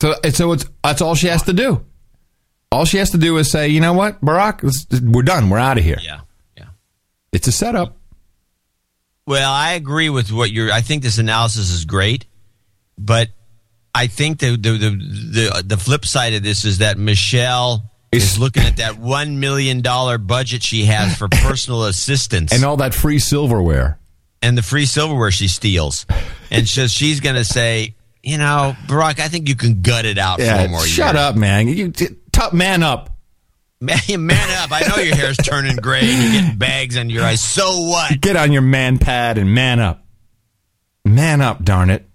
[0.00, 1.84] So so it's that's all she has to do.
[2.70, 4.62] All she has to do is say, you know what, Barack,
[5.02, 5.50] we're done.
[5.50, 5.98] We're out of here.
[6.00, 6.20] Yeah,
[6.56, 6.68] yeah.
[7.32, 7.98] It's a setup.
[9.26, 10.72] Well, I agree with what you're.
[10.72, 12.26] I think this analysis is great,
[12.98, 13.28] but
[13.94, 18.38] I think the the the the, the flip side of this is that Michelle is
[18.38, 22.94] looking at that one million dollar budget she has for personal assistance And all that
[22.94, 23.98] free silverware.
[24.42, 26.04] and the free silverware she steals,
[26.50, 27.94] and so she's going to say,
[28.24, 31.14] you know, Barack, I think you can gut it out for Yeah, one more shut
[31.14, 31.22] year.
[31.22, 31.68] up, man.
[31.68, 32.08] You t-
[32.52, 33.11] man up.
[33.82, 34.70] Man, man up!
[34.70, 37.40] I know your hair's turning gray and you're getting bags under your eyes.
[37.40, 38.20] So what?
[38.20, 40.04] Get on your man pad and man up.
[41.04, 42.06] Man up, darn it.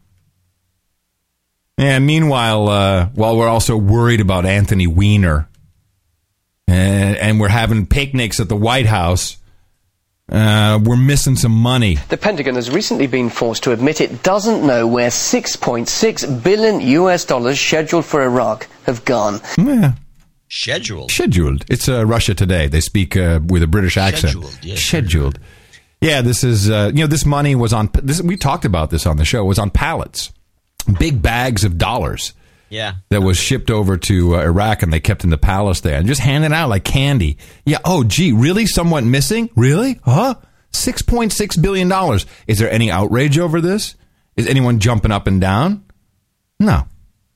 [1.78, 5.50] And meanwhile, uh, while we're also worried about Anthony Weiner,
[6.70, 9.36] and, and we're having picnics at the White House,
[10.32, 11.96] uh, we're missing some money.
[12.08, 17.26] The Pentagon has recently been forced to admit it doesn't know where 6.6 billion US
[17.26, 19.42] dollars scheduled for Iraq have gone.
[19.58, 19.92] Yeah.
[20.50, 21.12] Scheduled.
[21.12, 21.66] Scheduled.
[21.70, 22.68] It's uh, Russia Today.
[22.68, 24.32] They speak uh, with a British accent.
[24.32, 24.76] Scheduled, yeah.
[24.76, 25.40] Scheduled.
[26.00, 27.90] Yeah, this is uh, you know this money was on.
[28.04, 29.44] This, we talked about this on the show.
[29.44, 30.32] Was on pallets,
[31.00, 32.34] big bags of dollars
[32.70, 32.94] Yeah.
[33.10, 36.08] that was shipped over to uh, Iraq, and they kept in the palace there and
[36.08, 37.38] just handing out like candy.
[37.66, 37.80] Yeah.
[37.84, 38.68] Oh, gee, really?
[38.68, 39.50] Someone missing?
[39.56, 40.00] Really?
[40.06, 40.36] Huh?
[40.72, 42.26] Six point six billion dollars.
[42.46, 43.96] Is there any outrage over this?
[44.36, 45.84] Is anyone jumping up and down?
[46.60, 46.84] No.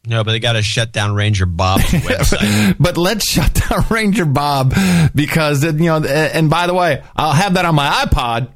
[0.07, 2.75] No, but they got to shut down Ranger Bob's website.
[2.79, 4.73] but let's shut down Ranger Bob
[5.13, 6.03] because you know.
[6.03, 8.49] And by the way, I'll have that on my iPod,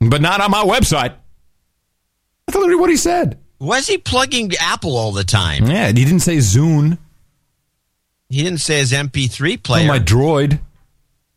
[0.00, 1.14] but not on my website.
[2.46, 3.38] That's literally what he said.
[3.58, 5.66] Why is he plugging Apple all the time?
[5.66, 6.98] Yeah, he didn't say Zune.
[8.28, 9.84] He didn't say his MP3 player.
[9.84, 10.60] Oh, my Droid.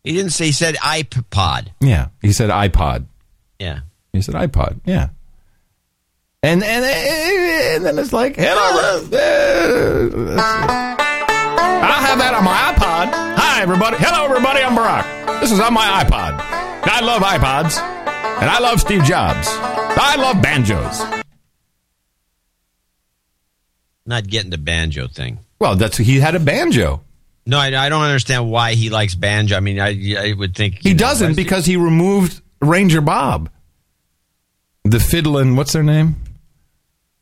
[0.03, 0.45] He didn't say.
[0.47, 1.67] He said iPod.
[1.81, 3.05] Yeah, he said iPod.
[3.59, 3.81] Yeah.
[4.13, 4.79] He said iPod.
[4.85, 5.09] Yeah.
[6.41, 9.01] And and, and then it's like, hello.
[9.11, 10.39] uh,
[11.81, 13.11] I'll have that on my iPod.
[13.37, 13.97] Hi, everybody.
[13.99, 14.61] Hello, everybody.
[14.61, 15.41] I'm Barack.
[15.41, 16.39] This is on my iPod.
[16.39, 19.49] I love iPods, and I love Steve Jobs.
[19.51, 21.01] I love banjos.
[24.05, 25.39] Not getting the banjo thing.
[25.59, 27.01] Well, that's he had a banjo.
[27.45, 29.57] No, I, I don't understand why he likes banjo.
[29.57, 33.49] I mean, I, I would think He know, doesn't because he removed Ranger Bob.
[34.85, 36.15] The fiddlin', what's their name?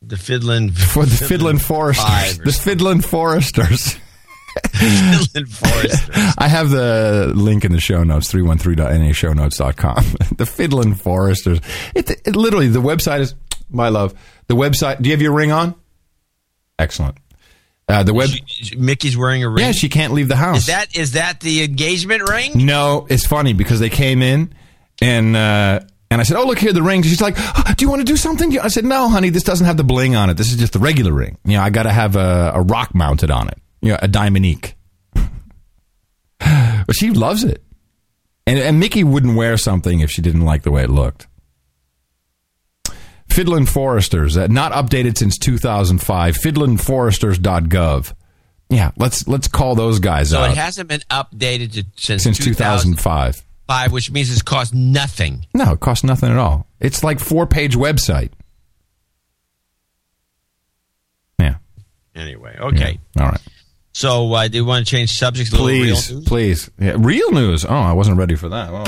[0.02, 2.38] The fiddling For the fiddlin' foresters.
[2.38, 3.96] The fiddlin' foresters.
[5.50, 6.34] foresters.
[6.36, 10.04] I have the link in the show notes, 313.nashownotes.com.
[10.36, 11.60] the Fiddlin' Foresters.
[11.94, 13.34] It, it literally, the website is,
[13.70, 14.14] my love,
[14.48, 15.74] the website, do you have your ring on?
[16.78, 17.18] Excellent.
[17.88, 18.28] Uh, the web,
[18.76, 19.64] Mickey's wearing a ring.
[19.64, 20.58] yeah, she can't leave the house.
[20.58, 22.66] Is that is that the engagement ring?
[22.66, 24.52] No, it's funny because they came in
[25.00, 25.80] and uh,
[26.10, 28.04] and I said, "Oh, look here, the ring." She's like, "Oh, "Do you want to
[28.04, 30.36] do something?" I said, "No, honey, this doesn't have the bling on it.
[30.36, 31.38] This is just the regular ring.
[31.44, 33.58] You know, I got to have a, a rock mounted on it.
[33.82, 34.74] You know, a diamonique."
[35.14, 37.62] but she loves it,
[38.46, 41.26] and and Mickey wouldn't wear something if she didn't like the way it looked.
[43.30, 46.36] Fiddlin' Foresters, uh, not updated since 2005.
[46.36, 48.14] Fiddlinforesters.gov.
[48.70, 52.38] Yeah, let's let's call those guys So out it hasn't been updated to, since, since
[52.38, 53.42] 2005.
[53.68, 55.46] 2005, which means it's cost nothing.
[55.54, 56.66] No, it costs nothing at all.
[56.80, 58.30] It's like four page website.
[61.38, 61.56] Yeah.
[62.14, 62.98] Anyway, okay.
[63.18, 63.40] All right.
[63.92, 65.52] So uh, do you want to change subjects?
[65.52, 66.24] A little real Please, news?
[66.24, 66.70] please.
[66.78, 67.64] Yeah, real news.
[67.64, 68.70] Oh, I wasn't ready for that.
[68.70, 68.84] Oh,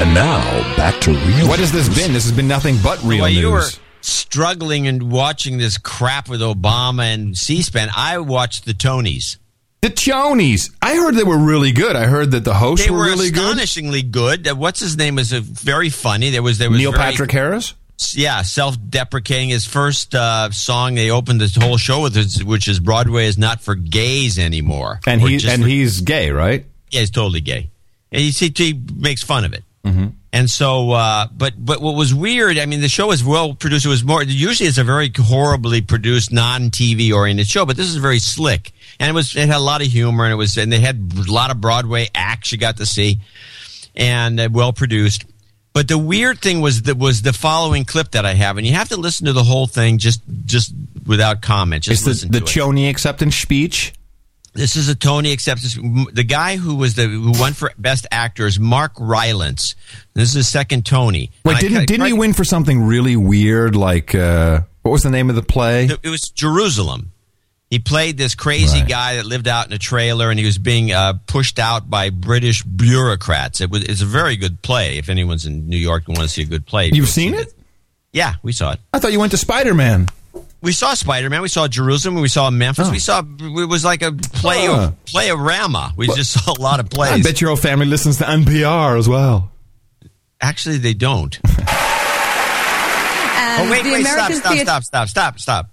[0.00, 1.48] And now back to real.
[1.48, 2.12] what has this been?
[2.12, 3.38] This has been nothing but real While news.
[3.40, 3.64] you were
[4.02, 9.36] struggling and watching this crap with Obama and C-SPAN, I watched the Tonys.
[9.82, 10.70] The Chonies.
[10.82, 11.96] I heard they were really good.
[11.96, 13.42] I heard that the hosts were, were really good.
[13.44, 14.46] astonishingly good.
[14.46, 16.30] Uh, What's his name was uh, very funny.
[16.30, 17.74] There was there was Neil very- Patrick Harris.
[18.12, 19.48] yeah, self-deprecating.
[19.50, 23.38] His first uh, song they opened this whole show with, is, which is Broadway is
[23.38, 25.00] not for gays anymore.
[25.06, 26.64] And he and for- he's gay, right?
[26.90, 27.70] yeah, he's totally gay.
[28.12, 29.62] And he, he, he makes fun of it.
[29.84, 30.08] Mm-hmm.
[30.32, 32.58] And so, uh, but but what was weird?
[32.58, 33.86] I mean, the show was well produced.
[33.86, 37.96] It was more usually it's a very horribly produced, non-TV oriented show, but this is
[37.96, 40.72] very slick, and it was it had a lot of humor, and it was and
[40.72, 43.18] they had a lot of Broadway acts you got to see,
[43.96, 45.24] and uh, well produced.
[45.72, 48.74] But the weird thing was that was the following clip that I have, and you
[48.74, 50.72] have to listen to the whole thing just just
[51.06, 51.84] without comment.
[51.84, 52.90] Just It's the, listen the to it.
[52.90, 53.92] Acceptance speech.
[54.52, 55.76] This is a Tony acceptance.
[55.76, 59.76] The guy who was the who won for best actor is Mark Rylance.
[60.14, 61.30] This is his second Tony.
[61.44, 63.76] Wait, And didn't I- didn't he win for something really weird?
[63.76, 65.84] Like uh, what was the name of the play?
[66.02, 67.12] It was Jerusalem.
[67.70, 68.88] He played this crazy Right.
[68.88, 72.10] guy that lived out in a trailer, and he was being uh, pushed out by
[72.10, 73.60] British bureaucrats.
[73.60, 74.98] It was it's a very good play.
[74.98, 77.32] If anyone's in New York and want to see a good play, You've go seen
[77.34, 77.54] see it?
[78.12, 78.80] Yeah, we saw it.
[78.92, 80.08] I thought you went to Spider Man.
[80.60, 81.42] We saw Spider Man.
[81.42, 82.16] We saw Jerusalem.
[82.20, 82.88] We saw Memphis.
[82.88, 82.90] Oh.
[82.90, 84.90] We saw it was like a play Huh.
[85.06, 85.96] playorama.
[85.96, 87.12] We just saw a lot of plays.
[87.12, 89.52] I bet your whole family listens to NPR as well.
[90.40, 91.38] Actually, they don't.
[93.52, 95.70] Oh wait, the wait, stop, American stop, Theatre- stop, stop, stop, stop.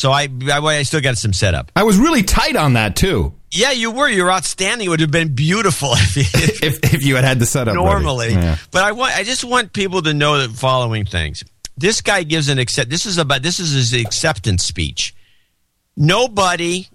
[0.00, 1.70] So I, I, I still got some setup.
[1.76, 3.34] I was really tight on that too.
[3.50, 4.08] Yeah, you were.
[4.08, 4.86] You're outstanding.
[4.86, 6.22] It would have been beautiful if you,
[6.66, 8.30] If if you had had the setup normally.
[8.30, 8.56] Yeah.
[8.70, 9.14] But I want.
[9.14, 11.44] I just want people to know the following things.
[11.76, 12.88] This guy gives an accept.
[12.88, 13.42] This is about.
[13.42, 15.14] This is his acceptance speech.
[15.98, 16.88] Nobody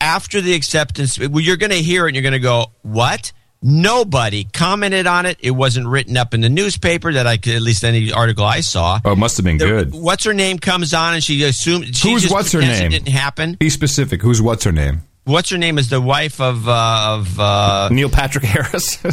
[0.00, 1.18] after the acceptance.
[1.18, 2.08] Well, you're going to hear it.
[2.08, 3.32] and You're going to go, "What?"
[3.66, 5.38] Nobody commented on it.
[5.40, 8.60] It wasn't written up in the newspaper that I could, at least any article I
[8.60, 9.00] saw.
[9.02, 9.94] Oh, it must have been good.
[9.94, 12.88] What's her name comes on and she assumes she Who's just what's her name?
[12.88, 13.54] It didn't happen.
[13.54, 14.20] Be specific.
[14.20, 15.00] Who's what's her name?
[15.24, 18.98] What's her name is the wife of uh, of uh, Neil Patrick Harris.
[18.98, 19.08] D-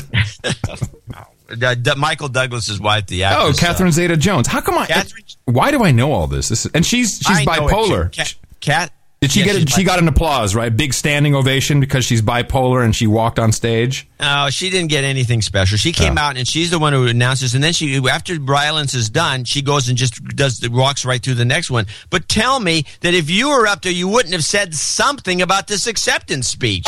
[1.82, 3.58] D- Michael Douglas's wife, the actress.
[3.58, 4.48] oh, Catherine Zeta Jones.
[4.48, 4.86] How come I?
[4.88, 6.50] Catherine- Why do I know all this?
[6.50, 8.12] this is, and she's she's I bipolar.
[8.12, 8.36] Cat.
[8.60, 8.92] Cat
[9.22, 9.56] Did she Yeah, get?
[9.58, 10.76] she's A, she got an applause, right?
[10.76, 14.08] Big standing ovation because she's bipolar and she walked on stage.
[14.20, 15.78] No, she didn't get anything special.
[15.78, 16.22] She came Oh.
[16.22, 19.62] out and she's the one who announces, and then she, after Rylance is done, she
[19.62, 21.86] goes and just does the walks right through the next one.
[22.10, 25.68] But tell me that if you were up there, you wouldn't have said something about
[25.68, 26.88] this acceptance speech.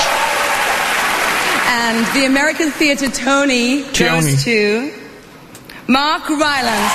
[1.68, 4.32] And the American Theatre Tony Tony.
[4.32, 4.92] goes to
[5.88, 6.94] Mark Rylance.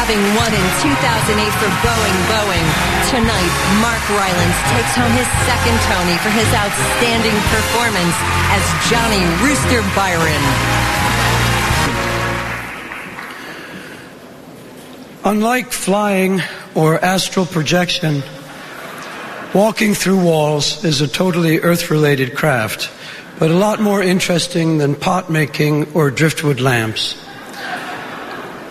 [0.00, 2.66] Having won in 2008 for Boeing Boeing,
[3.12, 3.52] tonight
[3.84, 8.16] Mark Rylance takes home his second Tony for his outstanding performance
[8.56, 10.42] as Johnny Rooster Byron.
[15.22, 16.40] Unlike flying
[16.74, 18.22] or astral projection,
[19.52, 22.88] Walking through walls is a totally earth related craft,
[23.40, 27.16] but a lot more interesting than pot making or driftwood lamps.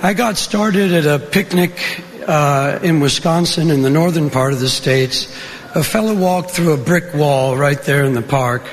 [0.01, 1.77] I got started at a picnic
[2.26, 5.26] uh, in Wisconsin in the northern part of the states.
[5.76, 8.63] A fellow walked through a brick wall right there in the park.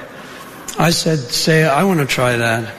[0.78, 2.72] I said, Say, I want to try that.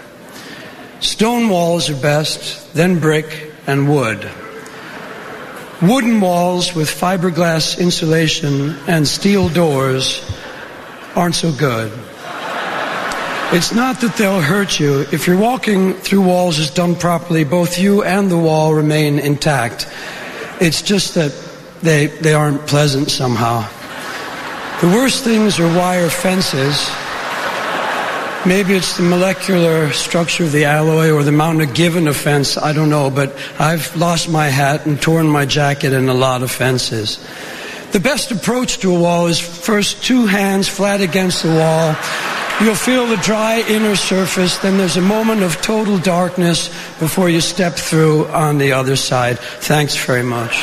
[1.02, 4.32] Stone walls are best, then brick and wood.
[5.82, 10.24] Wooden walls with fiberglass insulation and steel doors
[11.18, 11.92] aren't so good.
[13.50, 15.06] It's not that they'll hurt you.
[15.14, 19.88] If you're walking through walls is done properly, both you and the wall remain intact.
[20.60, 21.32] It's just that
[21.82, 23.62] they, they aren't pleasant somehow.
[24.82, 26.90] The worst things are wire fences.
[28.46, 32.58] Maybe it's the molecular structure of the alloy or the amount of given fence.
[32.58, 36.44] I don't know, but I've lost my hat and torn my jacket in a lot
[36.44, 37.18] of fences.
[37.94, 41.96] The best approach to a wall is first two hands flat against the wall.
[42.60, 44.58] You'll feel the dry inner surface.
[44.58, 46.70] Then there's a moment of total darkness
[47.00, 49.38] before you step through on the other side.
[49.38, 50.54] Thanks very much.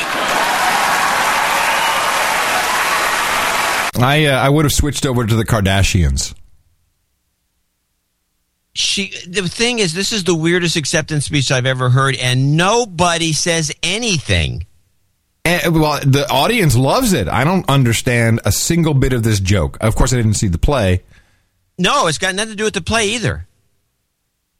[3.97, 6.35] I uh, I would have switched over to the Kardashians.
[8.73, 9.13] She.
[9.25, 13.71] The thing is, this is the weirdest acceptance speech I've ever heard, and nobody says
[13.81, 14.65] anything.
[15.45, 17.29] And, well, the audience loves it.
[17.29, 19.77] I don't understand a single bit of this joke.
[19.79, 21.03] Of course, I didn't see the play.
[21.77, 23.47] No, it's got nothing to do with the play either.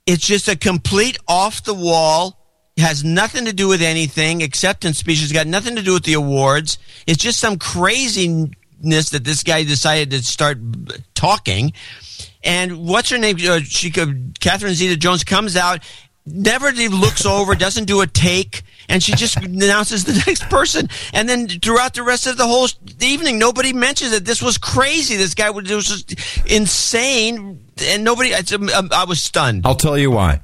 [0.05, 2.41] It's just a complete off the wall.
[2.77, 4.43] Has nothing to do with anything.
[4.43, 6.77] Acceptance speech has got nothing to do with the awards.
[7.07, 10.57] It's just some craziness that this guy decided to start
[11.13, 11.71] talking.
[12.43, 13.37] And what's her name?
[13.41, 15.83] Uh, she, Catherine Zeta Jones comes out,
[16.25, 20.89] never looks over, doesn't do a take, and she just announces the next person.
[21.13, 22.67] And then throughout the rest of the whole
[23.01, 24.25] evening, nobody mentions it.
[24.25, 25.15] This was crazy.
[25.15, 26.15] This guy was just
[26.49, 28.33] insane, and nobody.
[28.33, 29.65] um, I was stunned.
[29.65, 30.41] I'll tell you why.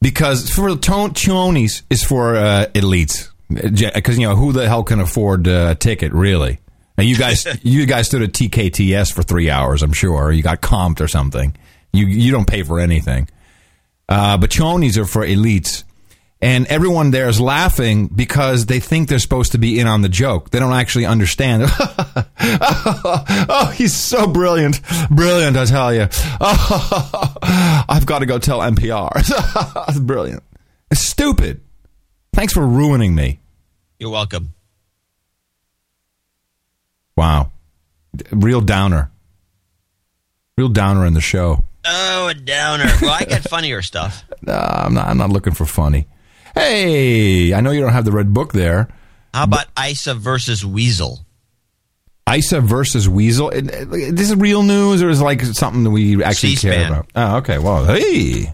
[0.00, 3.30] Because for the tone Chonies is for uh, elites.
[3.48, 6.60] Because you know who the hell can afford uh, a ticket, really?
[6.96, 9.82] And you guys, you guys stood at TKTS for three hours.
[9.82, 11.56] I'm sure you got comped or something.
[11.92, 13.28] You you don't pay for anything.
[14.08, 15.84] Uh, but chonies are for elites.
[16.40, 20.10] And everyone there is laughing because they think they're supposed to be in on the
[20.10, 20.50] joke.
[20.50, 21.62] They don't actually understand.
[22.38, 24.82] oh, he's so brilliant.
[25.10, 26.06] Brilliant, I tell you.
[26.40, 27.34] Oh,
[27.88, 30.06] I've got to go tell NPR.
[30.06, 30.42] Brilliant.
[30.90, 31.62] It's stupid.
[32.34, 33.40] Thanks for ruining me.
[33.98, 34.52] You're welcome.
[37.16, 37.52] Wow.
[38.30, 39.10] Real downer.
[40.58, 41.64] Real downer in the show.
[41.84, 42.86] Oh, a downer.
[43.00, 44.24] Well, I got funnier stuff.
[44.46, 45.08] No, I'm not.
[45.08, 46.06] I'm not looking for funny.
[46.54, 48.88] Hey, I know you don't have the red book there.
[49.32, 51.24] How about Issa versus Weasel?
[52.30, 53.50] Issa versus Weasel.
[53.50, 56.72] This is real news, or is it like something that we actually C-SPAN.
[56.72, 57.06] care about?
[57.14, 57.58] Oh, okay.
[57.58, 58.52] Well, hey.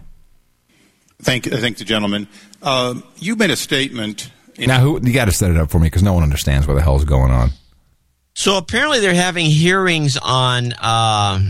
[1.21, 1.51] Thank, you.
[1.57, 2.29] thank the gentleman.
[2.61, 4.31] Uh, you made a statement.
[4.57, 6.75] Now, who you got to set it up for me because no one understands what
[6.75, 7.51] the hell's going on.
[8.33, 11.41] So apparently, they're having hearings on uh,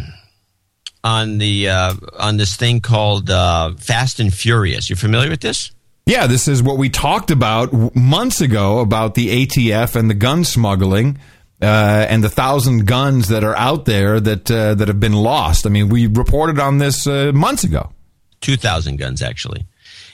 [1.03, 4.89] on the uh, on this thing called uh, Fast and Furious.
[4.89, 5.71] You familiar with this?
[6.05, 10.43] Yeah, this is what we talked about months ago about the ATF and the gun
[10.43, 11.19] smuggling.
[11.61, 15.67] Uh, and the thousand guns that are out there that uh, that have been lost.
[15.67, 17.91] I mean, we reported on this uh, months ago.
[18.39, 19.67] Two thousand guns, actually.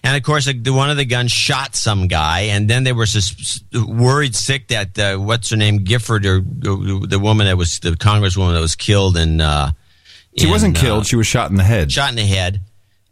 [0.04, 3.62] And of course, one of the guns shot some guy, and then they were sus-
[3.74, 7.92] worried sick that uh, what's her name, Gifford, or uh, the woman that was the
[7.92, 9.40] congresswoman that was killed in.
[10.38, 11.92] Uh, She in, wasn't uh, killed; she was shot in the head.
[11.92, 12.62] shot in the head,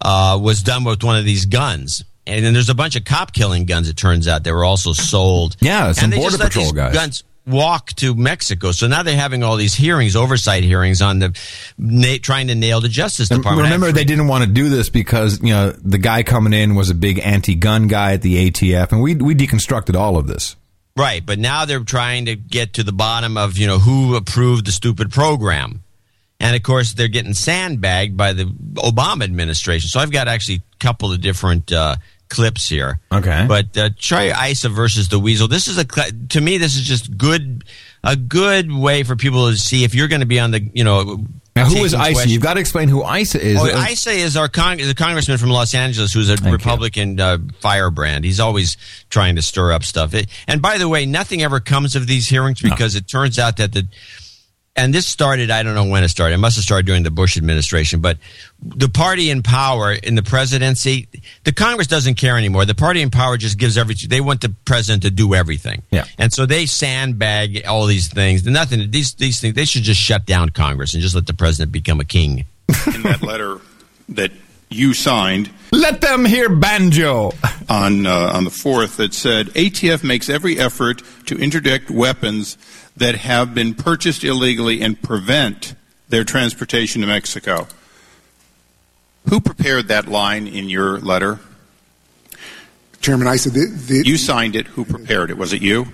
[0.02, 2.04] uh, was done with one of these guns.
[2.28, 3.88] And then there's a bunch of cop killing guns.
[3.88, 5.56] It turns out they were also sold.
[5.60, 6.94] Yeah, some and Border Patrol guys.
[6.94, 8.72] Guns walk to Mexico.
[8.72, 11.40] So now they're having all these hearings, oversight hearings on the
[11.78, 13.66] na- trying to nail the Justice And Department.
[13.66, 16.90] remember, they didn't want to do this because you know the guy coming in was
[16.90, 20.56] a big anti-gun guy at the ATF, and we we deconstructed all of this.
[20.98, 24.66] Right, but now they're trying to get to the bottom of you know who approved
[24.66, 25.84] the stupid program,
[26.46, 28.46] and of course they're getting sandbagged by the
[28.76, 29.90] Obama administration.
[29.90, 31.96] So I've got actually a couple of different uh,
[32.30, 33.00] clips here.
[33.12, 33.46] Okay.
[33.48, 35.48] but uh, try Issa versus the Weasel.
[35.48, 37.64] This is a to me this is just good
[38.04, 40.84] a good way for people to see if you're going to be on the you
[40.84, 41.26] know.
[41.58, 41.98] Now, who is Issa?
[41.98, 43.58] questions- You've got to explain who Issa is.
[43.58, 48.26] Oh, Issa is our con- the congressman from Los Angeles, who's a Republican uh, firebrand.
[48.26, 48.76] He's always
[49.10, 50.14] trying to stir up stuff.
[50.14, 53.56] It, and by the way, nothing ever comes of these hearings because it turns out
[53.56, 53.88] that the
[54.76, 56.36] and this started, I don't know when it started.
[56.36, 58.18] It must have started during the Bush administration, but
[58.62, 61.08] the party in power in the presidency,
[61.46, 62.66] the Congress doesn't care anymore.
[62.66, 64.10] The party in power just gives everything.
[64.10, 65.84] They want the president to do everything.
[65.92, 66.06] Yeah.
[66.18, 68.46] And so they sandbag all these things.
[68.46, 71.72] Nothing, these, these things, they should just shut down Congress and just let the president
[71.72, 72.46] become a king.
[72.94, 73.62] in that letter
[74.10, 74.32] that
[74.70, 75.50] you signed.
[75.72, 77.32] Let them hear banjo.
[77.68, 82.58] On uh, on the fourth, that said ATF makes every effort to interdict weapons
[82.98, 85.76] that have been purchased illegally and prevent
[86.10, 87.68] their transportation to Mexico.
[89.30, 91.40] Who prepared that line in your letter?
[93.02, 94.68] Chairman, I said the, the, You signed it.
[94.68, 95.38] Who prepared it?
[95.38, 95.88] Was it you?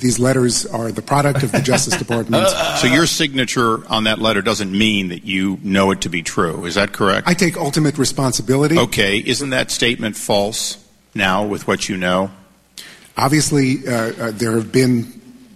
[0.00, 2.46] these letters are the product of the Justice Department.
[2.76, 6.66] So your signature on that letter doesn't mean that you know it to be true.
[6.66, 7.26] Is that correct?
[7.26, 8.78] I take ultimate responsibility.
[8.78, 9.16] Okay.
[9.18, 10.84] Isn't that statement false
[11.14, 12.30] now with what you know?
[13.16, 15.04] Obviously, uh, uh, there have been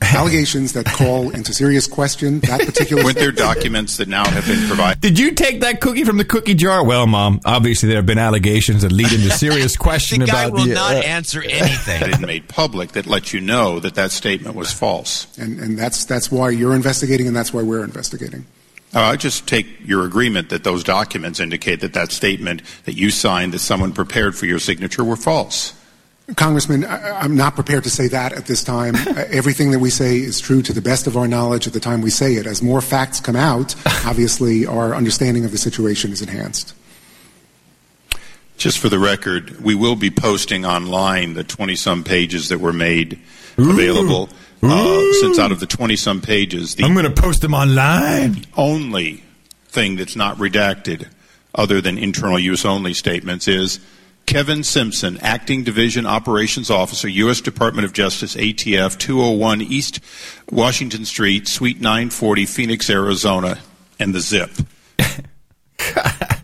[0.15, 3.05] allegations that call into serious question that particular.
[3.05, 5.01] Weren't there documents that now have been provided?
[5.01, 6.85] Did you take that cookie from the cookie jar?
[6.85, 10.59] Well, Mom, obviously there have been allegations that lead into serious question the guy about
[10.59, 10.75] will the.
[10.75, 12.01] not uh, answer anything.
[12.01, 15.27] That it made public that let you know that that statement was false.
[15.39, 18.47] and, and that's that's why you're investigating, and that's why we're investigating.
[18.93, 23.11] Uh, I just take your agreement that those documents indicate that that statement that you
[23.11, 25.75] signed that someone prepared for your signature were false.
[26.37, 28.95] Congressman, I, I'm not prepared to say that at this time.
[29.11, 31.81] Uh, Everything that we say is true to the best of our knowledge at the
[31.81, 32.47] time we say it.
[32.47, 33.75] As more facts come out,
[34.07, 36.75] obviously our understanding of the situation is enhanced.
[38.57, 42.73] Just for the record, we will be posting online the 20 some pages that were
[42.73, 43.19] made
[43.57, 44.29] available.
[44.63, 48.45] Uh, since out of the 20 some pages, the I'm going to post them online.
[48.57, 49.25] only
[49.69, 51.09] thing that's not redacted,
[51.55, 53.81] other than internal use only statements, is
[54.27, 57.41] Kevin Simpson, Acting Division Operations Officer, U.S.
[57.41, 59.99] Department of Justice, ATF, 201 East
[60.51, 63.59] Washington Street, Suite 940, Phoenix, Arizona,
[63.99, 64.51] and the zip.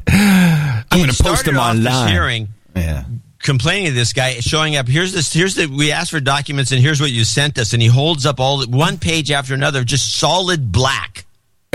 [0.08, 2.08] I'm going to post started them this online.
[2.08, 3.04] hearing Yeah.
[3.40, 6.80] complaining to this guy showing up here's this here's the we asked for documents and
[6.80, 10.16] here's what you sent us and he holds up all one page after another just
[10.18, 11.25] solid black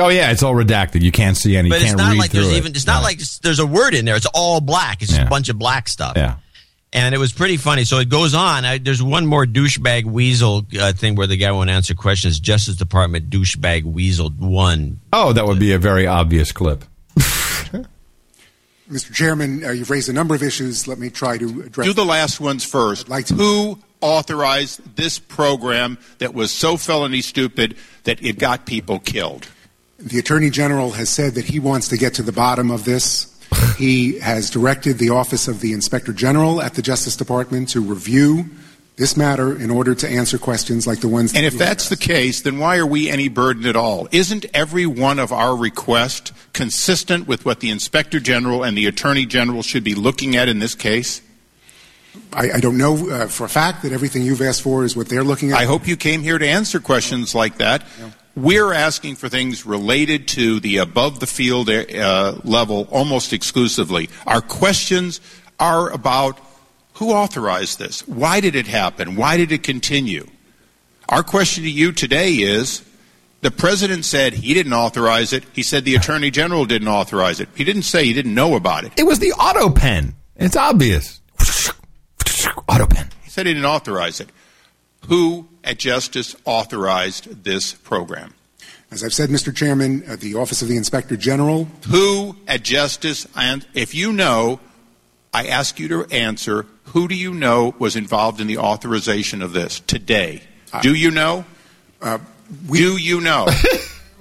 [0.01, 1.01] Oh yeah, it's all redacted.
[1.01, 1.69] You can't see any.
[1.69, 2.57] but it's can't not read like there's it.
[2.57, 5.27] even it's not like there's a word in there it's all black it's just Yeah.
[5.27, 6.35] a bunch of black stuff Yeah.
[6.93, 10.65] and it was pretty funny so it goes on I, there's one more douchebag weasel
[10.79, 15.45] uh, thing where the guy won't answer questions justice department douchebag weasel one Oh, that
[15.45, 16.83] would be a very obvious clip.
[18.89, 19.13] Mr.
[19.13, 20.85] Chairman, uh, you've raised a number of issues.
[20.87, 21.87] Let me try to address.
[21.87, 23.07] Do the last ones first.
[23.07, 28.99] like to- Who authorized this program that was so felony stupid that it got people
[28.99, 29.47] killed?
[30.03, 33.27] The Attorney General has said that he wants to get to the bottom of this.
[33.77, 38.49] he has directed the Office of the Inspector General at the Justice Department to review
[38.97, 41.33] this matter in order to answer questions like the ones.
[41.33, 44.07] And that if that's the case, then why are we any burden at all?
[44.11, 49.25] Isn't every one of our requests consistent with what the Inspector General and the Attorney
[49.25, 51.21] General should be looking at in this case?
[52.33, 55.09] I, I don't know uh, for a fact that everything you've asked for is what
[55.09, 55.57] they're looking at.
[55.57, 57.83] I hope you came here to answer questions like that.
[58.35, 64.09] We're asking for things related to the above the field uh, level almost exclusively.
[64.25, 65.19] Our questions
[65.59, 66.39] are about
[66.93, 68.07] who authorized this?
[68.07, 69.15] Why did it happen?
[69.15, 70.27] Why did it continue?
[71.09, 72.83] Our question to you today is
[73.41, 75.43] the president said he didn't authorize it.
[75.53, 77.49] He said the attorney general didn't authorize it.
[77.55, 78.93] He didn't say he didn't know about it.
[78.97, 80.13] It was the auto pen.
[80.35, 81.21] It's obvious.
[82.69, 83.09] Auto pen.
[83.23, 84.29] He said he didn't authorize it.
[85.07, 88.33] Who at Justice authorized this program?
[88.91, 89.55] As I've said, Mr.
[89.55, 91.67] Chairman, uh, the Office of the Inspector General.
[91.89, 94.59] Who at Justice, and if you know,
[95.33, 99.53] I ask you to answer, who do you know was involved in the authorization of
[99.53, 100.43] this today?
[100.81, 101.45] Do you know?
[102.01, 102.19] Uh,
[102.69, 103.47] do you know?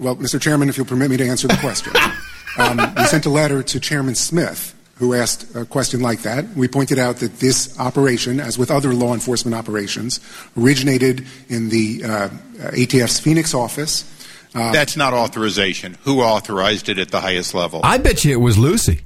[0.00, 0.40] Well, Mr.
[0.40, 1.92] Chairman, if you'll permit me to answer the question.
[2.58, 6.46] um, we sent a letter to Chairman Smith, who asked a question like that.
[6.54, 10.20] We pointed out that this operation, as with other law enforcement operations,
[10.58, 12.28] originated in the uh,
[12.58, 14.04] ATF's Phoenix office.
[14.54, 15.96] Uh, That's not authorization.
[16.02, 17.80] Who authorized it at the highest level?
[17.82, 19.00] I bet you it was Lucy.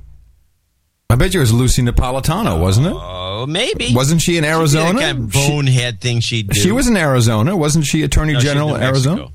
[1.11, 2.93] I bet you it was Lucy Napolitano, wasn't it?
[2.97, 4.87] oh maybe Wasn't she in Arizona?
[4.87, 8.03] She did that kind of bonehead thing she did She was in Arizona, wasn't she?
[8.03, 9.29] Attorney No, General New Arizona.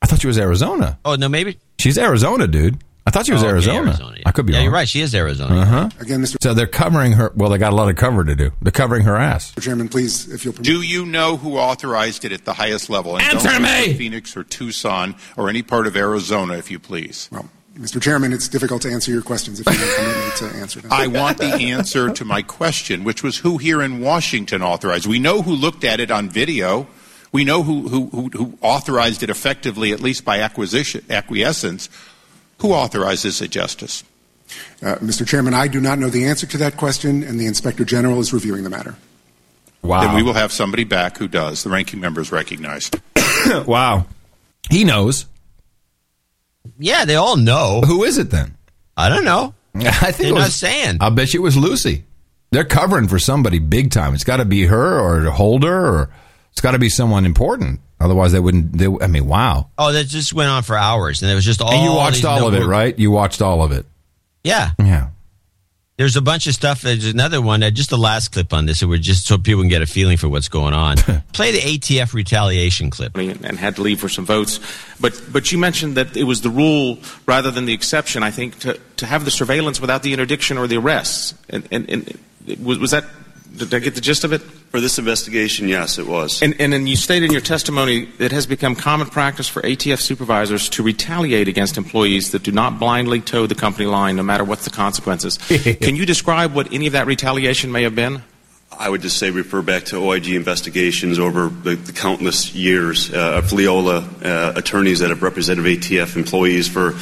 [0.00, 0.98] I thought she was Arizona.
[1.04, 2.78] oh no maybe She's Arizona, dude.
[3.06, 3.88] I thought she was Oh, okay, Arizona.
[3.88, 4.22] Arizona, yeah.
[4.26, 4.64] I could be yeah wrong.
[4.64, 5.88] you're right she is Arizona Uh huh.
[6.00, 6.36] Again, Mr.
[6.42, 7.32] So they're covering her.
[7.34, 8.50] Well, they got a lot of cover to do.
[8.62, 9.52] They're covering her ass.
[9.60, 10.66] Chairman, please, if you'll permit.
[10.66, 13.16] Do you know who authorized it at the highest level?
[13.16, 13.94] And Answer don't me!
[13.94, 17.28] Phoenix or Tucson or any part of Arizona, if you please.
[17.32, 17.48] Well,
[17.78, 18.02] Mr.
[18.02, 20.92] Chairman, it's difficult to answer your questions if you don't permit me to answer them.
[20.92, 25.06] I want the answer to my question, which was who here in Washington authorized.
[25.06, 26.86] We know who looked at it on video.
[27.32, 31.88] We know who, who, who, who authorized it effectively, at least by acquisition, acquiescence.
[32.60, 34.04] Who authorizes this at Justice?
[34.82, 35.26] Uh, Mr.
[35.26, 38.32] Chairman, I do not know the answer to that question, and the Inspector General is
[38.32, 38.96] reviewing the matter.
[39.82, 40.02] Wow.
[40.02, 41.62] Then we will have somebody back who does.
[41.62, 43.00] The ranking member is recognized.
[43.66, 44.06] wow.
[44.70, 45.26] He knows.
[46.78, 47.80] Yeah, they all know.
[47.86, 48.56] Who is it then?
[48.96, 49.54] I don't know.
[49.74, 50.98] I think They're it was, not saying.
[51.00, 52.04] I'll bet you it was Lucy.
[52.50, 54.14] They're covering for somebody big time.
[54.14, 56.10] It's got to be her or Holder or
[56.52, 57.80] it's got to be someone important.
[58.00, 58.72] Otherwise, they wouldn't.
[58.72, 59.68] They, I mean, wow.
[59.76, 61.72] Oh, that just went on for hours, and it was just all.
[61.72, 62.98] and you watched these all of it, right?
[62.98, 63.84] You watched all of it.
[64.42, 64.70] Yeah.
[64.78, 65.08] Yeah.
[65.98, 66.80] There's a bunch of stuff.
[66.80, 67.62] There's another one.
[67.62, 68.80] Uh, just the last clip on this.
[68.80, 70.96] It was just so people can get a feeling for what's going on.
[71.34, 73.14] Play the ATF retaliation clip.
[73.18, 74.60] and and had to leave for some votes.
[74.98, 76.96] But but you mentioned that it was the rule
[77.26, 78.22] rather than the exception.
[78.22, 81.34] I think to, to have the surveillance without the interdiction or the arrests.
[81.50, 82.18] And, and, and
[82.62, 83.04] was, was that?
[83.54, 84.40] Did I get the gist of it?
[84.70, 86.42] For this investigation, yes, it was.
[86.42, 90.00] And, and then you stated in your testimony it has become common practice for ATF
[90.00, 94.44] supervisors to retaliate against employees that do not blindly toe the company line, no matter
[94.44, 95.38] what the consequences.
[95.80, 98.22] Can you describe what any of that retaliation may have been?
[98.78, 103.38] I would just say refer back to OIG investigations over the, the countless years uh,
[103.38, 106.94] of Leola uh, attorneys that have represented ATF employees for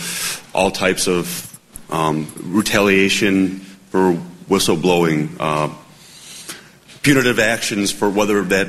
[0.55, 4.15] all types of um, retaliation for
[4.49, 5.69] whistleblowing, uh,
[7.03, 8.69] punitive actions for whether that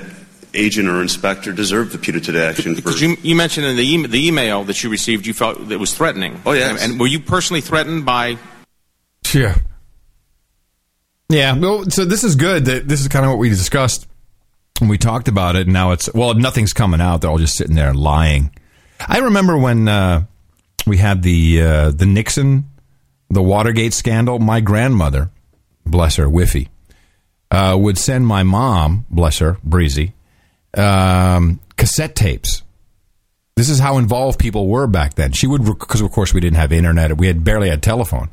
[0.54, 2.74] agent or inspector deserved the punitive action.
[2.76, 5.70] For, Because you, you mentioned in the, e- the email that you received you felt
[5.70, 6.42] that was threatening.
[6.46, 6.70] Oh, yeah.
[6.72, 8.38] And, and were you personally threatened by
[9.34, 9.58] Yeah.
[11.30, 11.56] Yeah.
[11.58, 12.66] Well, so this is good.
[12.66, 14.08] That this is kind of what we discussed
[14.80, 15.64] when we talked about it.
[15.68, 17.22] And now it's well, nothing's coming out.
[17.22, 18.52] They're all just sitting there lying.
[19.08, 20.26] I remember when uh,
[20.88, 22.66] we had the uh, the Nixon,
[23.30, 24.40] the Watergate scandal.
[24.40, 25.30] My grandmother,
[25.86, 26.70] bless her, Whiffy,
[27.52, 30.14] uh, would send my mom, bless her, Breezy,
[30.78, 32.64] um, cassette tapes.
[33.56, 35.32] This is how involved people were back then.
[35.34, 37.18] She would, because of course we didn't have internet.
[37.18, 38.30] We had barely had telephone.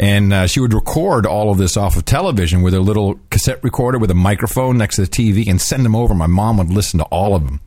[0.00, 3.62] And uh, she would record all of this off of television with her little cassette
[3.62, 6.14] recorder with a microphone next to the TV and send them over.
[6.14, 7.60] My mom would listen to all of them.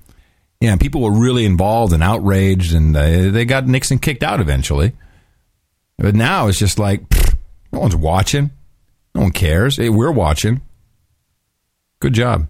[0.62, 4.94] Yeah, people were really involved and outraged, and uh, they got Nixon kicked out eventually.
[5.98, 7.36] But now it's just like, pfft,
[7.72, 8.52] no one's watching.
[9.16, 9.78] No one cares.
[9.78, 10.62] Hey, we're watching.
[12.02, 12.48] Good job.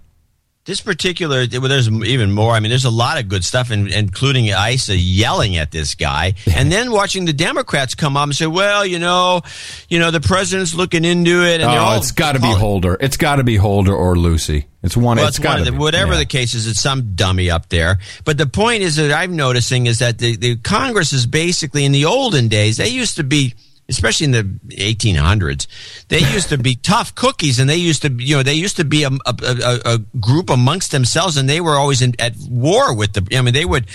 [0.64, 2.54] This particular, well, there's even more.
[2.54, 6.36] I mean, there's a lot of good stuff, in, including Issa yelling at this guy,
[6.56, 9.42] and then watching the Democrats come up and say, "Well, you know,
[9.90, 12.96] you know, the president's looking into it." And oh, it's got to be Holder.
[13.02, 14.68] It's got to be Holder or Lucy.
[14.84, 15.18] It's one.
[15.18, 15.78] Well, it's it's one got of the, be.
[15.80, 16.20] whatever Yeah.
[16.20, 17.98] the case is, it's some dummy up there.
[18.24, 21.92] But the point is that I'm noticing is that the, the Congress is basically in
[21.92, 22.78] the olden days.
[22.78, 23.56] They used to be,
[23.92, 24.44] especially in the
[24.76, 25.68] 1800s,
[26.08, 28.86] they used to be tough cookies, and they used to, you know, they used to
[28.86, 32.96] be a, a, a, a group amongst themselves, and they were always in, at war
[32.96, 33.38] with the.
[33.38, 33.86] I mean, they would,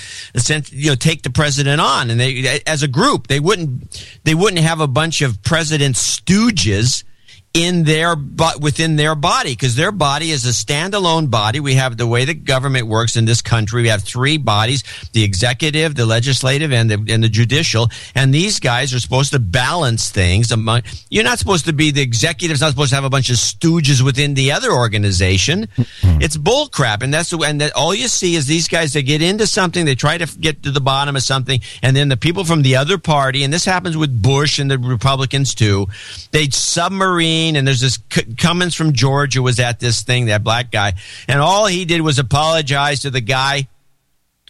[0.70, 4.62] you know, take the president on, and they, as a group, they wouldn't, they wouldn't
[4.62, 7.02] have a bunch of president stooges
[7.57, 11.59] in their but within their body because their body is a standalone body.
[11.59, 13.83] We have the way the government works in this country.
[13.83, 17.89] We have three bodies the executive the legislative and the, and the judicial.
[18.15, 22.03] And these guys are supposed to balance things among you're not supposed to be the
[22.03, 25.66] executive's not supposed to have a bunch of stooges within the other organization.
[25.66, 26.20] Mm-hmm.
[26.20, 29.23] It's bullcrap, and that's the and that all you see is these guys they get
[29.23, 32.45] into something they try to get to the bottom of something and then the people
[32.45, 35.87] from the other party and this happens with bush and the republicans too
[36.33, 40.73] they submarine and there's this C- Cummings from georgia was at this thing that black
[40.73, 40.94] guy
[41.28, 43.68] and all he did was apologize to the guy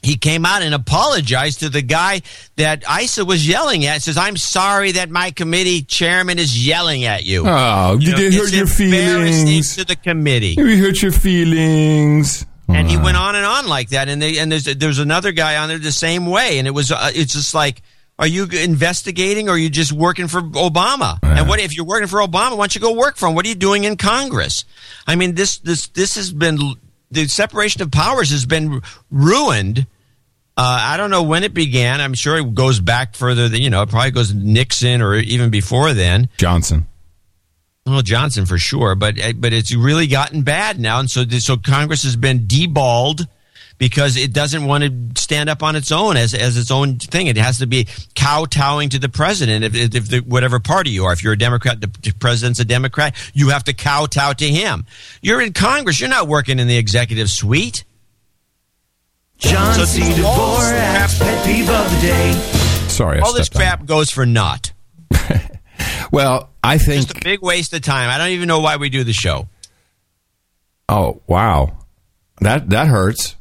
[0.03, 2.21] he came out and apologized to the guy
[2.57, 4.03] that Issa was yelling at.
[4.03, 8.25] Says, "I'm sorry that my committee chairman is yelling at you." Oh, You did know,
[8.27, 9.75] it hurt your feelings?
[9.77, 10.55] to the committee?
[10.57, 12.47] We hurt your feelings.
[12.69, 14.09] and he went on and on like that.
[14.09, 16.59] And they, and there's there's another guy on there the same way.
[16.59, 17.83] And it was uh, it's just like,
[18.19, 21.19] are you investigating or are you just working for Obama?
[21.23, 22.53] And what if you're working for Obama?
[22.53, 23.35] Why don't you go work for him?
[23.35, 24.65] What are you doing in Congress?
[25.07, 26.59] I mean, this this this has been
[27.11, 28.81] the separation of powers has been
[29.11, 29.87] ruined.
[30.59, 32.01] Uh, I don't know when it began.
[32.01, 33.83] I'm sure it goes back further than you know.
[33.83, 36.31] It probably goes Nixon or even before then.
[36.39, 36.87] Johnson.
[37.85, 42.03] Well, Johnson for sure, but but it's really gotten bad now, and so so Congress
[42.05, 43.27] has been deballed
[43.79, 47.27] because it doesn't want to stand up on its own as as its own thing.
[47.27, 49.65] It has to be kowtowing to the president.
[49.65, 51.89] If, if, if the, whatever party you are, if you're a Democrat, the
[52.19, 54.87] president's a Democrat, you have to kowtow to him.
[55.21, 56.01] You're in Congress.
[56.01, 57.85] You're not working in the executive suite.
[59.39, 60.01] John So C.
[60.03, 62.33] it's Dvorak's pet peeve of the day.
[62.89, 64.73] Sorry, I All this stepped on- crap goes for naught.
[66.13, 67.07] Well, I think.
[67.09, 68.09] Just a big waste of time.
[68.09, 69.49] I don't even know why we do the show.
[70.89, 71.77] Oh wow,
[72.41, 73.35] that that hurts.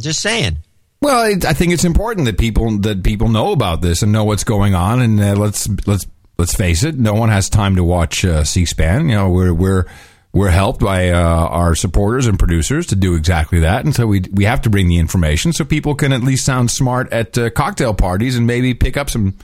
[0.00, 0.58] Just saying.
[1.02, 4.24] Well, it, I think it's important that people that people know about this and know
[4.24, 5.00] what's going on.
[5.00, 6.06] And uh, let's let's
[6.38, 9.08] let's face it, no one has time to watch uh, C-SPAN.
[9.08, 9.84] You know, we're we're
[10.32, 14.22] we're helped by uh, our supporters and producers to do exactly that, and so we
[14.32, 17.50] we have to bring the information so people can at least sound smart at uh,
[17.50, 19.36] cocktail parties and maybe pick up some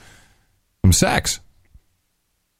[0.85, 1.41] some sex.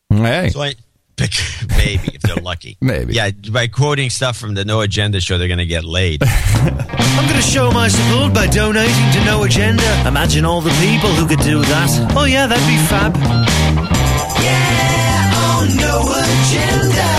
[0.09, 0.75] Hey, So I
[1.17, 1.33] pick
[1.77, 2.77] maybe if they're lucky.
[2.83, 3.15] Maybe.
[3.15, 6.23] Yeah, by quoting stuff from the No Agenda show, they're going to get laid.
[6.27, 9.83] I'm going to show my support by donating to No Agenda.
[10.07, 12.13] Imagine all the people who could do that.
[12.17, 13.17] Oh, yeah, that'd be fab.
[14.43, 17.13] Yeah, on No Agenda.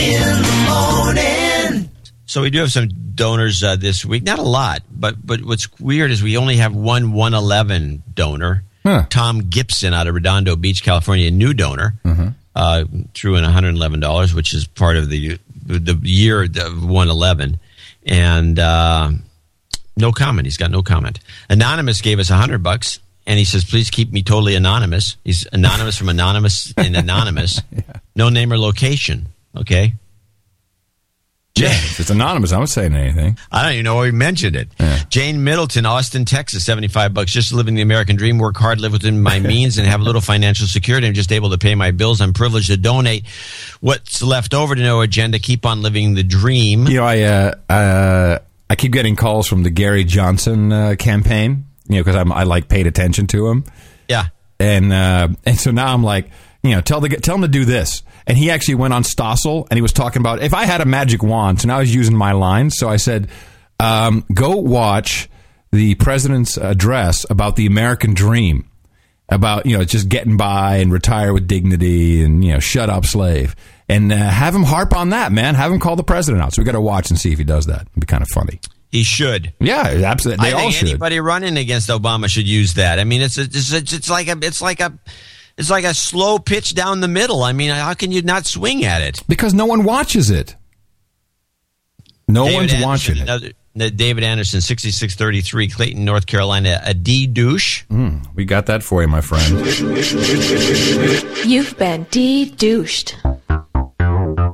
[0.00, 1.90] In the morning.
[2.26, 4.22] So we do have some donors uh, this week.
[4.22, 8.64] Not a lot, but but what's weird is we only have one 111 donor.
[9.10, 11.94] Tom Gibson out of Redondo Beach, California, a new donor.
[12.58, 17.60] Uh, threw in $111, which is part of the the year of 111,
[18.04, 19.10] and uh,
[19.96, 20.44] no comment.
[20.46, 21.20] He's got no comment.
[21.48, 22.98] Anonymous gave us 100 bucks,
[23.28, 27.60] and he says, "Please keep me totally anonymous." He's anonymous from anonymous and anonymous.
[28.16, 29.28] No name or location.
[29.56, 29.94] Okay.
[31.60, 32.52] Yeah, it's anonymous.
[32.52, 33.38] I'm not saying anything.
[33.50, 34.68] I don't even know why he mentioned it.
[35.08, 37.32] Jane Middleton, Austin, Texas, 75 bucks.
[37.32, 40.20] Just living the American dream, work hard, live within my means, and have a little
[40.20, 41.06] financial security.
[41.06, 42.20] I'm just able to pay my bills.
[42.20, 43.26] I'm privileged to donate
[43.80, 45.38] what's left over to no agenda.
[45.38, 46.86] Keep on living the dream.
[46.86, 48.38] You know, I uh, uh,
[48.70, 51.64] I keep getting calls from the Gary Johnson uh, campaign.
[51.88, 53.64] You know, because I'm I like paid attention to him.
[54.08, 54.26] Yeah.
[54.60, 56.30] and uh, and so now I'm like,
[56.62, 58.02] you know, tell the tell him to do this.
[58.26, 60.84] And he actually went on Stossel and he was talking about if I had a
[60.84, 61.60] magic wand.
[61.60, 62.76] So now he's using my lines.
[62.76, 63.28] So I said,
[63.80, 65.28] um, go watch
[65.72, 68.68] the president's address about the American dream,
[69.28, 73.06] about you know just getting by and retire with dignity and you know shut up
[73.06, 73.54] slave.
[73.90, 75.54] And uh, have him harp on that, man.
[75.54, 76.52] Have him call the president out.
[76.52, 77.82] So we got to watch and see if he does that.
[77.82, 78.60] It'd be kind of funny.
[78.90, 79.52] He should.
[79.60, 80.44] Yeah, absolutely.
[80.44, 80.88] They I all think should.
[80.88, 82.98] anybody running against Obama should use that.
[82.98, 84.98] I mean, it's a, it's, a, it's like a it's like a
[85.58, 87.42] it's like a slow pitch down the middle.
[87.42, 89.22] I mean, how can you not swing at it?
[89.28, 90.54] Because no one watches it.
[92.28, 93.22] No David one's Anderson, watching it.
[93.22, 93.50] Another,
[93.90, 97.84] David Anderson, 6633, Clayton, North Carolina, a D douche.
[97.90, 99.48] Mm, we got that for you, my friend.
[101.48, 103.16] You've been D douched.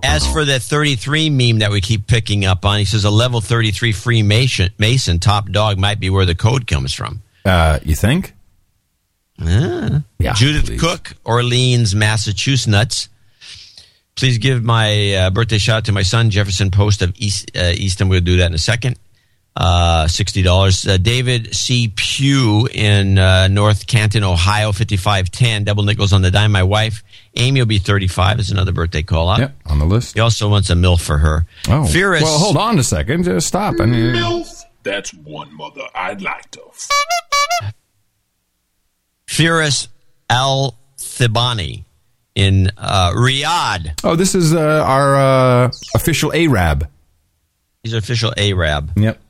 [0.03, 3.41] As for the 33 meme that we keep picking up on, he says a level
[3.41, 7.23] 33 Freemason Mason top dog might be where the code comes from.
[7.45, 8.33] Uh, you think?
[9.41, 10.03] Ah.
[10.19, 10.81] Yeah, Judith please.
[10.81, 13.09] Cook, Orleans, Massachusetts.
[14.17, 17.73] Please give my uh, birthday shout out to my son, Jefferson Post of East, uh,
[17.75, 18.09] Easton.
[18.09, 18.97] We'll do that in a second.
[19.57, 20.89] Uh, $60.
[20.89, 21.93] Uh, David C.
[21.95, 25.65] Pugh in uh, North Canton, Ohio, 5510.
[25.65, 26.51] Double nickels on the dime.
[26.53, 27.03] My wife,
[27.37, 28.41] Amy, will be 35.
[28.41, 29.39] Is another birthday call out.
[29.41, 30.15] Yep, on the list.
[30.15, 31.47] He also wants a MILF for her.
[31.69, 32.23] Oh, Fearless.
[32.23, 33.25] well, hold on a second.
[33.25, 33.75] Just stop.
[33.81, 36.61] I mean, MILF, that's one mother I'd like to.
[39.37, 39.89] Firas
[40.31, 41.85] Al Thibani
[42.35, 44.01] in uh, Riyadh.
[44.05, 46.89] oh, this is uh, our uh, official Arab.
[47.83, 48.93] He's an official Arab.
[48.97, 49.21] Yep.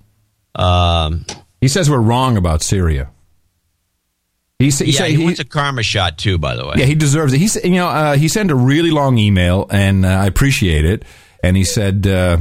[0.54, 1.24] Um,
[1.60, 3.10] He says we're wrong about Syria.
[4.58, 6.38] He, sa- he yeah, said he, he- wants a karma shot too.
[6.38, 7.38] By the way, Yeah, he deserves it.
[7.38, 11.02] He you know, uh, he sent a really long email, and uh, I appreciate it.
[11.42, 12.38] And he said, uh,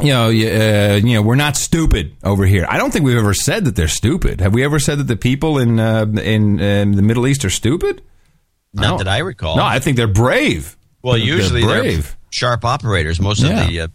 [0.00, 2.66] you know, uh, you know, we're not stupid over here.
[2.68, 4.40] I don't think we've ever said that they're stupid.
[4.40, 7.50] Have we ever said that the people in uh, in, in the Middle East are
[7.50, 8.02] stupid?
[8.74, 9.56] Not don't- that I recall.
[9.56, 10.76] No, I think they're brave.
[11.02, 12.16] well, They're usually they're, brave.
[12.30, 13.20] sharp operators.
[13.20, 13.62] Most Yeah.
[13.62, 13.88] of the uh,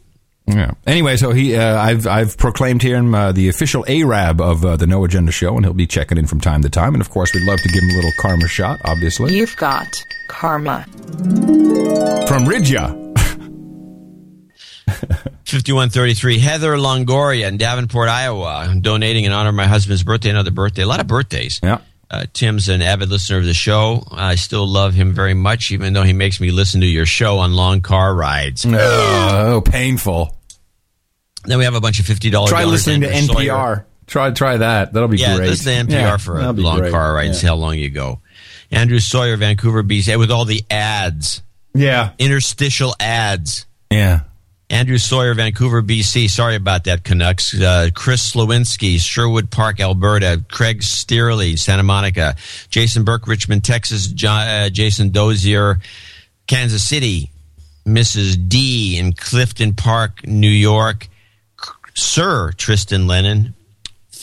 [0.47, 0.71] Yeah.
[0.85, 4.87] Anyway, so he, uh, I've I've proclaimed him uh, the official Arab of uh, the
[4.87, 6.93] No Agenda Show, and he'll be checking in from time to time.
[6.95, 9.87] And of course, we'd love to give him a little karma shot, obviously You've got
[10.27, 10.85] karma.
[12.27, 13.02] from Ridja.
[15.07, 20.29] 5133 Heather Longoria in Davenport, Iowa, donating in honor of my husband's birthday.
[20.29, 20.83] Another birthday.
[20.83, 21.59] A lot of birthdays.
[21.63, 21.79] Yeah.
[22.09, 24.05] Uh, Tim's an avid listener of the show.
[24.11, 27.39] I still love him very much, even though he makes me listen to your show
[27.39, 28.65] on long car rides.
[28.67, 30.37] Oh, painful.
[31.45, 32.51] Then we have a bunch of fifty dollars.
[32.51, 33.85] Try listening to NPR.
[34.05, 34.93] Try try that.
[34.93, 35.49] That'll be yeah, great.
[35.49, 36.91] listen to NPR Yeah, for a long great.
[36.91, 37.27] car ride.
[37.27, 38.21] and See how long you go.
[38.69, 41.41] Andrew Sawyer, Vancouver, BC, with all the ads,
[41.73, 42.11] Yeah.
[42.19, 43.65] interstitial ads.
[43.91, 44.21] Yeah.
[44.73, 46.27] Andrew Sawyer, Vancouver, BC.
[46.27, 47.53] Sorry about that, Canucks.
[47.53, 50.43] Uh, Chris Slowinski, Sherwood Park, Alberta.
[50.49, 52.35] Craig Steerley, Santa Monica.
[52.69, 54.11] Jason Burke, Richmond, Texas.
[54.11, 55.79] Uh, Jason Dozier,
[56.47, 57.29] Kansas City.
[57.85, 58.49] Mrs.
[58.49, 61.07] D in Clifton Park, New York.
[61.93, 63.53] Sir Tristan Lennon,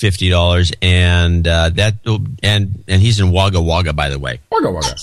[0.00, 1.94] fifty dollars, and uh, that
[2.42, 4.40] and and he's in Wagga Wagga, by the way.
[4.50, 4.96] Wagga Wagga.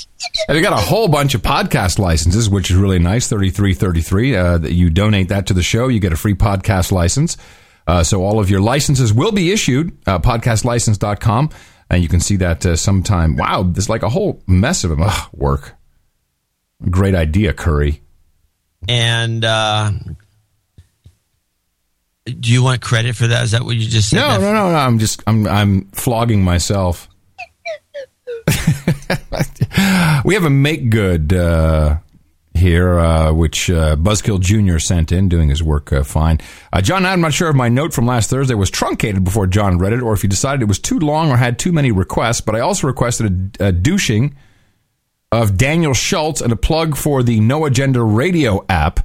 [0.48, 3.28] And we got a whole bunch of podcast licenses, which is really nice.
[3.28, 4.36] Thirty three thirty three.
[4.36, 7.38] Uh, that you donate that to the show, you get a free podcast license.
[7.86, 11.50] Uh, so all of your licenses will be issued, uh, podcastlicense.com.
[11.90, 13.38] And you can see that uh, sometime.
[13.38, 15.04] Wow, there's like a whole mess of them.
[15.04, 15.74] Ugh, work.
[16.90, 18.02] Great idea, Curry.
[18.90, 19.92] And uh,
[22.28, 23.44] do you want credit for that?
[23.44, 24.18] Is that what you just said?
[24.18, 24.78] No, no, no, no.
[24.78, 27.10] I'm just I'm I'm flogging myself.
[30.26, 31.98] we have a make good uh,
[32.54, 34.80] here, uh, which uh, Buzzkill Jr.
[34.80, 36.40] sent in, doing his work uh, fine.
[36.72, 39.78] Uh, John, I'm not sure if my note from last Thursday was truncated before John
[39.78, 42.42] read it, or if he decided it was too long or had too many requests.
[42.42, 44.36] But I also requested a, a douching
[45.32, 49.02] of Daniel Schultz and a plug for the No Agenda Radio app.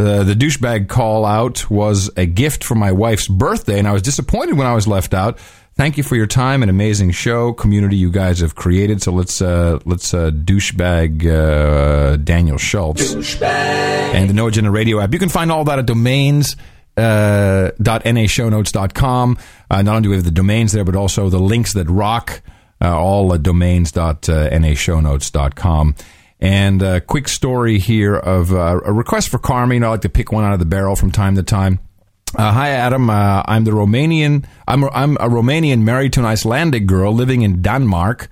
[0.00, 4.02] Uh, the douchebag call out was a gift for my wife's birthday, and I was
[4.02, 5.38] disappointed when I was left out.
[5.76, 9.02] Thank you for your time and amazing show community you guys have created.
[9.02, 13.12] So let's uh, let's uh, douchebag uh, Daniel Schultz
[13.42, 15.12] and the No Agenda Radio app.
[15.12, 16.56] You can find all that at domains.
[16.96, 19.38] Uh, dot nashownotes.com.
[19.70, 22.42] Uh, not only do we have the domains there, but also the links that rock
[22.82, 25.94] uh, all at domains dot uh, nashownotes.com.
[26.40, 29.74] And a quick story here of uh, a request for karma.
[29.74, 31.78] You know, I like to pick one out of the barrel from time to time.
[32.34, 33.10] Uh, hi, Adam.
[33.10, 34.46] Uh, I'm the Romanian.
[34.66, 38.28] I'm I'm a Romanian married to an Icelandic girl living in Denmark.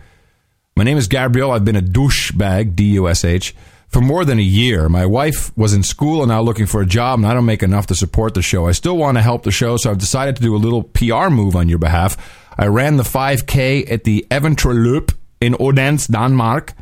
[0.77, 1.51] My name is Gabriel.
[1.51, 3.55] I've been a douchebag, D U S H,
[3.89, 4.89] for more than a year.
[4.89, 7.65] My wife was in school and now looking for a job, and I don't make
[7.65, 8.69] enough to support the show.
[8.69, 11.29] I still want to help the show, so I've decided to do a little PR
[11.29, 12.17] move on your behalf.
[12.57, 16.75] I ran the 5K at the Eventroloop in Odense, Denmark,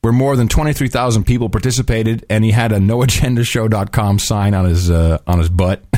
[0.00, 5.18] where more than 23,000 people participated, and he had a noagendashow.com sign on his uh,
[5.26, 5.82] on his butt.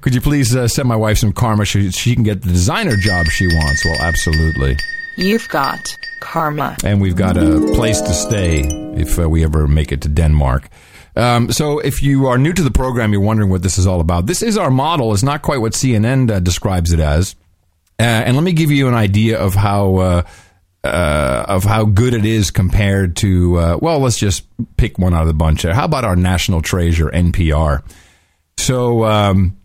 [0.00, 2.96] Could you please uh, send my wife some karma so she can get the designer
[2.96, 3.84] job she wants?
[3.84, 4.76] Well, absolutely.
[5.16, 6.76] You've got karma.
[6.84, 8.62] And we've got a place to stay
[8.96, 10.68] if uh, we ever make it to Denmark.
[11.14, 14.00] Um, so, if you are new to the program, you're wondering what this is all
[14.00, 14.26] about.
[14.26, 15.12] This is our model.
[15.12, 17.36] It's not quite what CNN uh, describes it as.
[17.98, 20.24] Uh, and let me give you an idea of how
[20.84, 23.58] uh, of how good it is compared to.
[23.58, 24.44] Uh, well, let's just
[24.76, 25.62] pick one out of the bunch.
[25.62, 25.74] There.
[25.74, 27.82] How about our national treasure, NPR?
[28.58, 29.56] So, um,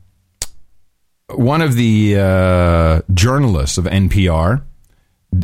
[1.33, 4.63] one of the uh, journalists of NPR,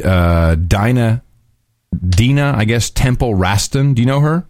[0.03, 1.23] uh, Dinah,
[2.09, 3.93] Dina, I guess Temple Raston.
[3.93, 4.45] Do you know her?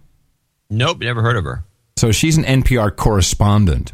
[0.70, 1.66] Nope, never heard of her.
[1.98, 3.94] So she's an NPR correspondent.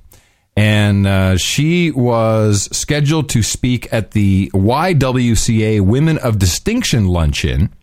[0.60, 7.74] And uh, she was scheduled to speak at the YWCA Women of Distinction luncheon,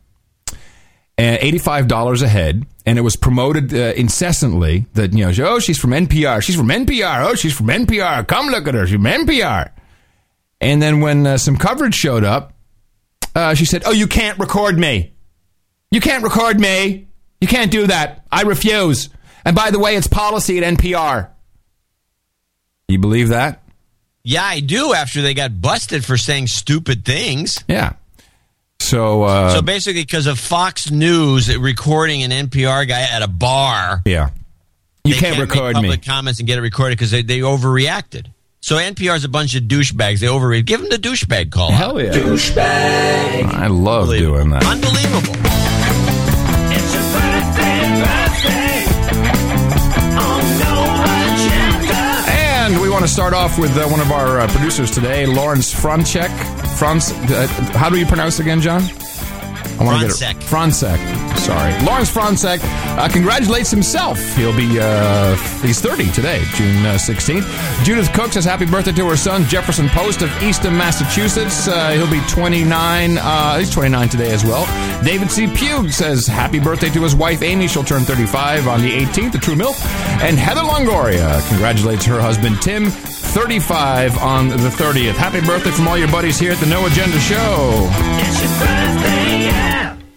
[0.51, 0.53] uh,
[1.16, 2.66] $85 a head.
[2.85, 6.43] And it was promoted uh, incessantly that, you know, oh, she's from NPR.
[6.43, 7.24] She's from NPR.
[7.24, 8.28] Oh, she's from NPR.
[8.28, 8.86] Come look at her.
[8.86, 9.70] She's from NPR.
[10.61, 12.53] And then when uh, some coverage showed up,
[13.35, 15.15] uh, she said, oh, you can't record me.
[15.90, 17.09] You can't record me.
[17.40, 18.27] You can't do that.
[18.31, 19.09] I refuse.
[19.47, 21.31] And by the way, it's policy at NPR.
[22.88, 23.62] You believe that?
[24.22, 24.94] Yeah, I do.
[24.94, 27.62] After they got busted for saying stupid things.
[27.68, 27.94] Yeah.
[28.78, 34.02] So, uh, so basically, because of Fox News recording an NPR guy at a bar,
[34.04, 34.30] yeah,
[35.04, 35.82] you they can't make record me.
[35.82, 38.26] public comments and get it recorded because they, they overreacted.
[38.60, 40.20] So NPR is a bunch of douchebags.
[40.20, 40.66] They overreact.
[40.66, 41.70] Give them the douchebag call.
[41.72, 43.44] Hell yeah, douchebag.
[43.54, 44.64] I love doing that.
[44.64, 45.45] Unbelievable.
[52.97, 56.31] Want to start off with uh, one of our uh, producers today, Lawrence Franchek.
[56.78, 58.81] Franz, uh, how do you pronounce again, John?
[59.78, 60.43] I want to get it.
[60.43, 60.98] Francek.
[61.39, 64.19] Sorry, Lawrence Francek uh, congratulates himself.
[64.36, 67.85] He'll be uh, he's 30 today, June uh, 16th.
[67.85, 71.69] Judith Cook says happy birthday to her son Jefferson Post of Easton, Massachusetts.
[71.69, 73.19] Uh, he'll be 29.
[73.19, 74.66] Uh, he's 29 today as well.
[75.05, 75.47] David C.
[75.47, 77.69] Pugh says happy birthday to his wife Amy.
[77.69, 79.32] She'll turn 35 on the 18th.
[79.32, 79.77] The True Milk.
[80.23, 82.86] And Heather Longoria congratulates her husband Tim.
[82.90, 85.12] 35 on the 30th.
[85.15, 89.05] Happy birthday from all your buddies here at the No Agenda Show.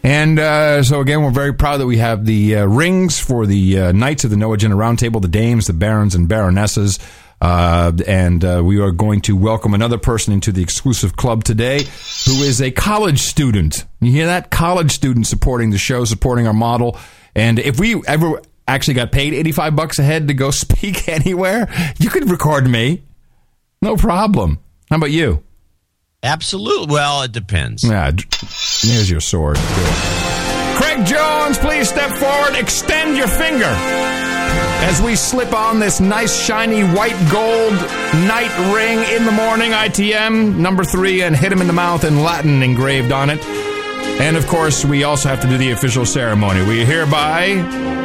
[0.04, 3.80] And uh, so again, we're very proud that we have the uh, rings for the
[3.80, 7.00] uh, Knights of the No Agenda Roundtable, the Dames, the Barons, and Baronesses.
[7.42, 11.84] Uh, and uh, we are going to welcome another person into the exclusive club today
[12.26, 13.86] who is a college student.
[14.02, 14.52] You hear that?
[14.52, 16.98] College student supporting the show, supporting our model.
[17.36, 21.70] And if we ever actually got paid 85 bucks a head to go speak anywhere,
[22.00, 23.04] you could record me.
[23.82, 24.60] No problem.
[24.90, 25.44] How about you?
[26.22, 26.94] Absolutely.
[26.94, 27.84] Well, it depends.
[27.84, 29.58] Yeah, here's your sword.
[30.76, 32.56] Craig Jones, please step forward.
[32.56, 33.74] Extend your finger
[34.82, 37.74] as we slip on this nice, shiny white gold
[38.28, 42.24] knight ring in the morning, ITM number three, and hit him in the mouth in
[42.24, 43.44] Latin engraved on it.
[44.22, 46.66] And of course, we also have to do the official ceremony.
[46.66, 47.48] We hereby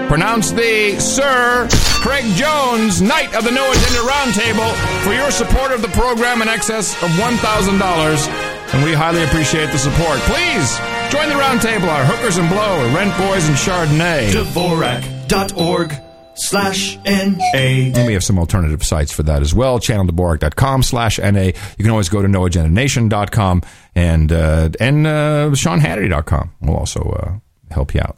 [0.09, 1.69] Pronounce the Sir
[2.01, 6.49] Craig Jones Knight of the No Agenda Roundtable for your support of the program in
[6.49, 8.29] excess of $1,000.
[8.75, 10.19] And we highly appreciate the support.
[10.21, 10.79] Please
[11.11, 11.89] join the roundtable.
[11.89, 14.33] Our hookers and blow, rent boys and Chardonnay.
[14.33, 15.95] Dvorak.org
[16.37, 17.93] slash N-A.
[17.95, 19.79] And we have some alternative sites for that as well.
[19.79, 21.41] ChannelDvorak.com slash NA.
[21.47, 23.63] You can always go to noagendanation.com
[23.95, 28.17] and, uh, and, uh, SeanHannity.com will also, uh, help you out.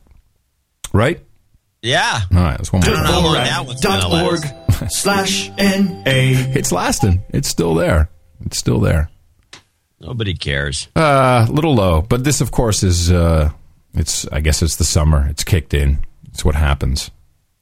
[0.93, 1.21] Right?
[1.87, 2.21] Yeah.
[2.33, 2.57] All right.
[2.57, 2.91] That's one more.
[2.91, 4.91] I don't know how long that one's gonna Dot.org last.
[5.03, 6.33] slash N-A.
[6.57, 7.23] It's lasting.
[7.31, 8.11] It's still there.
[8.45, 9.11] It's still there.
[10.01, 10.89] Nobody cares.
[10.95, 13.51] Uh, a little low, but this, of course, is, uh,
[13.95, 15.27] it's, I guess it's the summer.
[15.29, 16.05] It's kicked in.
[16.29, 17.11] It's what happens.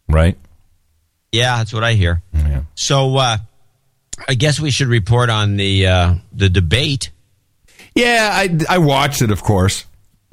[0.09, 0.37] Right?
[1.31, 2.23] Yeah, that's what I hear.
[2.33, 2.63] Yeah.
[2.75, 3.39] So uh,
[4.29, 7.11] I guess we should report on the uh, the debate.
[7.95, 9.85] Yeah, I, I watched it, of course.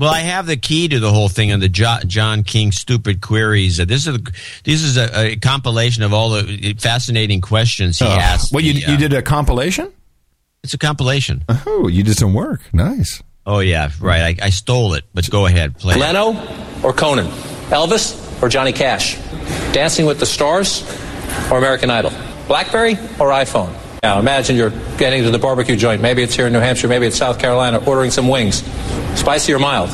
[0.02, 3.22] Well, I have the key to the whole thing on the jo- John King stupid
[3.22, 3.80] queries.
[3.80, 4.20] Uh, this is a,
[4.64, 8.52] this is a, a compilation of all the fascinating questions he Oh, asked.
[8.52, 9.92] well, you, the, uh, did a compilation?
[10.64, 11.44] It's a compilation.
[11.68, 12.62] Oh, you did some work.
[12.74, 13.22] Nice.
[13.46, 14.40] Oh yeah, right.
[14.42, 15.96] I, I stole it, but go ahead, play.
[15.96, 16.00] it.
[16.00, 16.32] Leno
[16.84, 17.28] or Conan?
[17.70, 19.18] Elvis or Johnny Cash?
[19.72, 20.84] Dancing with the Stars
[21.52, 22.12] or American Idol?
[22.48, 23.72] Blackberry or iPhone?
[24.04, 26.02] Now imagine you're getting to the barbecue joint.
[26.02, 28.64] Maybe it's here in New Hampshire, maybe it's South Carolina, ordering some wings.
[29.20, 29.90] Spicy or mild?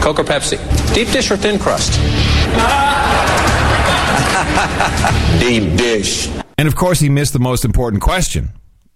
[0.00, 0.58] Coke or Pepsi?
[0.94, 1.92] Deep dish or thin crust?
[5.40, 6.28] Deep dish.
[6.56, 8.50] And of course, he missed the most important question: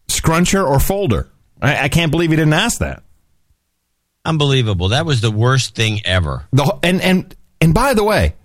[0.09, 1.29] scruncher or folder.
[1.61, 3.03] I, I can't believe he didn't ask that.
[4.25, 4.91] Unbelievable.
[4.91, 6.47] That was the worst thing ever.
[6.53, 8.37] The and and and by the way,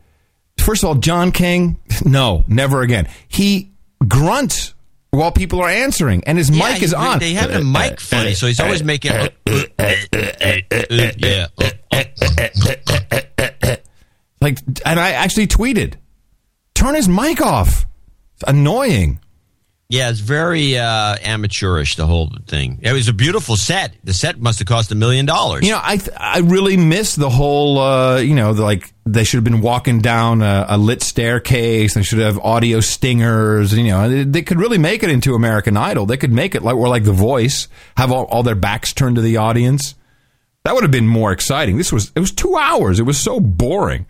[0.58, 3.08] first of all, John King, no, never again.
[3.28, 3.72] He
[4.08, 4.74] grunts
[5.18, 7.20] while people are answering, and his Yeah, mic is he- on.
[7.20, 9.12] They have the mic eh, eh, funny, so he's always making.
[11.18, 11.48] yeah.
[14.40, 15.96] Like, and I actually tweeted,
[16.76, 17.86] turn his mic off.
[18.36, 19.20] It's annoying.
[19.90, 21.96] Yeah, it's very uh, amateurish.
[21.96, 22.80] The whole thing.
[22.82, 23.94] It was a beautiful set.
[24.04, 25.64] The set must have cost a million dollars.
[25.64, 27.80] You know, I th- I really miss the whole.
[27.80, 31.94] Uh, you know, the, like they should have been walking down a, a lit staircase.
[31.94, 33.74] They should have audio stingers.
[33.74, 36.06] You know, they, they could really make it into American Idol.
[36.06, 37.70] They could make it like or like The Voice.
[37.96, 39.96] Have all, all their backs turned to the audience.
[40.66, 41.78] That would have been more exciting.
[41.78, 43.00] This was it was two hours.
[43.00, 44.06] It was so boring.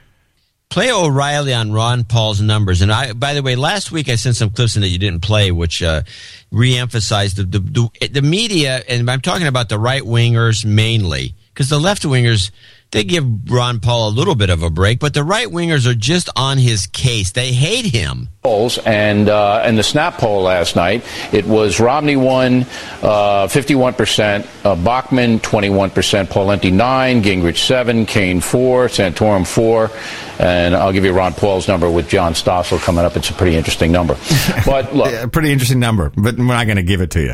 [0.70, 2.82] Play O'Reilly on Ron Paul's numbers.
[2.82, 5.22] And I, by the way, last week I sent some clips in that you didn't
[5.22, 6.04] play, which uh,
[6.52, 11.70] re-emphasized the, the the the media, and I'm talking about the right wingers mainly, because
[11.70, 12.52] the left wingers
[12.92, 15.94] they give Ron Paul a little bit of a break, but the right wingers are
[15.96, 17.32] just on his case.
[17.32, 18.30] They hate him.
[18.44, 21.04] polls, and uh, and the snap poll last night,
[21.34, 22.62] it was Romney won
[23.04, 25.92] uh, 51%, uh, Bachmann 21%,
[26.28, 29.92] Pawlenty 9, Gingrich 7, Cain 4, Santorum 4,
[30.40, 33.18] and I'll give you Ron Paul's number with John Stossel coming up.
[33.18, 34.16] It's a pretty interesting number.
[34.66, 37.34] But look, A pretty interesting number, but we're not going to give it to you.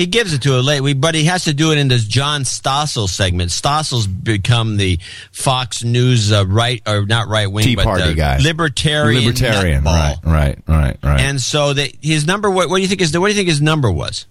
[0.00, 2.44] He gives it to it late, but he has to do it in this John
[2.44, 3.50] Stossel segment.
[3.50, 4.98] Stossel's become the
[5.30, 9.84] Fox News uh, right or not right wing, Tea but Party guy, libertarian, libertarian.
[9.84, 10.24] nutball.
[10.24, 11.20] Right, right, right, right.
[11.20, 13.50] And so that his number, what, what do you think is what do you think
[13.50, 14.24] his number was?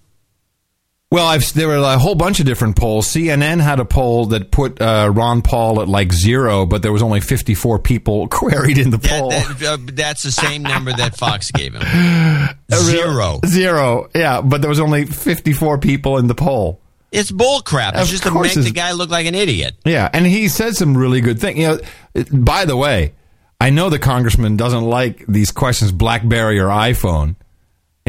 [1.12, 3.08] Well, I've, there were a whole bunch of different polls.
[3.08, 7.02] CNN had a poll that put uh, Ron Paul at like zero, but there was
[7.02, 9.30] only 54 people queried in the poll.
[9.30, 11.82] That, uh, that's the same number that Fox gave him.
[12.72, 13.40] Zero.
[13.44, 16.80] Zero, yeah, but there was only 54 people in the poll.
[17.10, 17.94] It's bull crap.
[17.94, 19.74] It's Of just to make the guy look like an idiot.
[19.84, 21.58] Yeah, and he said some really good things.
[21.58, 21.80] You
[22.14, 23.14] know, by the way,
[23.60, 27.34] I know the congressman doesn't like these questions, BlackBerry or iPhone.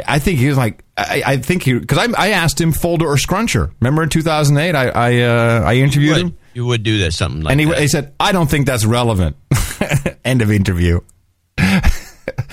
[0.07, 3.07] I think he was like, I, I think he because I, I asked him folder
[3.07, 3.72] or scruncher.
[3.80, 6.38] Remember in 2008, I I, uh, I interviewed You him.
[6.53, 7.80] you would do that something like and he, that.
[7.80, 9.36] he said, "I don't think that's relevant."
[10.26, 11.02] End of interview.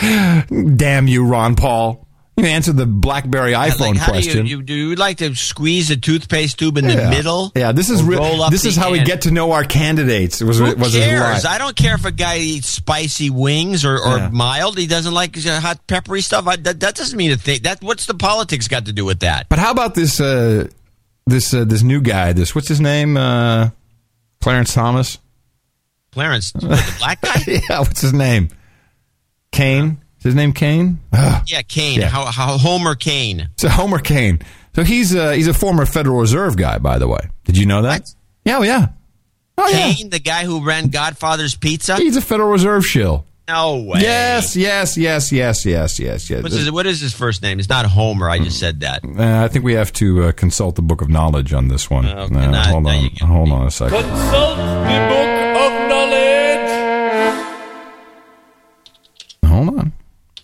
[0.01, 2.07] Damn you, Ron Paul!
[2.39, 4.44] You answered the BlackBerry iPhone Like, question.
[4.44, 7.51] Do you, you, do you like to squeeze a toothpaste tube in the middle?
[7.56, 9.51] Yeah, this is Or re- roll up this is the how we get to know
[9.52, 10.40] our candidates.
[10.40, 11.44] Was Who was cares?
[11.44, 14.28] I don't care if a guy eats spicy wings or, or Yeah.
[14.32, 14.78] mild.
[14.78, 16.47] He doesn't like uh, hot peppery stuff.
[16.47, 17.62] I, that, that doesn't mean a thing.
[17.62, 19.48] That what's the politics got to do with that?
[19.48, 20.69] But how about this uh,
[21.27, 22.32] this uh, this new guy?
[22.35, 23.16] This what's his name?
[23.16, 23.70] Uh,
[24.40, 25.19] Clarence Thomas.
[26.12, 27.40] Clarence, the black guy?
[27.69, 28.48] yeah, what's his name?
[29.51, 29.98] Cain.
[30.19, 30.99] Is his name Cain?
[31.12, 31.43] Ugh.
[31.47, 32.01] yeah, Cain.
[32.01, 32.09] Yeah.
[32.09, 33.49] How, how Homer Cain.
[33.57, 34.40] So Homer Cain.
[34.74, 37.20] So he's uh, he's a former Federal Reserve guy, by the way.
[37.45, 38.09] Did you know that?
[38.45, 38.89] Yeah, oh, yeah.
[39.57, 39.93] Oh, yeah.
[40.09, 41.97] The guy who ran Godfather's Pizza.
[41.97, 43.24] He's a Federal Reserve shill.
[43.49, 44.01] No way.
[44.03, 46.43] Yes, yes, yes, yes, yes, yes, yes.
[46.43, 47.59] What's his, what is his first name?
[47.59, 48.28] It's not Homer.
[48.28, 49.03] I just said that.
[49.05, 52.05] Uh, I think we have to uh, consult the Book of Knowledge on this one.
[52.07, 54.03] Okay, Uh, now- hold on, you get hold on a second.
[54.03, 55.28] Consult the book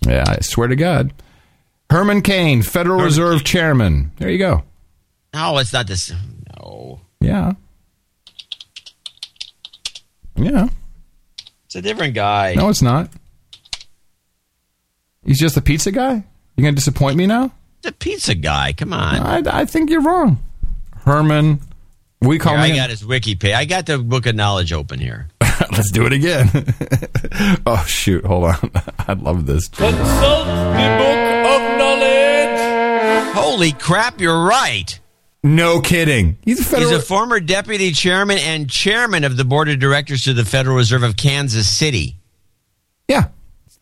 [0.06, 1.12] Yeah, I swear to God.
[1.90, 4.12] Herman Cain, Federal Reserve Chairman.
[4.18, 4.62] There you go.
[5.32, 6.12] No, it's not this.
[6.56, 7.52] No, Yeah.
[10.36, 10.68] Yeah.
[11.66, 12.54] it's a different guy.
[12.54, 13.08] No, it's not.
[15.24, 16.24] He's just a pizza guy?
[16.56, 17.52] You going to disappoint me now?
[17.82, 18.72] the pizza guy.
[18.72, 19.46] Come on.
[19.46, 20.42] I, I think you're wrong.
[21.04, 21.60] Herman.
[22.22, 23.52] We call Here, I got his wiki page.
[23.52, 25.28] I got the book of knowledge open here.
[25.72, 26.48] Let's do it again.
[27.66, 28.24] oh, shoot.
[28.24, 28.70] Hold on.
[28.98, 29.68] I love this.
[29.68, 33.34] Consult the book of knowledge.
[33.34, 34.20] Holy crap!
[34.20, 34.98] You're right.
[35.42, 36.38] No kidding.
[36.42, 36.90] He's a federal.
[36.90, 40.76] He's a former deputy chairman and chairman of the board of directors to the Federal
[40.76, 42.16] Reserve of Kansas City.
[43.08, 43.28] Yeah.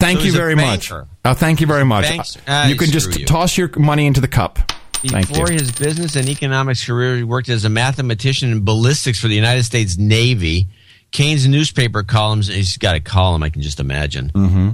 [0.01, 0.90] Thank So you very much.
[1.24, 2.05] Oh, thank you very much.
[2.09, 3.24] Banks- Uh, you can just you.
[3.24, 4.59] toss your money into the cup.
[5.05, 5.35] Thank you.
[5.35, 9.36] Before his business and economics career, he worked as a mathematician in ballistics for the
[9.36, 10.66] United States Navy.
[11.12, 14.30] Cain's newspaper columns, he's got a column I can just imagine.
[14.34, 14.70] Mm-hmm.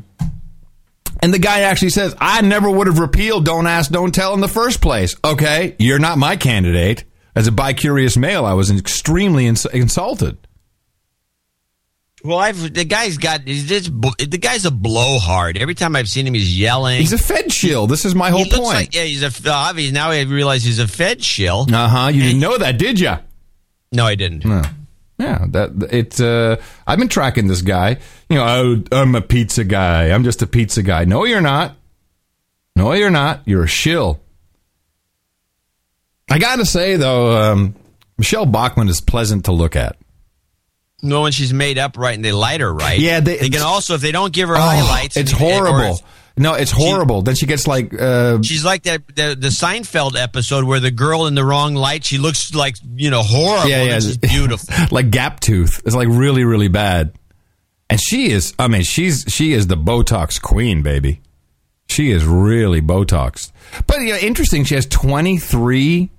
[1.21, 4.41] And the guy actually says, I never would have repealed Don't Ask, Don't Tell in
[4.41, 5.17] the first place.
[5.25, 7.05] Okay, you're not my candidate.
[7.35, 10.39] As a bi-curious male, I was extremely ins- insulted.
[12.25, 15.57] Well, I've the guy's got the guy's a blowhard.
[15.57, 16.99] Every time I've seen him, he's yelling.
[16.99, 17.87] He's a Fed shill.
[17.87, 18.65] This is my whole point.
[18.65, 19.93] Like, yeah, he's a obvious.
[19.93, 21.67] Now I realize he's a Fed shill.
[21.73, 22.09] Uh huh.
[22.09, 23.15] You didn't know that, did you?
[23.93, 24.45] No, I didn't.
[24.45, 24.63] No.
[25.19, 26.21] Yeah, that it's.
[26.21, 27.99] Uh, I've been tracking this guy.
[28.31, 30.11] You know, oh, I'm a pizza guy.
[30.11, 31.05] I'm just a pizza guy.
[31.07, 31.77] No, you're not.
[32.77, 33.41] No, you're not.
[33.45, 34.21] You're a shill.
[36.31, 37.75] I got to say though, um,
[38.17, 39.97] Michelle Bachmann is pleasant to look at.
[41.03, 42.99] No, when she's made up right and they light her right.
[42.99, 45.17] Yeah, they- can also if they don't give her Oh, highlights.
[45.17, 45.95] it's and- horrible.
[45.95, 46.03] if-
[46.39, 47.23] No, it's horrible.
[47.23, 47.93] then she gets like.
[47.99, 52.05] Uh, She's like that the, the Seinfeld episode where the girl in the wrong light.
[52.05, 53.69] She looks like you know horrible.
[53.69, 54.69] yeah, yeah, She's beautiful.
[54.91, 55.83] like gap tooth.
[55.85, 57.13] It's like really, really bad.
[57.91, 58.55] And she is.
[58.59, 61.21] I mean, she's she is the Botox queen, baby.
[61.89, 63.51] She is really Botoxed.
[63.87, 64.65] But you know, interesting.
[64.65, 66.11] She has twenty three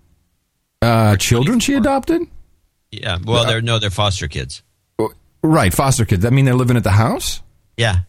[0.81, 2.23] uh, children she adopted.
[2.91, 3.19] Yeah.
[3.23, 4.63] Well, they're no, they're foster kids.
[5.41, 6.25] Right, foster kids.
[6.25, 7.41] I mean, they're living at the house.
[7.77, 7.99] Yeah.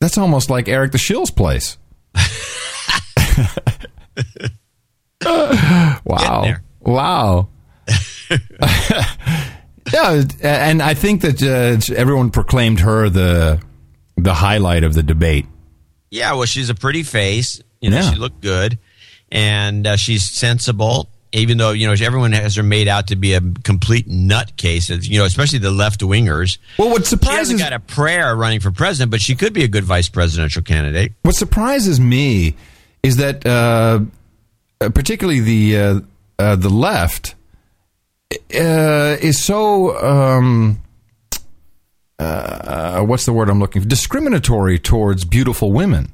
[0.00, 1.76] That's almost like Eric the Shill's place.
[6.04, 6.54] wow.
[6.80, 7.48] Wow.
[9.92, 13.60] yeah, and I think that uh, everyone proclaimed her the
[14.16, 15.46] the highlight of the debate.
[16.10, 16.32] Yeah.
[16.34, 17.60] Well, she's a pretty face.
[17.80, 18.10] You know, Yeah.
[18.10, 18.78] she looked good,
[19.30, 21.08] and uh, she's sensible.
[21.32, 25.18] Even though you know everyone has her made out to be a complete nutcase, you
[25.18, 26.58] know, especially the left wingers.
[26.78, 29.62] Well, what She surprises hasn't got a prayer running for president, but she could be
[29.62, 31.12] a good vice presidential candidate.
[31.22, 32.54] What surprises me
[33.02, 34.00] is that, uh,
[34.80, 36.00] uh, particularly the uh,
[36.38, 37.34] uh, the left,
[38.32, 40.80] uh, is so um,
[42.18, 43.88] uh, what's the word I'm looking for?
[43.88, 46.12] Discriminatory towards beautiful women.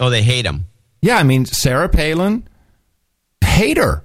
[0.00, 0.66] Oh, they hate them.
[1.02, 2.48] Yeah, I mean Sarah Palin,
[3.54, 4.02] hate her.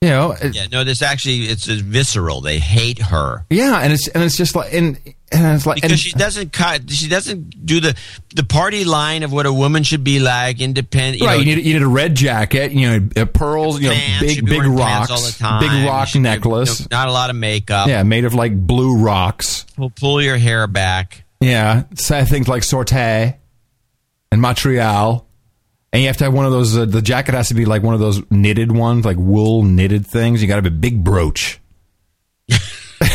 [0.00, 2.40] You know, it- Yeah, no, this actually it's visceral.
[2.40, 4.96] They hate her yeah, and it's and it's just like and
[5.32, 6.88] and it's like because and, she doesn't cut.
[6.88, 7.96] She doesn't do the
[8.34, 11.20] the party line of what a woman should be like, independent.
[11.20, 13.88] You right, know, you need you need a red jacket, you know, uh, pearls, you
[13.88, 15.60] know, pants, big big rocks, all the time.
[15.60, 16.80] big rock Should be- necklace.
[16.80, 17.88] no, not a lot of makeup.
[17.88, 19.66] Yeah, made of like blue rocks.
[19.76, 21.24] Pull, pull your hair back.
[21.40, 23.34] Yeah, say things like Sorte
[24.30, 25.26] and Montreal.
[25.92, 26.76] And you have to have one of those.
[26.76, 30.06] Uh, the jacket has to be like one of those knitted ones, like wool knitted
[30.06, 30.42] things.
[30.42, 31.60] You got to have a big brooch.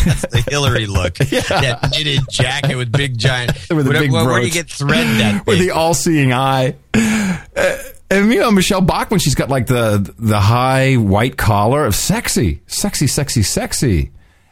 [0.05, 1.17] That's the Hillary look.
[1.53, 3.51] That knitted jacket with big giant.
[3.69, 6.75] With where, big where, where do you get thread that with the all-seeing eye.
[6.93, 7.77] Uh,
[8.09, 12.61] and you know Michelle Bachmann, she's got like the the high white collar of sexy,
[12.67, 14.11] sexy, sexy, sexy.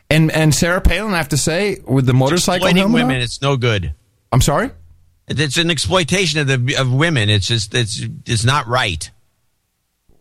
[0.10, 3.42] And and Sarah Palin, I have to say, with the motorcycle Exploiting helmet women, it's
[3.42, 3.94] no good.
[4.32, 4.72] I'm sorry.
[5.28, 7.30] It's an exploitation of the of women.
[7.30, 9.10] It's just it's it's not right.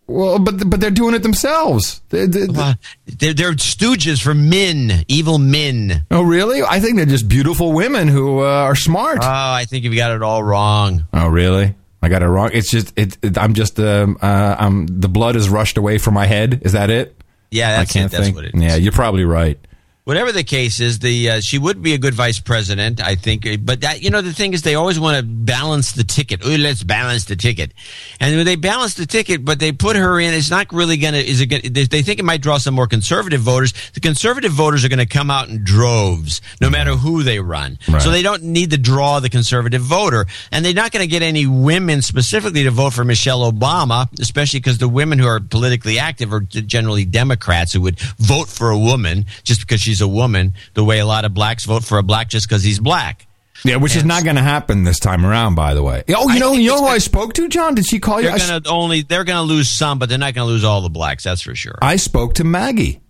[0.07, 2.01] Well, but but they're doing it themselves.
[2.09, 2.75] They- they- Well,
[3.05, 6.03] they're, they're stooges for men, evil men.
[6.11, 6.61] oh, really?
[6.63, 9.19] I think they're just beautiful women who uh, are smart.
[9.21, 11.05] Oh, I think you've got it all wrong.
[11.13, 11.75] Oh, really?
[12.01, 12.49] I got it wrong.
[12.51, 13.17] It's just it.
[13.21, 16.61] it I'm just um uh I'm the blood is rushed away from my head.
[16.63, 17.15] Is that it?
[17.51, 18.11] Yeah, that's I can't it.
[18.11, 18.35] That's think.
[18.35, 18.61] what it is.
[18.61, 19.59] Yeah, you're probably right.
[20.03, 23.45] Whatever the case is, the uh, she would be a good vice president, I think.
[23.63, 26.43] But that you know, the thing is, they always want to balance the ticket.
[26.43, 27.71] Ooh, let's balance the ticket,
[28.19, 31.13] and when they balance the ticket, but they put her in, it's not really going
[31.13, 31.19] to.
[31.19, 31.45] Is it?
[31.45, 33.73] Gonna, they, they think it might draw some more conservative voters.
[33.93, 37.77] The conservative voters are going to come out in droves, no matter who they run.
[37.87, 38.01] Right.
[38.01, 41.21] So they don't need to draw the conservative voter, and they're not going to get
[41.21, 45.99] any women specifically to vote for Michelle Obama, especially because the women who are politically
[45.99, 50.53] active are generally Democrats who would vote for a woman just because she's a woman,
[50.73, 53.27] the way a lot of blacks vote for a black just because he's black.
[53.65, 56.03] Yeah, which is not going to happen this time around, by the way.
[56.09, 57.75] Oh, you I know, you know who I spoke to, John?
[57.75, 58.23] Did she call you?
[58.27, 60.81] They're I, s- gonna only they're gonna lose some, but they're not gonna lose all
[60.81, 61.25] the blacks.
[61.25, 61.77] That's for sure.
[61.81, 63.01] I spoke to Maggie.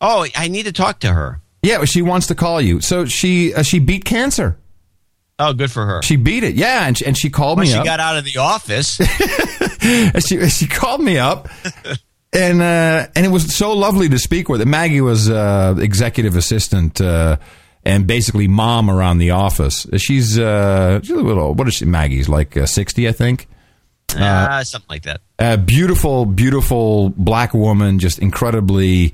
[0.00, 1.40] Oh, I need to talk to her.
[1.62, 2.80] Yeah, she wants to call you.
[2.80, 4.56] So she uh, she beat cancer.
[5.40, 6.02] Oh, good for her.
[6.02, 6.54] She beat it.
[6.54, 7.84] Yeah, and she, and she called Well, me she up.
[7.84, 8.98] got out of the office.
[10.26, 11.48] She she called me up,
[12.32, 14.66] and uh, and it was so lovely to speak with.
[14.66, 17.36] Maggie was uh, executive assistant uh,
[17.84, 19.86] and basically mom around the office.
[19.96, 21.54] She's uh, she's a little.
[21.54, 21.84] What is she?
[21.84, 23.48] Maggie's like uh, sixty, I think.
[24.16, 25.20] Ah, something like that.
[25.38, 29.12] A beautiful, beautiful black woman, just incredibly,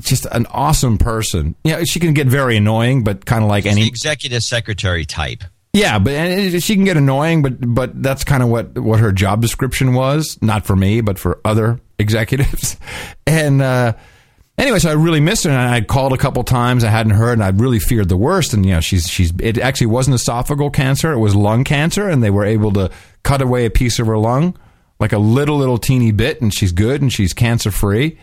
[0.00, 1.54] just an awesome person.
[1.62, 5.44] Yeah, she can get very annoying, but kind of like any Executive secretary type.
[5.74, 9.12] yeah, but and she can get annoying, but but that's kind of what what her
[9.12, 10.38] job description was.
[10.40, 12.76] Not for me, but for other executives.
[13.26, 13.94] And uh,
[14.58, 16.84] anyway, so I really missed her, and I called a couple times.
[16.84, 18.52] I hadn't heard, and I really feared the worst.
[18.52, 22.22] And you know, she's she's it actually wasn't esophageal cancer; it was lung cancer, and
[22.22, 22.90] they were able to
[23.22, 24.56] cut away a piece of her lung,
[25.00, 28.18] like a little little teeny bit, and she's good and she's cancer free.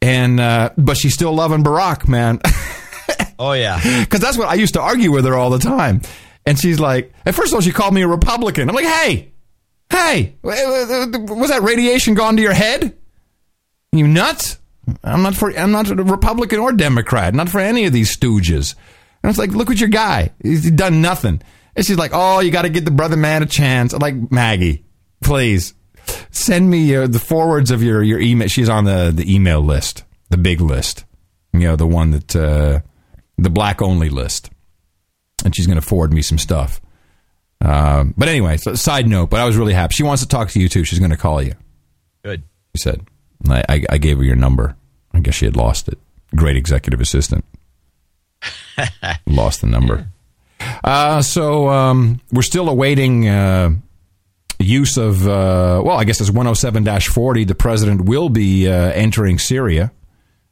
[0.00, 2.40] And uh, but she's still loving Barack, man.
[3.38, 3.80] Oh yeah.
[4.00, 6.02] Because that's what I used to argue with her all the time.
[6.44, 8.68] And she's like, at first of all, she called me a Republican.
[8.68, 9.32] I'm like, hey,
[9.90, 12.97] hey, was that radiation gone to your head?
[13.92, 14.58] You nuts?
[15.02, 15.50] I'm not for.
[15.56, 17.34] I'm not a Republican or Democrat.
[17.34, 18.74] Not for any of these stooges.
[19.22, 20.30] And it's like, look at your guy.
[20.42, 21.42] He's done nothing.
[21.74, 23.92] And she's like, oh, you got to give the brother man a chance.
[23.92, 24.84] I'm like, Maggie,
[25.20, 25.74] please
[26.30, 28.48] send me uh, the forwards of your your email.
[28.48, 31.04] She's on the the email list, the big list.
[31.52, 32.80] You know, the one that uh,
[33.36, 34.50] the black only list,
[35.44, 36.80] and she's going to forward me some stuff.
[37.60, 39.30] Um, but anyway, so side note.
[39.30, 39.94] But I was really happy.
[39.94, 40.84] She wants to talk to you too.
[40.84, 41.54] She's going to call you.
[42.22, 42.44] Good.
[42.76, 43.06] She said.
[43.48, 44.76] I, I, I gave her your number.
[45.12, 45.98] I guess she had lost it.
[46.34, 47.44] Great executive assistant.
[49.26, 50.08] lost the number.
[50.84, 53.70] Uh, so um, we're still awaiting uh,
[54.58, 57.44] use of, uh, well, I guess it's 107 40.
[57.44, 59.92] The president will be uh, entering Syria,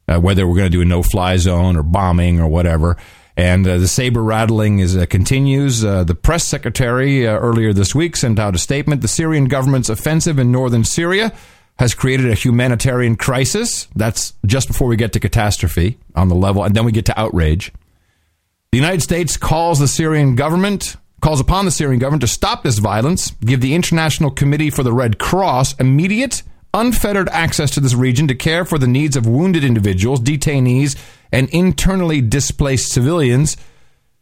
[0.09, 2.97] uh, whether we're going to do a no fly zone or bombing or whatever.
[3.37, 5.85] And uh, the saber rattling is uh, continues.
[5.85, 9.03] Uh, the press secretary uh, earlier this week sent out a statement.
[9.03, 11.35] The Syrian government's offensive in northern Syria
[11.78, 13.89] has created a humanitarian crisis.
[13.94, 17.20] That's just before we get to catastrophe on the level, and then we get to
[17.20, 17.73] outrage.
[18.73, 22.78] The United States calls the Syrian government calls upon the Syrian government to stop this
[22.78, 26.43] violence, give the International Committee for the Red Cross immediate,
[26.74, 30.97] unfettered access to this region to care for the needs of wounded individuals, detainees,
[31.32, 33.57] and internally displaced civilians.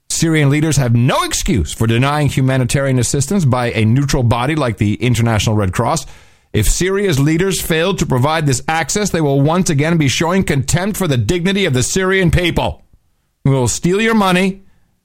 [0.08, 4.94] Syrian leaders have no excuse for denying humanitarian assistance by a neutral body like the
[4.94, 6.06] International Red Cross.
[6.54, 10.96] If Syria's leaders fail to provide this access, they will once again be showing contempt
[10.96, 12.84] for the dignity of the Syrian people.
[13.44, 14.62] We will steal your money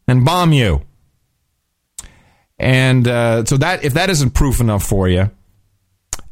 [0.07, 0.83] and bomb you.
[2.59, 5.31] And uh, so that if that isn't proof enough for you,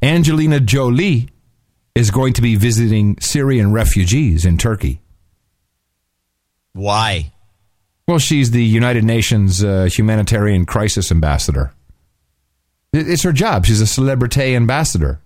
[0.03, 1.29] Angelina Jolie
[1.95, 5.01] is going to be visiting Syrian refugees in Turkey.
[6.73, 7.33] Why?
[8.07, 11.73] Well, she's the United Nations uh, humanitarian crisis ambassador.
[12.93, 13.65] It- It's her job.
[13.65, 15.19] She's a celebrity ambassador.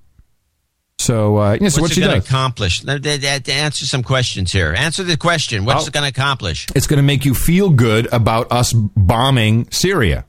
[0.99, 2.83] So, uh, yeah, so What's what it she going to accomplish?
[2.83, 3.05] Let-
[3.49, 4.73] Answer some questions here.
[4.77, 5.65] Answer the question.
[5.65, 5.88] What's Oh.
[5.88, 6.67] it going to accomplish?
[6.75, 10.25] It's going to make you feel good about us bombing Syria.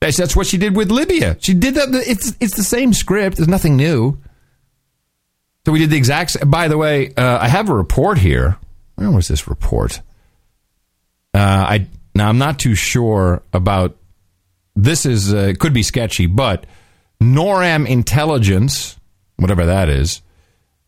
[0.00, 1.36] That's, that's what she did with Libya.
[1.40, 1.88] She did that.
[2.06, 3.38] It's it's the same script.
[3.38, 4.18] There's nothing new.
[5.64, 6.36] So we did the exact.
[6.48, 8.58] By the way, uh, I have a report here.
[8.96, 10.02] Where was this report?
[11.34, 13.96] Uh, I now I'm not too sure about.
[14.76, 16.66] This is uh, could be sketchy, but
[17.20, 18.98] NORAM intelligence,
[19.36, 20.20] whatever that is,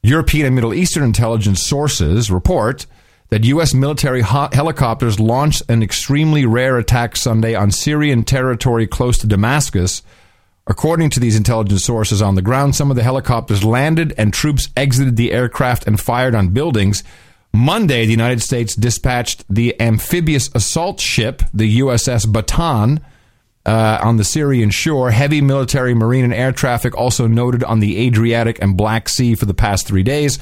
[0.02, 2.86] European and Middle Eastern intelligence sources report
[3.30, 3.74] that U.S.
[3.74, 10.02] military ho- helicopters launched an extremely rare attack Sunday on Syrian territory close to Damascus.
[10.66, 14.68] According to these intelligence sources on the ground, some of the helicopters landed and troops
[14.76, 17.02] exited the aircraft and fired on buildings.
[17.54, 23.00] Monday, the United States dispatched the amphibious assault ship, the USS Bataan,
[23.68, 25.10] uh, on the Syrian shore.
[25.10, 29.44] Heavy military, marine, and air traffic also noted on the Adriatic and Black Sea for
[29.44, 30.38] the past three days.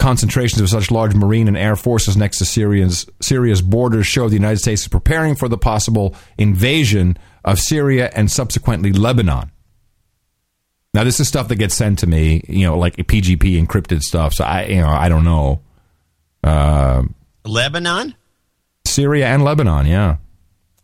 [0.00, 4.34] Concentrations of such large marine and air forces next to Syria's, Syria's borders show the
[4.34, 9.52] United States is preparing for the possible invasion of Syria and subsequently Lebanon.
[10.94, 14.34] Now, this is stuff that gets sent to me, you know, like PGP encrypted stuff.
[14.34, 15.60] So I, you know, I don't know.
[16.42, 17.04] Uh,
[17.44, 18.16] Lebanon?
[18.84, 20.16] Syria and Lebanon, yeah.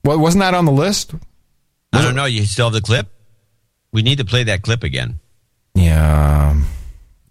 [0.04, 1.14] Well, wasn't that on the list?
[1.94, 2.24] I don't know.
[2.24, 3.08] You still have the clip?
[3.92, 5.20] We need to play that clip again.
[5.74, 6.66] Yeah, um,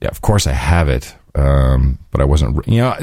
[0.02, 0.10] yeah.
[0.10, 2.68] Of course, I have it, um, but I wasn't.
[2.68, 2.98] You know,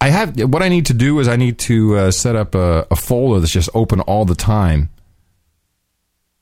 [0.00, 2.86] I have what I need to do is I need to uh, set up a,
[2.90, 4.88] a folder that's just open all the time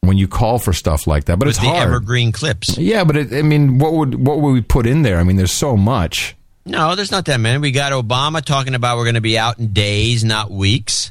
[0.00, 1.38] when you call for stuff like that.
[1.38, 1.88] But With it's the hard.
[1.88, 2.78] evergreen clips.
[2.78, 5.18] Yeah, but it, I mean, what would what would we put in there?
[5.18, 6.36] I mean, there's so much.
[6.66, 7.58] No, there's not that many.
[7.58, 11.10] We got Obama talking about we're going to be out in days, not weeks.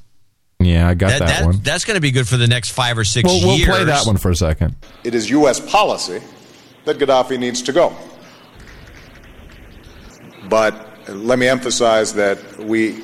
[0.59, 1.59] Yeah, I got that, one.
[1.63, 3.69] That's going to be good for the next five or six Well, we'll years.
[3.69, 4.75] play that one for a second.
[5.05, 5.59] It is U.S.
[5.59, 6.21] policy
[6.85, 7.95] that Gaddafi needs to go.
[10.49, 10.75] But
[11.07, 13.01] let me emphasize that we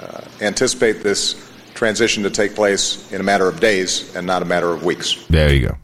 [0.00, 4.44] uh, anticipate this transition to take place in a matter of days and not a
[4.44, 5.24] matter of weeks.
[5.28, 5.76] There you go.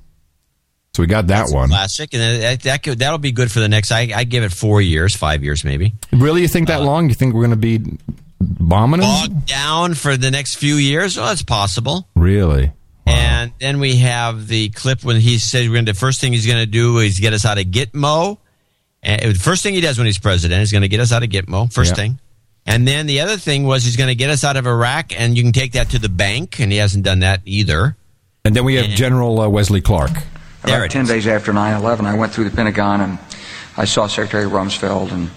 [0.94, 1.68] So we got that one.
[1.68, 3.92] Classic, and that, that could, that'll be good for the next.
[3.92, 5.94] I, I give it four years, five years, maybe.
[6.10, 7.08] Really, you think that long?
[7.10, 7.98] You think we're going to be
[8.40, 9.08] bombing them?
[9.08, 11.16] Bogged down for the next few years?
[11.16, 12.06] Well, that's possible.
[12.14, 12.72] Really?
[13.06, 16.32] And then we have the clip when he said we're going to, the first thing
[16.32, 18.38] he's going to do is get us out of Gitmo.
[19.02, 21.22] And the first thing he does when he's president is going to get us out
[21.22, 21.72] of Gitmo.
[21.72, 21.94] First Yeah.
[21.96, 22.18] thing.
[22.66, 25.36] And then the other thing was he's going to get us out of Iraq, and
[25.36, 27.96] you can take that to the bank, and he hasn't done that either.
[28.44, 30.10] And then we have General uh, Wesley Clark.
[30.64, 33.18] There About 10 days after 9 11, I went through the Pentagon and
[33.76, 35.30] I saw Secretary Rumsfeld and,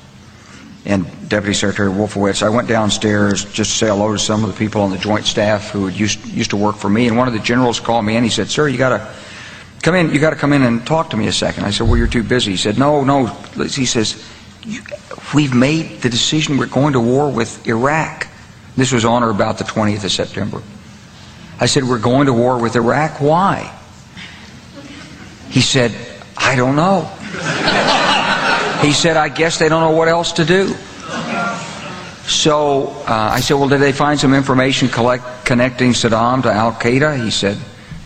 [0.85, 2.41] and Deputy Secretary Wolfowitz.
[2.41, 5.25] I went downstairs just to say hello to some of the people on the joint
[5.25, 7.07] staff who used, used to work for me.
[7.07, 9.13] And one of the generals called me and He said, Sir, you got to
[9.83, 10.11] come in.
[10.13, 11.65] You got to come in and talk to me a second.
[11.65, 12.51] I said, Well, you're too busy.
[12.51, 13.25] He said, No, no.
[13.65, 14.25] He says,
[14.63, 14.81] "You-
[15.35, 18.27] We've made the decision we're going to war with Iraq.
[18.75, 20.63] This was on or about the 20th of September.
[21.59, 23.19] I said, We're going to war with Iraq.
[23.21, 23.75] Why?
[25.49, 25.93] He said,
[26.37, 27.11] I don't know.
[28.81, 30.73] He said, I guess they don't know what else to do.
[32.29, 36.73] So uh, I said, Well, did they find some information collect, connecting Saddam to Al
[36.73, 37.21] Qaeda?
[37.21, 37.57] He said,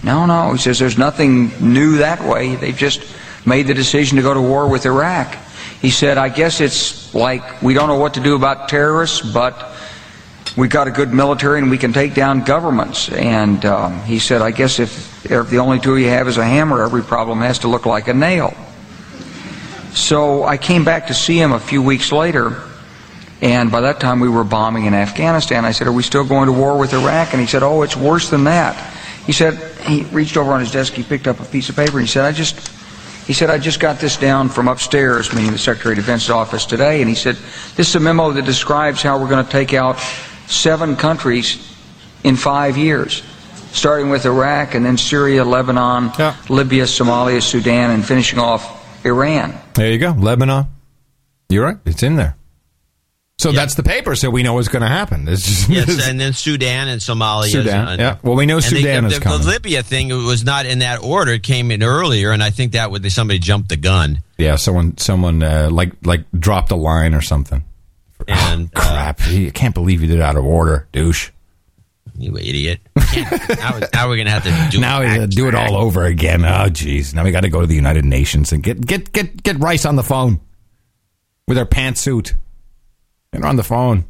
[0.02, 0.54] No, no.
[0.54, 2.56] He says, There's nothing new that way.
[2.56, 3.04] They've just
[3.46, 5.36] made the decision to go to war with Iraq.
[5.82, 9.76] He said, I guess it's like we don't know what to do about terrorists, but
[10.56, 13.10] we've got a good military and we can take down governments.
[13.10, 16.46] And um, he said, I guess if, if the only tool you have is a
[16.46, 18.56] hammer, every problem has to look like a nail.
[19.94, 22.62] So I came back to see him a few weeks later,
[23.42, 25.66] and by that time we were bombing in Afghanistan.
[25.66, 27.34] I said, Are we still going to war with Iraq?
[27.34, 28.76] And he said, Oh, it's worse than that.
[29.28, 32.00] He said, He reached over on his desk, he picked up a piece of paper,
[32.00, 32.72] and he said, I just.
[33.28, 36.66] He said, I just got this down from upstairs, meaning the Secretary of Defense's office
[36.66, 37.38] today, and he said,
[37.78, 39.98] This is a memo that describes how we're going to take out
[40.48, 41.74] seven countries
[42.26, 43.24] in five years,
[43.72, 46.12] starting with Iraq and then Syria, Lebanon,
[46.50, 49.58] Libya, Somalia, Sudan, and finishing off Iran.
[49.74, 50.68] There you go, Lebanon.
[51.50, 51.78] You're right.
[51.86, 52.36] It's in there.
[53.40, 54.16] So that's the paper.
[54.16, 55.26] So we know what's going to happen.
[55.28, 57.50] Just, Yes, and then Sudan and Somalia.
[57.50, 58.18] Sudan, yeah.
[58.24, 59.42] Well, we know and Sudan the, is the, coming.
[59.42, 62.72] The Libya thing was not in that order; it came in earlier, and I think
[62.72, 64.20] that would somebody jumped the gun.
[64.38, 67.64] yeah, someone, someone uh, like like dropped a line or something.
[68.28, 69.22] And uh, Crap!
[69.22, 71.32] I can't believe you did it out of order, douche.
[72.16, 72.80] You idiot!
[72.96, 76.44] now, now we're gonna have to do now gotta do it all over again.
[76.46, 77.14] Oh, jeez.
[77.14, 79.86] Now we got to go to the United Nations and get get get get Rice
[79.86, 80.40] on the phone
[81.48, 82.34] with her pantsuit.
[83.32, 84.06] and on the phone.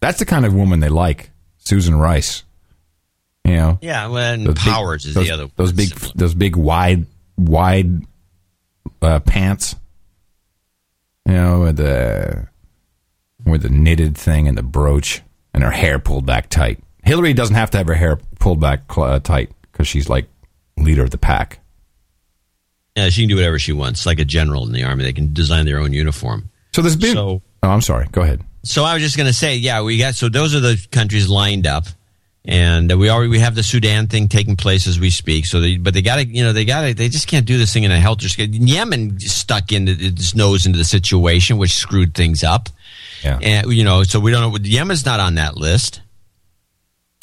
[0.00, 2.44] That's the kind of woman they like, Susan Rice.
[3.44, 3.78] You know.
[3.82, 5.48] Yeah, well, and Those big- Powers is those, the other.
[5.56, 7.06] Those big, those big wide,
[7.36, 8.02] wide
[9.00, 9.74] uh, pants.
[11.26, 12.48] You know, with the
[13.44, 15.22] with the knitted thing and the brooch,
[15.54, 16.80] and her hair pulled back tight.
[17.02, 20.26] Hillary doesn't have to have her hair pulled back cl- uh, tight because she's like
[20.76, 21.58] leader of the pack.
[22.96, 25.04] Yeah, she can do whatever she wants, like a general in the army.
[25.04, 26.50] They can design their own uniform.
[26.74, 27.14] So there's been.
[27.14, 28.06] So, oh, I'm sorry.
[28.12, 28.42] Go ahead.
[28.64, 31.28] so I was just going to say, yeah, we got so those are the countries
[31.28, 31.86] lined up,
[32.44, 35.46] and we already we have the Sudan thing taking place as we speak.
[35.46, 37.56] So, they, but they got to, you know, they got to, they just can't do
[37.56, 38.52] this thing in a helter skelter.
[38.52, 42.68] Yemen stuck into its nose into the situation, which screwed things up.
[43.24, 43.38] Yeah.
[43.40, 44.58] And you know, so we don't know.
[44.62, 46.01] Yemen's not on that list,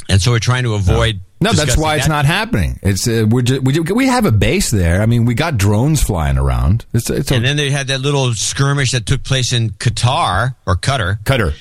[0.10, 1.22] and so we're trying to avoid.
[1.42, 2.12] No, that's why it's that.
[2.12, 2.80] not happening.
[2.82, 5.02] It's uh, we're just, we, we have a base there.
[5.02, 6.86] I mean, we got drones flying around.
[6.94, 10.56] It's it's a, and then they had that little skirmish that took place in Qatar
[10.66, 11.24] or Qatar.
[11.24, 11.56] Qatar.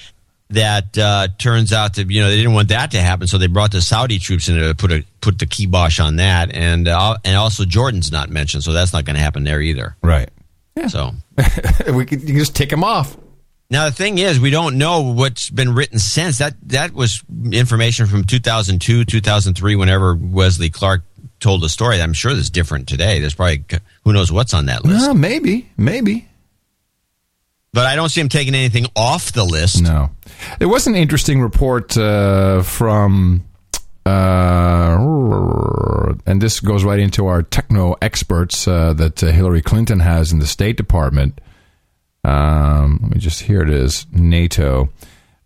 [0.51, 3.47] That uh, turns out to you know they didn't want that to happen, so they
[3.47, 7.19] brought the Saudi troops in to put a put the kibosh on that, and uh,
[7.25, 9.95] and also Jordan's not mentioned, so that's not going to happen there either.
[10.03, 10.31] right.
[10.75, 10.87] Yeah.
[10.87, 11.13] So
[11.93, 13.17] we can, you can just tick them off.
[13.71, 16.55] Now the thing is, we don't know what's been written since that.
[16.69, 17.23] That was
[17.53, 21.03] information from 2002, 2003, whenever Wesley Clark
[21.41, 22.01] told the story.
[22.01, 23.21] I'm sure that's different today.
[23.21, 23.65] There's probably
[24.05, 25.07] who knows what's on that list.
[25.07, 26.29] No, maybe, maybe.
[27.73, 29.83] But I don't see him taking anything off the list.
[29.83, 30.11] No.
[30.59, 33.45] There was an interesting report uh, from,
[34.07, 34.97] uh,
[36.27, 40.39] and this goes right into our techno experts uh, that uh, Hillary Clinton has in
[40.39, 41.41] the State Department.
[42.29, 44.91] Um, let me just, here it is NATO.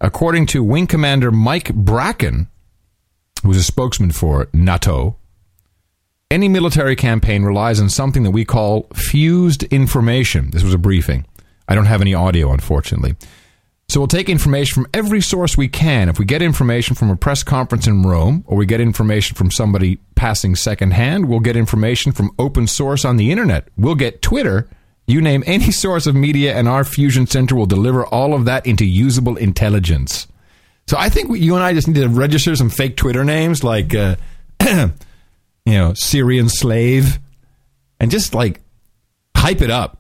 [0.01, 2.49] According to Wing Commander Mike Bracken,
[3.43, 5.17] who's a spokesman for NATO,
[6.29, 10.51] any military campaign relies on something that we call fused information.
[10.51, 11.25] This was a briefing.
[11.69, 13.15] I don't have any audio, unfortunately.
[13.89, 16.09] So we'll take information from every source we can.
[16.09, 19.51] If we get information from a press conference in Rome, or we get information from
[19.51, 23.69] somebody passing secondhand, we'll get information from open source on the internet.
[23.77, 24.69] We'll get Twitter.
[25.07, 28.67] You name any source of media, and our fusion center will deliver all of that
[28.67, 30.27] into usable intelligence.
[30.87, 33.95] So I think you and I just need to register some fake Twitter names like,
[33.95, 34.17] uh,
[34.61, 34.93] you
[35.67, 37.19] know, Syrian slave,
[38.01, 38.61] and just like
[39.37, 39.99] hype it up.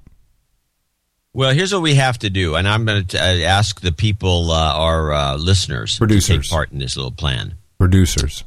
[1.34, 4.50] Well, here's what we have to do, and I'm going to uh, ask the people,
[4.50, 6.26] uh, our uh, listeners, Producers.
[6.26, 7.54] to take part in this little plan.
[7.78, 8.44] Producers.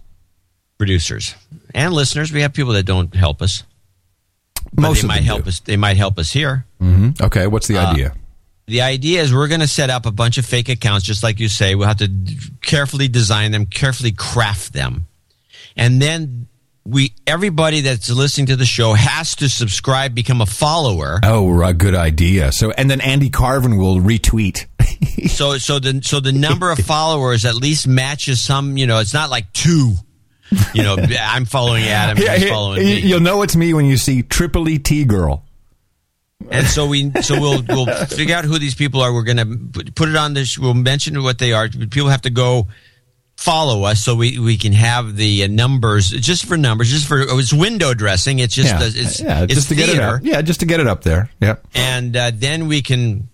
[0.77, 1.34] Producers
[1.73, 2.32] and listeners.
[2.32, 3.64] We have people that don't help us.
[4.77, 5.49] Most they might help do.
[5.49, 5.60] us.
[5.61, 6.65] They might help us here.
[6.80, 8.14] hmm Okay, what's the Uh, idea?
[8.68, 11.39] The idea is we're going to set up a bunch of fake accounts, just like
[11.39, 11.76] you say.
[11.76, 15.06] We'll have to d- carefully design them, carefully craft them,
[15.77, 16.47] and then
[16.84, 21.19] we everybody that's listening to the show has to subscribe, become a follower.
[21.23, 22.52] Oh, a good idea.
[22.52, 24.65] So, and then Andy Carvin will retweet.
[25.30, 28.77] so so the so the number of followers at least matches some.
[28.77, 29.93] You know, it's not like two.
[30.74, 32.18] You know, I'm following Adam.
[32.22, 33.00] Yeah, he's following me.
[33.00, 35.44] You'll know it's me when you see Tripoli T girl.
[36.52, 39.12] And so we, so we'll we'll figure out who these people are.
[39.14, 40.60] We're going to put it on this.
[40.60, 41.68] We'll mention what they are.
[41.70, 42.68] People have to go
[43.38, 47.52] follow us so we, we can have the numbers just for numbers, just for it's
[47.52, 48.40] window dressing.
[48.40, 50.16] It's just yeah, it's, yeah, it's just to get it theater.
[50.18, 50.22] up.
[50.24, 51.32] Yeah, just to get it up there.
[51.42, 51.56] Yeah.
[51.74, 53.28] and uh, then we can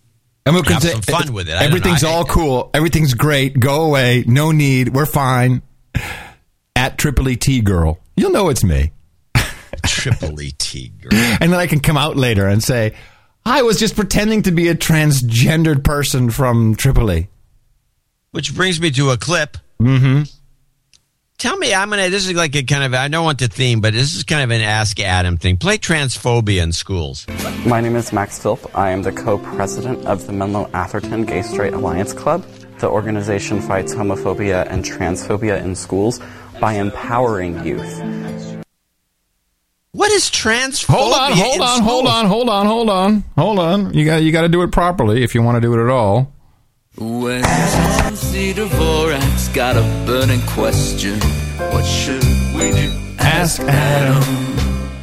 [0.45, 1.53] And we have say- some fun with it.
[1.55, 2.69] I Everything's all cool.
[2.73, 3.59] Everything's great.
[3.59, 4.23] Go away.
[4.25, 4.89] No need.
[4.89, 5.61] We're fine.
[6.81, 7.99] At Tripoli T girl.
[8.17, 8.91] You'll know it's me.
[9.85, 11.13] Tripoli T girl.
[11.13, 12.95] And then I can come out later and say,
[13.45, 17.29] I was just pretending to be a transgendered person from Tripoli.
[18.31, 19.57] Which brings me to a clip.
[19.79, 20.23] Mm-hmm.
[21.37, 22.09] Tell me, I'm gonna.
[22.09, 22.95] This is like a kind of.
[22.95, 25.57] I don't want the theme, but this is kind of an Ask Adam thing.
[25.57, 27.27] Play transphobia in schools.
[27.63, 28.75] My name is Max Philp.
[28.75, 32.43] I am the co-president of the Menlo Atherton Gay Straight Alliance Club.
[32.79, 36.19] The organization fights homophobia and transphobia in schools
[36.61, 38.01] by empowering youth.
[39.93, 40.95] What is transphobia?
[40.95, 43.93] Hold on, hold on, hold on, hold on, hold on, hold on.
[43.93, 45.89] You got you got to do it properly if you want to do it at
[45.89, 46.31] all.
[46.97, 51.19] When Nancy Dvorak's got a burning question,
[51.71, 52.23] what should
[52.55, 53.15] we do?
[53.19, 54.23] Ask Adam.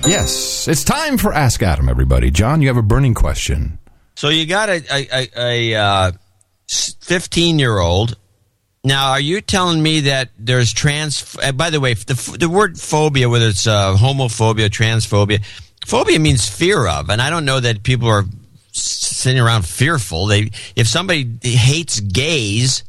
[0.06, 1.88] Yes, it's time for Ask Adam.
[1.88, 3.78] Everybody, John, you have a burning question.
[4.14, 6.12] So you got a a, a, a uh,
[6.66, 8.16] fifteen year old.
[8.88, 11.36] Now, are you telling me that there's trans?
[11.42, 15.44] uh, By the way, the the word phobia, whether it's uh, homophobia, transphobia,
[15.86, 18.24] phobia means fear of, and I don't know that people are
[18.72, 20.26] sitting around fearful.
[20.26, 22.82] They if somebody hates gays,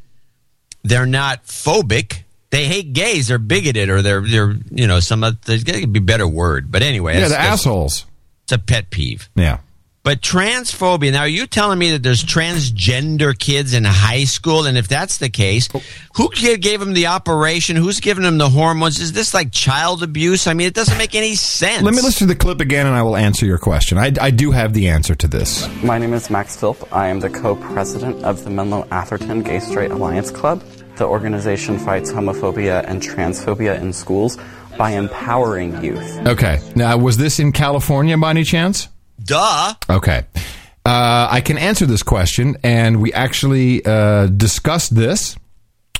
[0.83, 2.23] they're not phobic.
[2.49, 3.27] They hate gays.
[3.27, 5.19] They're bigoted, or they're they're you know some.
[5.45, 8.05] There's got to be a better word, but anyway, Yeah, the assholes.
[8.43, 9.29] It's a pet peeve.
[9.35, 9.59] Yeah.
[10.01, 11.11] But transphobia.
[11.11, 14.65] Now, are you telling me that there's transgender kids in high school?
[14.65, 15.67] And if that's the case,
[16.15, 17.75] who gave them the operation?
[17.75, 18.99] Who's giving them the hormones?
[18.99, 20.47] Is this like child abuse?
[20.47, 21.83] I mean, it doesn't make any sense.
[21.83, 23.97] Let me listen to the clip again, and I will answer your question.
[23.97, 25.67] I, I do have the answer to this.
[25.83, 26.91] My name is Max Philp.
[26.93, 30.63] I am the co-president of the Menlo Atherton Gay Straight Alliance Club.
[30.95, 34.37] The organization fights homophobia and transphobia in schools
[34.77, 36.19] by empowering youth.
[36.25, 36.59] Okay.
[36.75, 38.87] Now, was this in California by any chance?
[39.29, 39.75] Duh.
[39.87, 40.25] Okay.
[40.83, 45.37] Uh, I can answer this question, and we actually uh, discussed this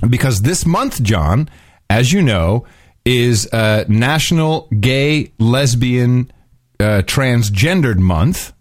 [0.09, 1.47] because this month, John,
[1.91, 2.65] as you know,
[3.05, 6.31] is uh, National Gay, Lesbian,
[6.79, 8.51] uh, Transgendered Month,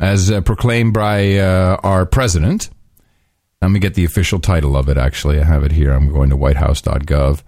[0.00, 2.70] as uh, proclaimed by uh, our president.
[3.60, 5.38] Let me get the official title of it, actually.
[5.38, 5.92] I have it here.
[5.92, 7.42] I'm going to whitehouse.gov.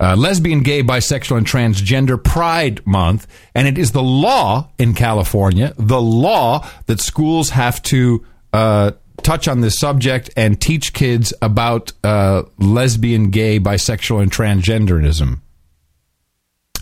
[0.00, 3.26] Uh, lesbian, gay, bisexual, and transgender Pride Month.
[3.54, 8.92] And it is the law in California, the law that schools have to uh,
[9.22, 15.40] touch on this subject and teach kids about uh, lesbian, gay, bisexual, and transgenderism.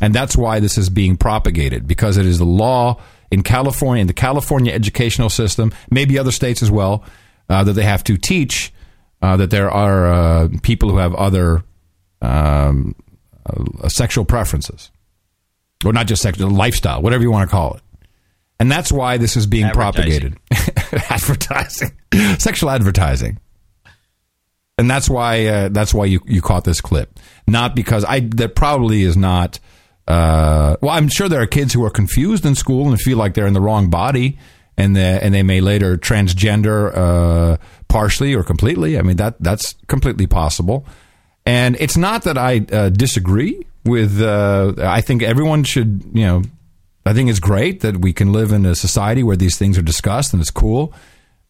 [0.00, 4.06] And that's why this is being propagated because it is the law in California, in
[4.06, 7.02] the California educational system, maybe other states as well,
[7.48, 8.72] uh, that they have to teach
[9.22, 11.64] uh, that there are uh, people who have other
[12.20, 12.94] um,
[13.82, 14.90] uh, sexual preferences,
[15.84, 17.82] or not just sexual lifestyle, whatever you want to call it.
[18.58, 20.38] And that's why this is being Advertising.
[20.50, 21.10] propagated.
[21.10, 21.90] advertising,
[22.38, 23.38] sexual advertising.
[24.78, 28.54] And that's why uh, that's why you, you caught this clip, not because I that
[28.54, 29.58] probably is not.
[30.06, 33.34] Uh, well, I'm sure there are kids who are confused in school and feel like
[33.34, 34.38] they're in the wrong body,
[34.76, 37.56] and the, and they may later transgender, uh,
[37.88, 38.98] partially or completely.
[38.98, 40.86] I mean, that that's completely possible.
[41.46, 44.20] And it's not that I uh, disagree with.
[44.20, 46.42] Uh, I think everyone should, you know,
[47.06, 49.82] I think it's great that we can live in a society where these things are
[49.82, 50.92] discussed and it's cool.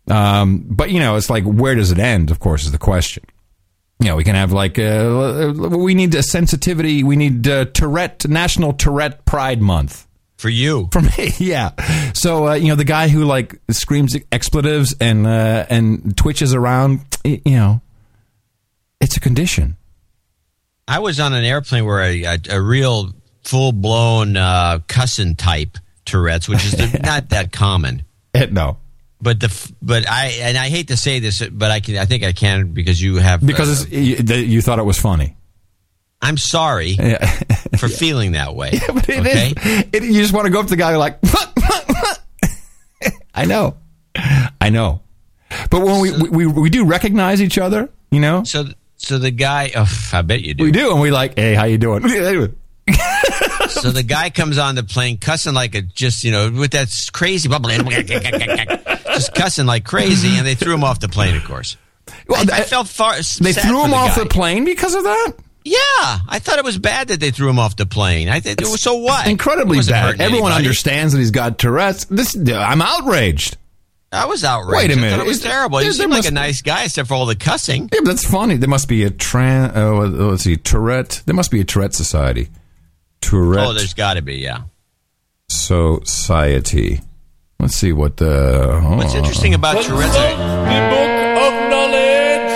[0.09, 2.31] Um, but you know, it's like where does it end?
[2.31, 3.24] Of course, is the question.
[3.98, 7.02] You know, we can have like uh, we need a sensitivity.
[7.02, 10.06] We need uh, Tourette National Tourette Pride Month
[10.36, 10.90] for you.
[10.93, 11.70] For me, yeah.
[12.12, 17.01] So uh, you know, the guy who like screams expletives and uh, and twitches around,
[17.24, 17.81] you know,
[19.01, 19.77] it's a condition.
[20.88, 25.78] I was on an airplane where a, a, a real full blown uh, cussing type
[26.04, 28.04] Tourette's, which is not that common.
[28.50, 28.78] no.
[29.20, 32.22] But the but I and I hate to say this, but I can I think
[32.22, 35.34] I can because you have because uh, you, you, thought it was funny.
[36.20, 37.24] I'm sorry yeah.
[37.78, 38.70] for feeling that way.
[38.74, 39.54] Yeah, but it okay?
[39.56, 41.18] is, it, you just want to go up to the guy like,
[43.34, 43.76] I know,
[44.60, 45.00] I know.
[45.70, 48.44] But when we, we we do recognize each other, you know.
[48.44, 48.66] So
[48.97, 50.64] so the guy, oh, I bet you do.
[50.64, 52.02] We do, and we like, hey, how you doing?
[53.68, 57.10] so the guy comes on the plane cussing like a just you know with that
[57.12, 61.36] crazy bubble, just cussing like crazy, and they threw him off the plane.
[61.36, 61.77] Of course,
[62.28, 63.14] well, I, I felt far.
[63.14, 64.23] They threw him the off guy.
[64.23, 65.32] the plane because of that.
[65.64, 65.78] Yeah,
[66.28, 68.28] I thought it was bad that they threw him off the plane.
[68.28, 68.94] I think so.
[68.94, 69.27] What?
[69.27, 70.20] Incredibly bad.
[70.20, 70.55] Everyone anybody.
[70.55, 72.05] understands that he's got Tourette's.
[72.05, 73.56] This, I'm outraged.
[74.16, 74.88] I was outraged.
[74.88, 75.78] Wait a minute, it was terrible.
[75.78, 77.90] He seemed like a nice guy, except for all the cussing.
[77.93, 78.56] Yeah, but that's funny.
[78.56, 79.76] There must be a tran.
[79.76, 81.22] Oh, let's see, Tourette.
[81.26, 82.48] There must be a Tourette society.
[83.20, 83.66] Tourette.
[83.66, 84.62] Oh, there's got to be, yeah.
[85.48, 87.01] Society.
[87.59, 88.80] Let's see what the.
[88.82, 88.97] Oh.
[88.97, 90.12] What's interesting about Tourette's?
[90.12, 91.10] The book
[91.43, 92.51] of knowledge.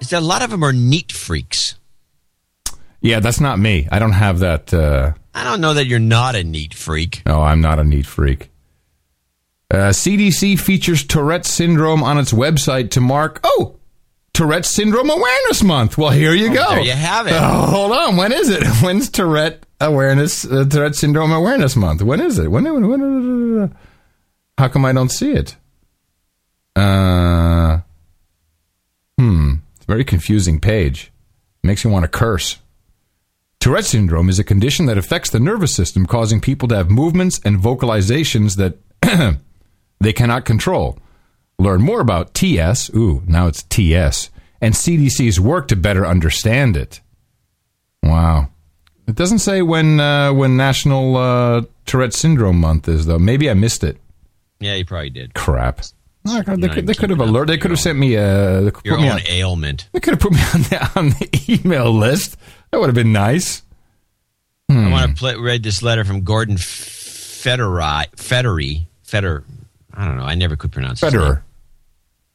[0.00, 1.76] Is that a lot of them are neat freaks.
[3.00, 3.88] Yeah, that's not me.
[3.90, 4.72] I don't have that.
[4.72, 5.12] Uh...
[5.34, 7.22] I don't know that you're not a neat freak.
[7.26, 8.50] No, I'm not a neat freak.
[9.74, 13.40] Uh, CDC features Tourette syndrome on its website to mark.
[13.42, 13.74] Oh,
[14.32, 15.98] Tourette Syndrome Awareness Month.
[15.98, 16.68] Well, here you oh, go.
[16.70, 17.32] There you have it.
[17.32, 18.16] Oh, hold on.
[18.16, 18.64] When is it?
[18.82, 22.02] When's Tourette Awareness uh, Tourette Syndrome Awareness Month?
[22.02, 22.52] When is it?
[22.52, 23.76] When, when, when?
[24.58, 25.56] How come I don't see it?
[26.76, 27.80] Uh,
[29.18, 29.54] hmm.
[29.74, 31.10] It's a very confusing page.
[31.64, 32.58] Makes you want to curse.
[33.58, 37.40] Tourette syndrome is a condition that affects the nervous system, causing people to have movements
[37.44, 38.78] and vocalizations that
[40.04, 40.98] they cannot control.
[41.58, 47.00] Learn more about TS, ooh, now it's TS, and CDC's work to better understand it.
[48.02, 48.48] Wow.
[49.06, 53.18] It doesn't say when uh, when National uh, Tourette Syndrome Month is, though.
[53.18, 53.98] Maybe I missed it.
[54.60, 55.34] Yeah, you probably did.
[55.34, 55.82] Crap.
[56.26, 57.52] Oh, God, they, could, they could have alerted.
[57.52, 59.88] They could have sent me a your put own me on, ailment.
[59.92, 62.38] They could have put me on the, on the email list.
[62.70, 63.62] That would have been nice.
[64.70, 64.86] Hmm.
[64.86, 68.10] I want to play, read this letter from Gordon Federer.
[68.16, 68.86] Federer.
[69.06, 69.44] Federer.
[69.94, 70.24] I don't know.
[70.24, 71.12] I never could pronounce it.
[71.12, 71.42] Federer.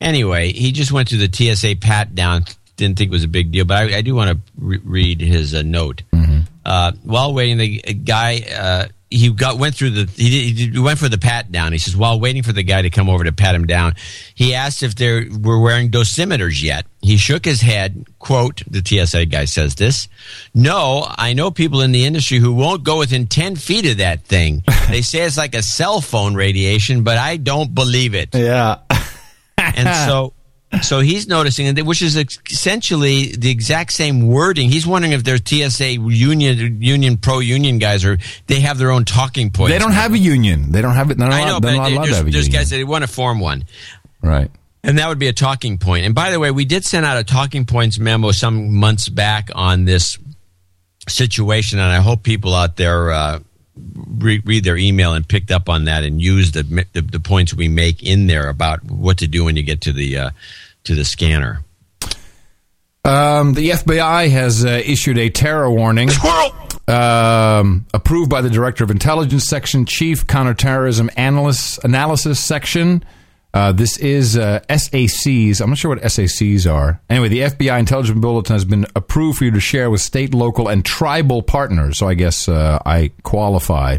[0.01, 2.45] Anyway, he just went through the TSA pat down.
[2.77, 5.19] Didn't think it was a big deal, but I, I do want to re- read
[5.19, 6.03] his uh, note.
[6.13, 6.28] Mm-hmm.
[6.69, 10.99] Uh, while waiting, the guy uh, he got went through the he, did, he went
[10.99, 11.71] for the pat down.
[11.71, 13.95] He says while waiting for the guy to come over to pat him down,
[14.35, 16.85] he asked if they were wearing dosimeters yet.
[17.01, 18.05] He shook his head.
[18.19, 20.09] "Quote: The TSA guy says this.
[20.53, 24.25] No, I know people in the industry who won't go within ten feet of that
[24.25, 24.63] thing.
[24.89, 28.35] they say it's like a cell phone radiation, but I don't believe it.
[28.35, 28.79] Yeah,
[29.57, 30.33] and so."
[30.83, 34.69] So he's noticing, which is essentially the exact same wording.
[34.69, 39.03] He's wondering if there's TSA union, union pro union guys, or they have their own
[39.03, 39.71] talking points.
[39.71, 40.71] They don't have a union.
[40.71, 41.17] They don't have it.
[41.17, 43.65] They're not I know, they're but not there's, there's guys that want to form one.
[44.21, 44.51] Right.
[44.83, 46.05] And that would be a talking point.
[46.05, 49.49] And by the way, we did send out a talking points memo some months back
[49.55, 50.19] on this
[51.07, 53.39] situation, and I hope people out there uh,
[53.95, 57.53] re- read their email and picked up on that and used the, the, the points
[57.53, 60.29] we make in there about what to do when you get to the uh,
[60.83, 61.63] to the scanner.
[63.05, 66.09] Um, the FBI has uh, issued a terror warning.
[66.89, 73.05] Um, approved by the Director of Intelligence Section, Chief Counterterrorism Analyst, Analysis Section.
[73.53, 75.59] Uh, this is uh, SACs.
[75.59, 77.01] I'm not sure what SACs are.
[77.09, 80.67] Anyway, the FBI Intelligence Bulletin has been approved for you to share with state, local,
[80.67, 81.97] and tribal partners.
[81.97, 83.97] So I guess uh, I qualify.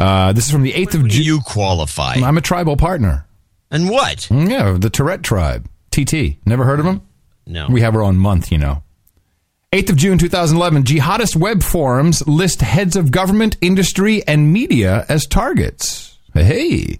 [0.00, 1.24] Uh, this is from the 8th of June.
[1.24, 2.14] You qualify.
[2.14, 3.26] I'm a tribal partner.
[3.70, 4.28] And what?
[4.30, 5.68] Yeah, the Tourette tribe.
[5.90, 6.38] TT.
[6.46, 7.02] Never heard of them?
[7.46, 7.68] No.
[7.68, 8.82] We have our own month, you know.
[9.72, 15.26] 8th of June 2011, jihadist web forums list heads of government, industry, and media as
[15.26, 16.16] targets.
[16.32, 16.98] Hey.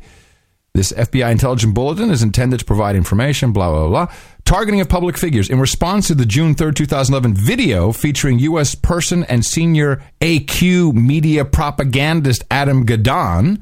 [0.79, 4.15] This FBI intelligence bulletin is intended to provide information, blah, blah, blah.
[4.45, 5.51] Targeting of public figures.
[5.51, 8.77] In response to the June 3rd, 2011 video featuring U.S.
[8.77, 13.61] person and senior AQ media propagandist Adam Gadahn,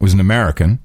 [0.00, 0.80] was an American,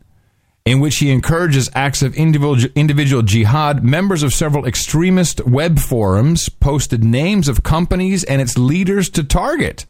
[0.64, 3.84] in which he encourages acts of individual, individual jihad.
[3.84, 9.88] Members of several extremist web forums posted names of companies and its leaders to target.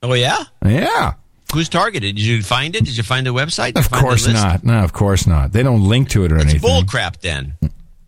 [0.00, 1.14] Oh yeah, Yeah.
[1.56, 2.14] Who's targeted?
[2.16, 2.84] Did you find it?
[2.84, 3.74] Did you find the website?
[3.74, 4.62] Did Of course not.
[4.64, 5.52] No, of course not.
[5.52, 6.60] They don't link to it or It's anything.
[6.60, 7.18] bull crap.
[7.20, 7.54] Then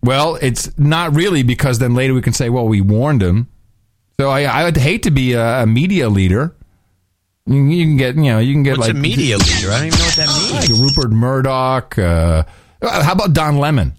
[0.03, 3.49] Well, it's not really because then later we can say, well, we warned him.
[4.20, 6.55] So I, I would hate to be a, a media leader.
[7.47, 9.70] You, you can get, you know, you can get what's like a media leader?
[9.70, 10.81] I don't even know what that like means.
[10.81, 11.99] Rupert Murdoch.
[11.99, 12.43] Uh,
[12.83, 13.95] how about Don Lemon?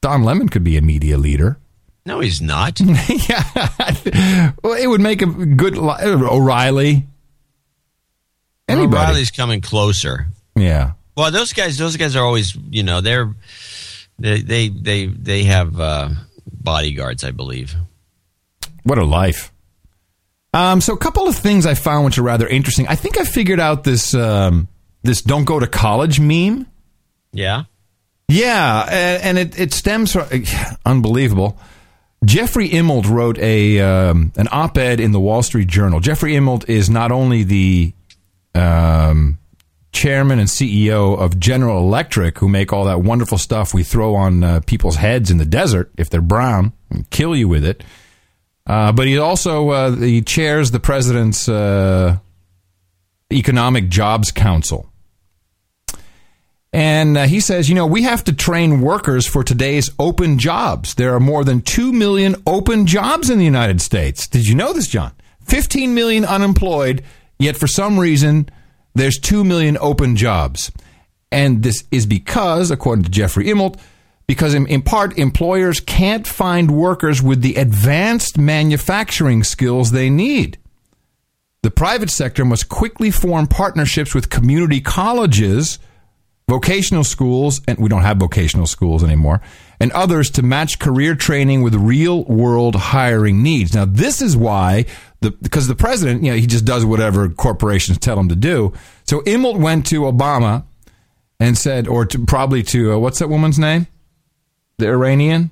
[0.00, 1.58] Don Lemon could be a media leader.
[2.04, 2.80] No, he's not.
[3.08, 7.06] yeah, well, it would make a good li- O'Reilly.
[8.68, 8.96] Anybody?
[8.96, 10.26] O'Reilly's coming closer.
[10.56, 10.92] Yeah.
[11.16, 13.34] Well, those guys, those guys are always, you know, they're
[14.18, 16.10] they they they they have uh,
[16.46, 17.74] bodyguards, I believe.
[18.84, 19.52] What a life.
[20.54, 22.86] Um, so a couple of things I found which are rather interesting.
[22.88, 24.68] I think I figured out this um,
[25.02, 26.66] this "don't go to college" meme.
[27.32, 27.64] Yeah.
[28.28, 30.26] Yeah, and, and it, it stems from
[30.86, 31.58] unbelievable.
[32.24, 36.00] Jeffrey Immelt wrote a um, an op-ed in the Wall Street Journal.
[36.00, 37.92] Jeffrey Immelt is not only the
[38.54, 39.38] um,
[39.92, 44.42] chairman and CEO of General Electric, who make all that wonderful stuff we throw on
[44.42, 47.84] uh, people's heads in the desert if they're brown and kill you with it.
[48.66, 52.16] Uh, but he also uh, he chairs the president's uh,
[53.32, 54.88] Economic Jobs Council.
[56.72, 60.94] And uh, he says, you know, we have to train workers for today's open jobs.
[60.94, 64.26] There are more than 2 million open jobs in the United States.
[64.26, 65.12] Did you know this, John?
[65.44, 67.02] 15 million unemployed,
[67.44, 68.48] yet for some reason,
[68.94, 70.70] there's 2 million open jobs.
[71.30, 73.78] And this is because, according to Jeffrey Immelt,
[74.26, 80.58] because in, in part, employers can't find workers with the advanced manufacturing skills they need.
[81.62, 85.78] The private sector must quickly form partnerships with community colleges
[86.52, 89.40] vocational schools, and we don't have vocational schools anymore,
[89.80, 93.74] and others to match career training with real world hiring needs.
[93.74, 94.84] Now, this is why
[95.20, 98.74] the because the president, you know, he just does whatever corporations tell him to do.
[99.04, 100.64] So Immelt went to Obama
[101.40, 103.86] and said, or to, probably to uh, what's that woman's name,
[104.76, 105.50] the Iranian,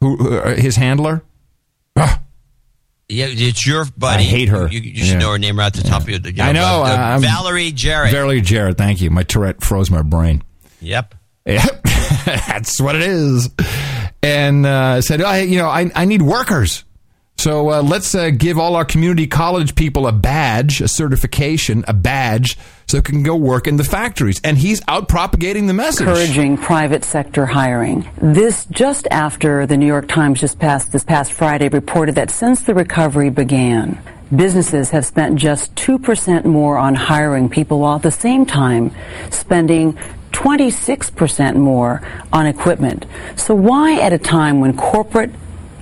[0.00, 1.22] who uh, his handler.
[3.10, 4.22] Yeah, it's your buddy.
[4.22, 4.68] I hate her.
[4.68, 5.18] You, you should Yeah.
[5.18, 6.20] know her name right at the top of your.
[6.20, 6.82] You I know.
[6.84, 8.12] uh, uh, Valerie Jarrett.
[8.12, 8.78] Valerie Jarrett.
[8.78, 9.10] Thank you.
[9.10, 10.42] My Tourette froze my brain.
[10.80, 11.14] Yep.
[11.46, 11.82] Yep,
[12.24, 13.48] that's what it is.
[14.22, 16.84] And uh, said, I, you know, I, I need workers.
[17.40, 21.94] So uh, let's uh, give all our community college people a badge, a certification, a
[21.94, 24.42] badge, so they can go work in the factories.
[24.44, 26.06] And he's out propagating the message.
[26.06, 28.06] encouraging private sector hiring.
[28.20, 32.60] This just after the New York Times just passed this past Friday reported that since
[32.60, 33.98] the recovery began,
[34.36, 38.94] businesses have spent just 2% more on hiring people while at the same time
[39.30, 39.98] spending
[40.32, 43.06] 26% more on equipment.
[43.36, 45.30] So why at a time when corporate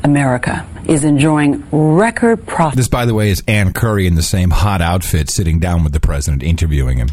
[0.04, 4.50] America is enjoying record profits This, by the way, is Ann Curry in the same
[4.50, 7.08] hot outfit sitting down with the president interviewing him.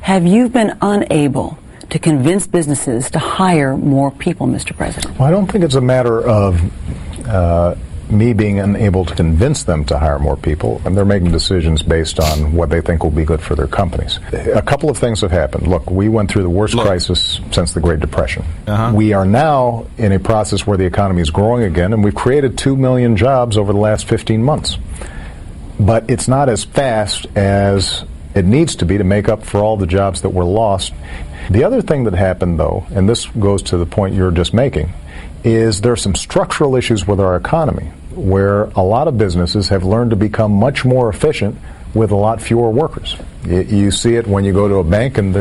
[0.00, 1.58] have you been unable
[1.90, 4.76] to convince businesses to hire more people, Mr.
[4.76, 5.18] President?
[5.18, 6.60] Well, I don't think it's a matter of
[7.28, 7.76] uh,
[8.14, 12.20] me being unable to convince them to hire more people, and they're making decisions based
[12.20, 14.18] on what they think will be good for their companies.
[14.32, 15.66] A couple of things have happened.
[15.66, 18.44] Look, we went through the worst crisis since the Great Depression.
[18.66, 18.92] Uh-huh.
[18.94, 22.56] We are now in a process where the economy is growing again, and we've created
[22.56, 24.78] 2 million jobs over the last 15 months.
[25.78, 29.76] But it's not as fast as it needs to be to make up for all
[29.76, 30.92] the jobs that were lost.
[31.50, 34.92] The other thing that happened, though, and this goes to the point you're just making,
[35.42, 39.84] is there are some structural issues with our economy where a lot of businesses have
[39.84, 41.56] learned to become much more efficient
[41.94, 43.16] with a lot fewer workers.
[43.44, 45.34] You, you see it when you go to a bank and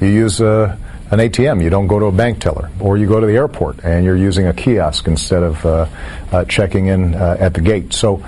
[0.00, 0.78] you use a,
[1.10, 1.62] an ATM.
[1.62, 4.16] You don't go to a bank teller, or you go to the airport and you're
[4.16, 5.86] using a kiosk instead of uh,
[6.32, 7.92] uh, checking in uh, at the gate.
[7.92, 8.24] So,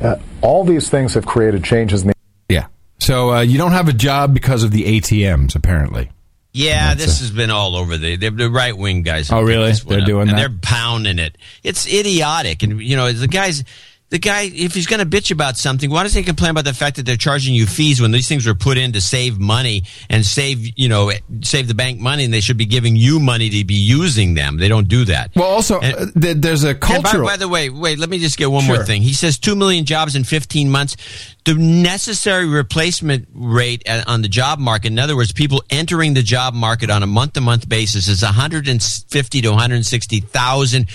[0.00, 2.14] uh, all these things have created changes in the
[2.48, 2.66] Yeah.
[2.98, 6.10] So uh, you don't have a job because of the ATMs, apparently.
[6.56, 9.30] Yeah, this has been all over the the, the right wing guys.
[9.30, 9.72] Oh, really?
[9.72, 10.36] They're doing and that?
[10.36, 11.36] They're pounding it.
[11.62, 13.62] It's idiotic, and you know the guys.
[14.08, 16.72] The guy, if he's going to bitch about something, why does he complain about the
[16.72, 19.82] fact that they're charging you fees when these things were put in to save money
[20.08, 21.10] and save, you know,
[21.42, 24.58] save the bank money, and they should be giving you money to be using them.
[24.58, 25.32] They don't do that.
[25.34, 28.20] Well, also, And- uh, th- there's a and by, by the way, wait, let me
[28.20, 28.76] just get one Sure.
[28.76, 29.02] more thing.
[29.02, 30.96] He says 2 million jobs in 15 months.
[31.44, 36.54] The necessary replacement rate on the job market, in other words, people entering the job
[36.54, 40.86] market on a month to month basis, is 150 to 160,000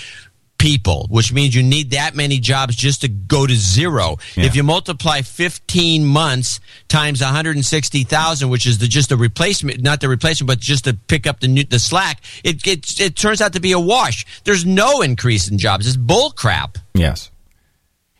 [0.62, 4.16] people, which means you need that many jobs just to go to zero.
[4.36, 4.44] Yeah.
[4.44, 10.08] If you multiply 15 months times 160,000, which is the, just the replacement, not the
[10.08, 13.54] replacement, but just to pick up the new, the slack, it, it, it turns out
[13.54, 14.24] to be a wash.
[14.44, 15.88] There's no increase in jobs.
[15.88, 16.78] It's bull crap.
[16.94, 17.32] Yes.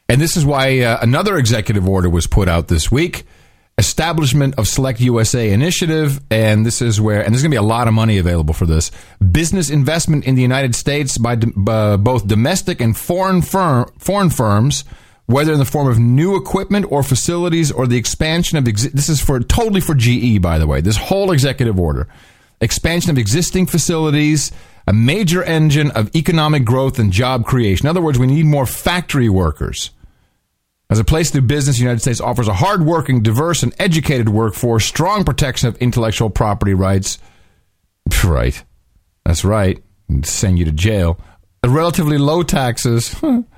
[0.09, 3.25] And this is why uh, another executive order was put out this week
[3.79, 6.21] establishment of Select USA initiative.
[6.31, 8.67] And this is where, and there's going to be a lot of money available for
[8.67, 8.91] this
[9.31, 14.85] business investment in the United States by both domestic and foreign, firm, foreign firms.
[15.27, 19.09] Whether in the form of new equipment or facilities or the expansion of exi- this
[19.09, 22.09] is for totally for GE by the way this whole executive order
[22.61, 24.51] expansion of existing facilities
[24.87, 28.67] a major engine of economic growth and job creation in other words we need more
[28.67, 29.91] factory workers
[30.93, 34.29] as a place to do business, the United States offers a hardworking, diverse, and educated
[34.29, 37.19] workforce, strong protection of intellectual property rights.
[38.23, 38.63] Right.
[39.25, 39.83] That's right.
[40.23, 41.19] Send you to jail.
[41.65, 43.15] Relatively low taxes,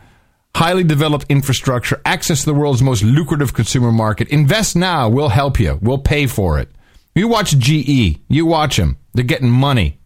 [0.55, 4.29] highly developed infrastructure, access to the world's most lucrative consumer market.
[4.29, 5.09] Invest now.
[5.09, 5.79] We'll help you.
[5.83, 6.69] We'll pay for it.
[7.17, 8.21] You watch GE.
[8.29, 8.97] You watch them.
[9.13, 9.99] They're getting money.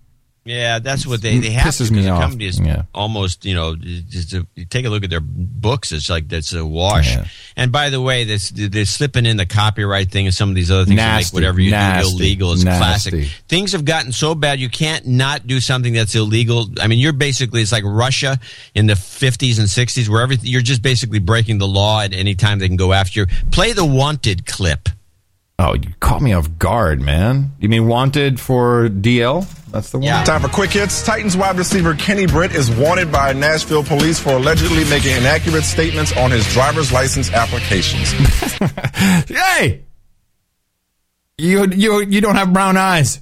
[0.48, 1.66] Yeah, that's what they they have.
[1.72, 2.22] Pisses to, me the off.
[2.22, 2.82] company is Yeah.
[2.94, 5.92] almost you know just you take a look at their books.
[5.92, 7.16] It's like that's a wash.
[7.56, 10.70] And by the way, this they're slipping in the copyright thing and some of these
[10.70, 12.52] other things to Nasty, whatever you nasty, do illegal.
[12.52, 13.10] is nasty.
[13.10, 13.28] classic.
[13.48, 16.66] Things have gotten so bad you can't not do something that's illegal.
[16.80, 18.38] I mean, you're basically it's like Russia
[18.74, 22.34] in the 50s and 60s where everything you're just basically breaking the law at any
[22.34, 23.26] time they can go after you.
[23.50, 24.88] Play the wanted clip.
[25.60, 27.50] Oh, you caught me off guard, man.
[27.58, 29.44] You mean wanted for DL?
[29.72, 30.24] That's the one.
[30.24, 31.02] Time for quick hits.
[31.04, 36.16] Titans wide receiver Kenny Britt is wanted by Nashville police for allegedly making inaccurate statements
[36.16, 38.12] on his driver's license applications.
[39.28, 39.84] Hey,
[41.36, 43.20] you you you don't have brown eyes.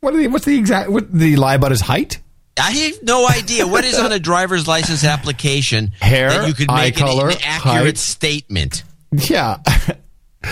[0.00, 0.90] What are the, what's the exact?
[0.90, 2.18] What did he lie about his height?
[2.58, 6.70] I have no idea what is on a driver's license application Hair, that you could
[6.70, 7.98] eye make an- color, an, accurate height.
[7.98, 8.84] statement.
[9.12, 9.58] Yeah.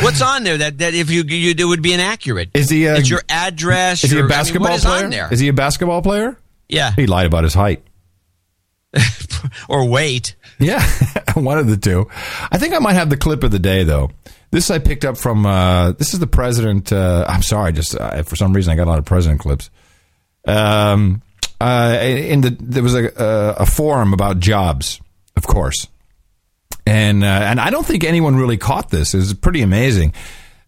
[0.03, 2.51] What's on there that, that if you, you it would be inaccurate?
[2.55, 2.85] Is he?
[2.87, 4.05] A, it's your address?
[4.05, 5.09] Is he your- a I mean, basketball what is player?
[5.09, 5.33] there?
[5.33, 6.37] Is he a basketball player?
[6.69, 6.93] Yeah.
[6.95, 7.83] He lied about his height.
[9.69, 10.35] or weight.
[10.59, 10.83] Yeah,
[11.35, 12.09] one of the two.
[12.51, 14.11] I think I might have the clip of the day though.
[14.51, 15.45] This I picked up from.
[15.47, 16.93] Uh, this is the president.
[16.93, 19.71] Uh, I'm sorry, just uh, for some reason I got a lot of president clips.
[20.47, 21.23] Um,
[21.61, 25.01] uh, in the there was a, a a forum about jobs,
[25.37, 25.87] of course,
[26.89, 29.15] and uh, and I don't think anyone really caught this.
[29.15, 30.13] It's pretty amazing.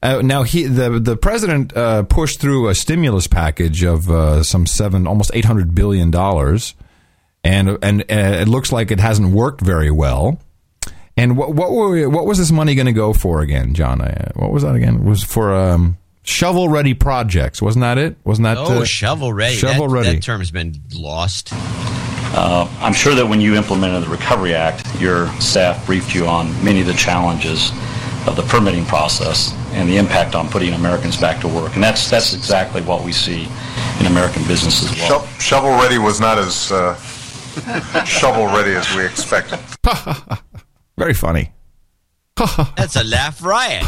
[0.03, 4.67] Uh, now he the the president uh, pushed through a stimulus package of uh, some
[4.67, 6.75] seven almost eight hundred billion dollars,
[7.45, 8.05] and and uh,
[8.41, 10.39] it looks like it hasn't worked very well.
[11.17, 14.01] And what what were we, what was this money going to go for again, John?
[14.01, 14.97] I, what was that again?
[14.97, 18.17] It was for um, shovel ready projects, wasn't that it?
[18.25, 19.57] Wasn't that Oh, uh, shovel ready.
[19.57, 20.15] Shovel that, ready.
[20.15, 21.53] That term's been lost.
[22.33, 26.53] Uh, I'm sure that when you implemented the Recovery Act, your staff briefed you on
[26.65, 27.71] many of the challenges
[28.27, 31.75] of the permitting process and the impact on putting Americans back to work.
[31.75, 33.49] And that's that's exactly what we see
[33.99, 35.25] in American business as well.
[35.25, 36.95] Sho- shovel ready was not as uh,
[38.05, 39.59] shovel ready as we expected.
[40.99, 41.53] Very funny.
[42.77, 43.85] That's a laugh riot.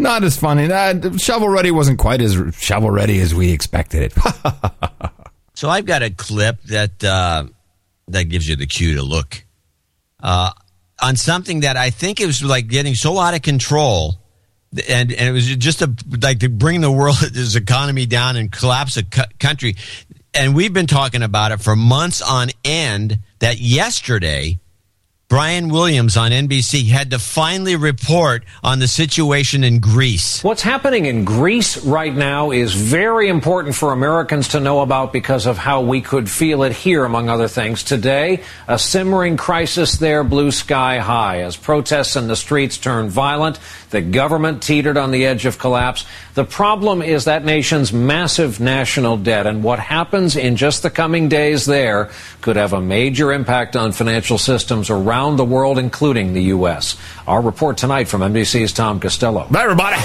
[0.00, 0.68] Not as funny.
[0.68, 5.12] That shovel ready wasn't quite as shovel ready as we expected it.
[5.58, 7.46] So I've got a clip that uh,
[8.06, 9.44] that gives you the cue to look
[10.22, 10.52] uh,
[11.02, 14.20] on something that I think it was like getting so out of control,
[14.88, 18.52] and and it was just a, like to bring the world this economy down and
[18.52, 19.74] collapse a cu- country.
[20.32, 23.18] And we've been talking about it for months on end.
[23.40, 24.60] That yesterday.
[25.28, 30.42] Brian Williams on NBC had to finally report on the situation in Greece.
[30.42, 35.44] What's happening in Greece right now is very important for Americans to know about because
[35.44, 37.82] of how we could feel it here, among other things.
[37.82, 43.58] Today, a simmering crisis there, blew sky high, as protests in the streets turned violent.
[43.90, 46.06] The government teetered on the edge of collapse.
[46.36, 51.28] The problem is that nation's massive national debt, and what happens in just the coming
[51.28, 56.42] days there could have a major impact on financial systems around the world, including the
[56.44, 56.96] U.S.
[57.26, 59.46] Our report tonight from NBC's Tom Costello.
[59.50, 59.96] Bye, everybody.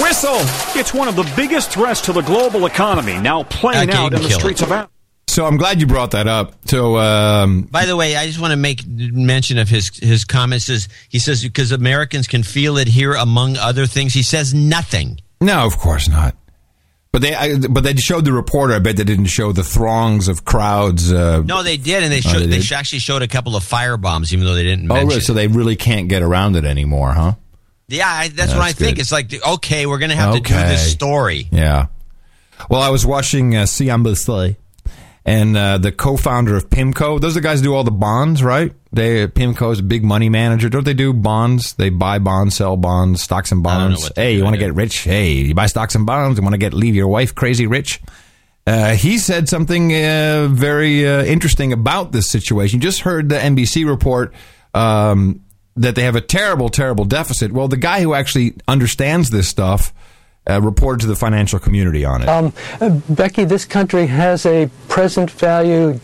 [0.00, 0.36] Whistle!
[0.78, 4.28] It's one of the biggest threats to the global economy now playing out in the
[4.28, 4.40] kill it.
[4.40, 4.90] streets of Africa.
[5.28, 6.54] so I'm glad you brought that up.
[6.66, 10.64] So um, By the way, I just want to make mention of his his comments.
[10.64, 14.14] Says he says because Americans can feel it here, among other things.
[14.14, 15.20] He says nothing.
[15.42, 16.36] no, of course not.
[17.12, 18.72] But they, I, but they showed the reporter.
[18.72, 21.12] I bet they didn't show the throngs of crowds.
[21.12, 23.98] Uh, No, they did, and they Oh, they they, actually showed a couple of fire
[23.98, 25.20] bombs, even though they didn't oh, really?
[25.20, 27.34] So they really can't get around it anymore, huh?
[27.88, 28.98] Yeah, I, that's Yeah, what I that's think.
[28.98, 31.48] It's like okay, we're going to have to do this story.
[31.52, 31.86] Yeah.
[32.70, 34.56] Well, I was watching uh, CNBC,
[35.24, 37.20] and uh, the co-founder of PIMCO.
[37.20, 38.72] Those are the guys who do all the bonds, right?
[38.92, 40.68] They PIMCO is a big money manager.
[40.68, 41.74] Don't they do bonds?
[41.74, 44.10] They buy bonds, sell bonds, stocks and bonds.
[44.16, 44.98] Hey, you want to get rich?
[44.98, 46.38] Hey, you buy stocks and bonds.
[46.38, 48.00] You want to get leave your wife crazy rich?
[48.66, 52.78] Uh, he said something uh, very uh, interesting about this situation.
[52.78, 54.34] You just heard the NBC report
[54.72, 55.44] um,
[55.76, 57.52] that they have a terrible, terrible deficit.
[57.52, 59.92] Well, the guy who actually understands this stuff
[60.48, 62.28] uh, reported to the financial community on it.
[62.28, 66.00] Um, uh, Becky, this country has a present value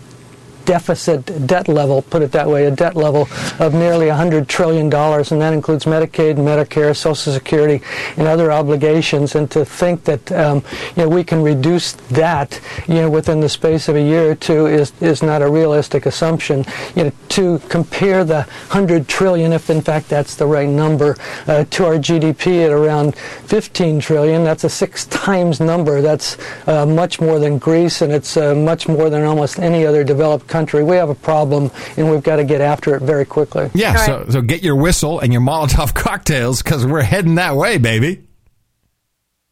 [0.69, 3.27] deficit debt level, put it that way, a debt level
[3.59, 7.83] of nearly $100 trillion, and that includes Medicaid, Medicare, Social Security,
[8.19, 9.35] and other obligations.
[9.35, 10.63] And to think that um,
[10.95, 14.35] you know, we can reduce that you know, within the space of a year or
[14.35, 16.67] two is, is not a realistic assumption.
[16.95, 21.17] You know, to compare the 100 trillion, if in fact that's the right number,
[21.47, 26.03] uh, to our GDP at around 15 trillion, that's a six times number.
[26.03, 30.05] That's uh, much more than Greece, and it's uh, much more than almost any other
[30.05, 30.58] developed country.
[30.67, 33.71] We have a problem, and we've got to get after it very quickly.
[33.75, 37.79] yeah, so, so get your whistle and your Molotov cocktails because we're heading that way,
[37.79, 38.25] baby.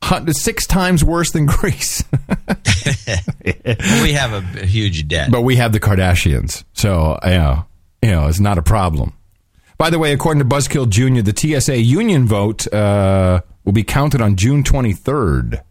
[0.03, 2.05] Hun- Six times worse than Greece.
[4.03, 5.31] we have a, a huge debt.
[5.31, 7.65] But we have the Kardashians, so you know,
[8.03, 9.13] you know, it's not a problem.
[9.79, 14.21] By the way, according to Buzzkill Jr., the TSA union vote uh, will be counted
[14.23, 15.63] on June 23rd.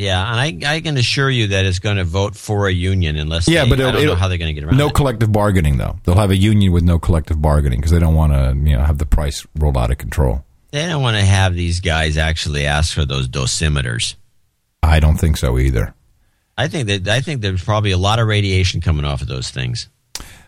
[0.00, 3.16] Yeah, and I, I can assure you that it's going to vote for a union
[3.16, 4.94] unless Yeah, they, but I don't know how they're going to get around no it.
[4.94, 5.98] collective bargaining though.
[6.04, 8.82] They'll have a union with no collective bargaining because they don't want to, you know,
[8.84, 10.44] have the price rolled out of control.
[10.70, 14.14] They don't want to have these guys actually ask for those dosimeters.
[14.82, 15.92] I don't think so either.
[16.56, 19.50] I think that I think there's probably a lot of radiation coming off of those
[19.50, 19.88] things.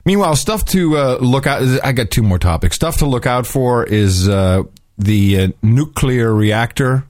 [0.05, 1.63] Meanwhile, stuff to uh, look out.
[1.85, 2.75] I got two more topics.
[2.77, 4.63] Stuff to look out for is uh,
[4.99, 7.05] the uh, nuclear reactor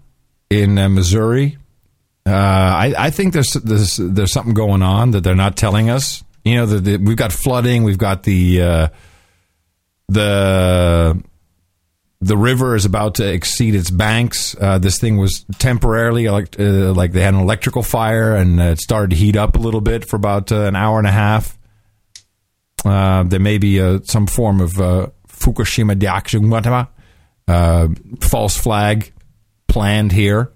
[0.51, 1.59] in uh, Missouri.
[2.25, 6.23] Uh, I, I think there's, there's there's something going on that they're not telling us.
[6.45, 7.85] You know, the, the, we've got flooding.
[7.85, 8.89] We've got the uh,
[10.09, 11.23] the
[12.21, 14.57] the river is about to exceed its banks.
[14.61, 18.65] Uh, this thing was temporarily elect- uh, like they had an electrical fire and uh,
[18.65, 21.13] it started to heat up a little bit for about uh, an hour and a
[21.13, 21.59] half.
[22.85, 26.89] Uh, there may be some form of Fukushima Daiichi
[27.49, 27.89] uh,
[28.21, 29.13] false flag
[29.67, 30.53] planned here.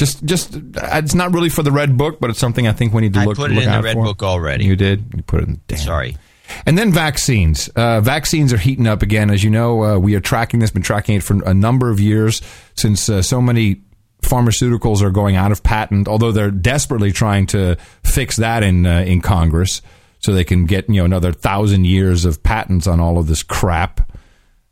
[0.00, 0.60] Just, just uh,
[0.94, 3.20] it's not really for the red book, but it's something I think we need to
[3.20, 3.38] look.
[3.38, 4.04] I put it in the red for.
[4.04, 4.64] book already.
[4.64, 5.04] You did.
[5.14, 5.60] You put it in.
[5.66, 5.78] Damn.
[5.78, 6.16] Sorry.
[6.64, 7.68] And then vaccines.
[7.76, 9.28] Uh, vaccines are heating up again.
[9.28, 12.00] As you know, uh, we are tracking this, been tracking it for a number of
[12.00, 12.40] years
[12.76, 13.82] since uh, so many
[14.22, 19.00] pharmaceuticals are going out of patent, although they're desperately trying to fix that in, uh,
[19.00, 19.82] in Congress
[20.18, 23.42] so they can get, you know, another thousand years of patents on all of this
[23.42, 24.10] crap.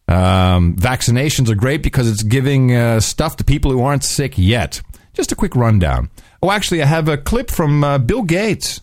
[0.08, 4.80] Um, vaccinations are great because it's giving uh, stuff to people who aren't sick yet.
[5.18, 6.10] Just a quick rundown.
[6.40, 8.80] Oh, actually, I have a clip from uh, Bill Gates.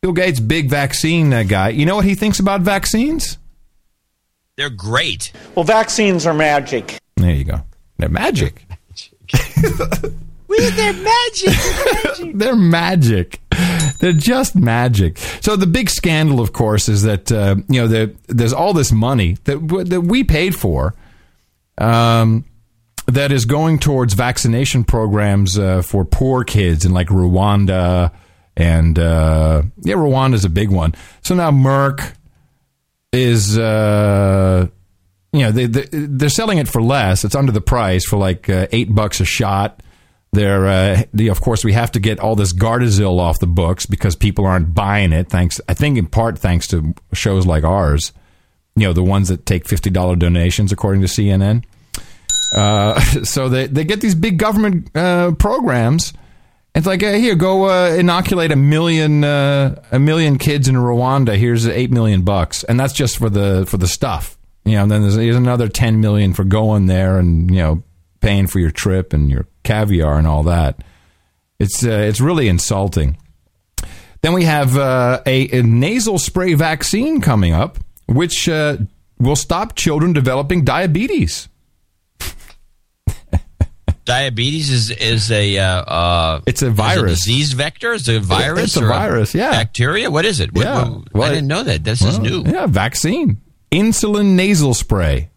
[0.00, 1.68] Bill Gates, big vaccine uh, guy.
[1.68, 3.36] You know what he thinks about vaccines?
[4.56, 5.30] They're great.
[5.54, 6.98] Well, vaccines are magic.
[7.18, 7.60] There you go.
[7.98, 8.64] They're magic.
[10.48, 11.52] They're magic.
[12.34, 13.40] They're magic.
[14.00, 15.18] They're just magic.
[15.42, 18.90] So the big scandal, of course, is that uh, you know the, there's all this
[18.90, 20.94] money that w- that we paid for,
[21.76, 22.46] um,
[23.06, 28.12] that is going towards vaccination programs uh, for poor kids in like Rwanda
[28.56, 30.94] and uh, yeah, Rwanda's a big one.
[31.22, 32.14] So now Merck
[33.12, 34.68] is uh,
[35.32, 37.24] you know they, they they're selling it for less.
[37.24, 39.82] It's under the price for like uh, eight bucks a shot.
[40.32, 43.86] They're uh, the, of course we have to get all this Gardasil off the books
[43.86, 45.28] because people aren't buying it.
[45.28, 48.12] Thanks, I think in part thanks to shows like ours.
[48.76, 51.64] You know the ones that take fifty dollar donations, according to CNN.
[52.52, 56.12] Uh, so they they get these big government uh, programs.
[56.74, 61.36] It's like, hey, here, go uh, inoculate a million uh, a million kids in Rwanda.
[61.36, 64.36] Here's eight million bucks, and that's just for the for the stuff.
[64.64, 67.82] You know, and then there's, another ten million for going there and you know
[68.20, 70.82] paying for your trip and your caviar and all that.
[71.60, 73.18] It's uh, it's really insulting.
[74.22, 78.78] Then we have uh, a, a nasal spray vaccine coming up, which uh,
[79.18, 81.48] will stop children developing diabetes.
[84.04, 87.24] Diabetes is is a uh, uh, it's a virus.
[87.24, 87.92] disease vector.
[87.94, 88.64] Is it a virus?
[88.64, 89.50] It's a virus, yeah.
[89.52, 90.10] Bacteria.
[90.10, 90.50] What is it?
[90.54, 90.88] Yeah.
[90.88, 91.84] what- Well, I didn't know that.
[91.84, 92.42] This is new.
[92.44, 93.40] Yeah, vaccine.
[93.72, 95.30] Insulin nasal spray.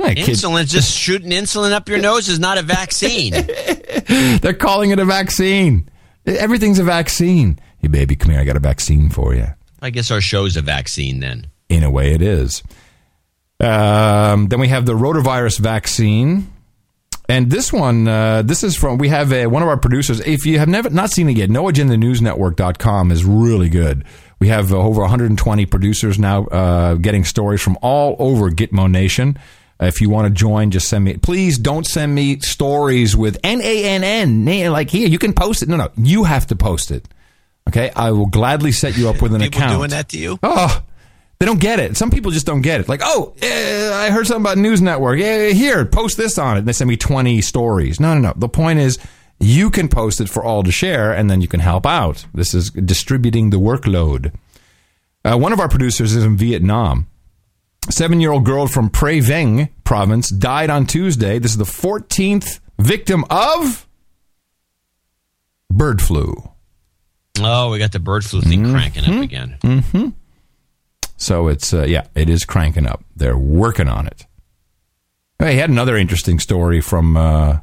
[0.00, 3.32] Yeah, kid- Insulin, just shooting insulin up your nose is not a vaccine.
[4.40, 5.88] They're calling it a vaccine.
[6.26, 7.58] Everything's a vaccine.
[7.78, 8.40] Hey, baby, come here.
[8.40, 9.46] I got a vaccine for you.
[9.80, 11.46] I guess our show's a vaccine then.
[11.68, 12.62] In a way, it is.
[13.60, 16.50] Um, then we have the rotavirus vaccine.
[17.30, 20.18] And this one, uh, this is from, we have a, one of our producers.
[20.18, 24.04] If you have never not seen it yet, noagendanewsnetwork.com is really good.
[24.40, 29.38] We have uh, over 120 producers now uh, getting stories from all over Gitmo Nation.
[29.78, 31.18] If you want to join, just send me.
[31.18, 34.72] Please don't send me stories with N A N N.
[34.72, 35.68] Like here, you can post it.
[35.68, 37.08] No, no, you have to post it.
[37.68, 39.78] Okay, I will gladly set you up with an People account.
[39.78, 40.38] doing that to you?
[40.42, 40.82] Oh,
[41.40, 41.96] they don't get it.
[41.96, 42.88] Some people just don't get it.
[42.88, 45.18] Like, oh, eh, I heard something about News Network.
[45.18, 46.60] Yeah, here, post this on it.
[46.60, 47.98] And they send me 20 stories.
[47.98, 48.34] No, no, no.
[48.36, 48.98] The point is,
[49.38, 52.26] you can post it for all to share, and then you can help out.
[52.34, 54.34] This is distributing the workload.
[55.24, 57.06] Uh, one of our producers is in Vietnam.
[57.88, 61.38] Seven year old girl from Prey Veng province died on Tuesday.
[61.38, 63.88] This is the 14th victim of
[65.72, 66.50] bird flu.
[67.40, 69.56] Oh, we got the bird flu thing cranking up again.
[69.62, 70.08] Mm-hmm.
[71.20, 73.04] So it's uh, yeah, it is cranking up.
[73.14, 74.26] They're working on it.
[75.38, 77.58] I had another interesting story from uh,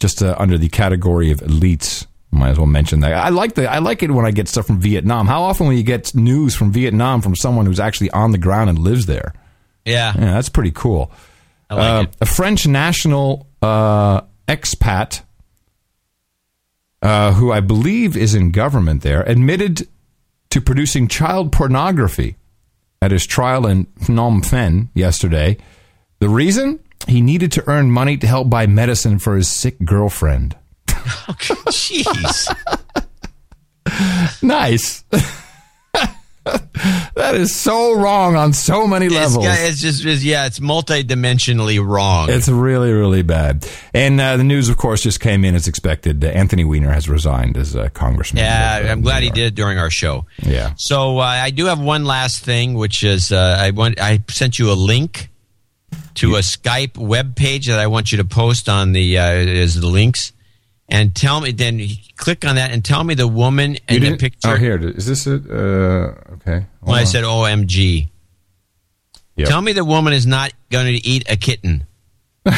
[0.00, 2.06] just uh, under the category of elites.
[2.32, 3.12] Might as well mention that.
[3.14, 5.28] I like the I like it when I get stuff from Vietnam.
[5.28, 8.68] How often will you get news from Vietnam from someone who's actually on the ground
[8.70, 9.32] and lives there?
[9.84, 10.12] Yeah.
[10.18, 11.12] Yeah, that's pretty cool.
[11.70, 12.16] I like Uh, it.
[12.20, 15.22] A French national uh, expat,
[17.02, 19.86] uh, who I believe is in government there, admitted
[20.50, 22.36] to producing child pornography
[23.06, 25.56] at his trial in Phnom Penh yesterday.
[26.18, 26.80] The reason?
[27.06, 30.56] He needed to earn money to help buy medicine for his sick girlfriend.
[31.28, 31.34] Oh,
[31.70, 32.48] jeez.
[34.42, 35.04] nice.
[37.14, 39.44] that is so wrong on so many levels.
[39.44, 42.30] yeah, it's just, it's, yeah, it's multidimensionally wrong.
[42.30, 43.68] It's really, really bad.
[43.92, 46.24] And uh, the news, of course, just came in as expected.
[46.24, 48.44] Uh, Anthony Weiner has resigned as a congressman.
[48.44, 50.26] yeah, I'm glad he did it during our show.
[50.42, 50.74] Yeah.
[50.76, 54.58] So uh, I do have one last thing, which is uh, I want I sent
[54.58, 55.30] you a link
[56.14, 59.80] to a Skype web page that I want you to post on the uh, is
[59.80, 60.32] the links,
[60.88, 61.52] and tell me.
[61.52, 61.80] Then
[62.16, 64.48] click on that and tell me the woman and the picture.
[64.50, 64.76] Oh, here.
[64.78, 65.42] Is this it?
[65.50, 65.54] Uh,
[66.34, 66.66] okay.
[66.80, 68.08] Hold when I said OMG,
[69.36, 69.48] Yep.
[69.48, 71.84] tell me the woman is not going to eat a kitten.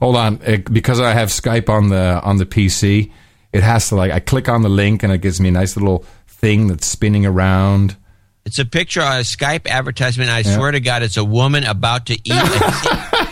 [0.00, 3.10] Hold on, Uh, because I have Skype on the on the PC,
[3.52, 5.76] it has to like I click on the link and it gives me a nice
[5.76, 7.96] little thing that's spinning around.
[8.44, 10.30] It's a picture on a Skype advertisement.
[10.30, 10.54] I Yeah.
[10.56, 13.28] swear to God, it's a woman about to eat a.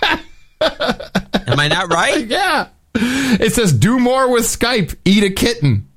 [0.60, 2.26] Am I not right?
[2.28, 2.68] yeah.
[2.94, 4.96] It says do more with Skype.
[5.04, 5.88] Eat a kitten.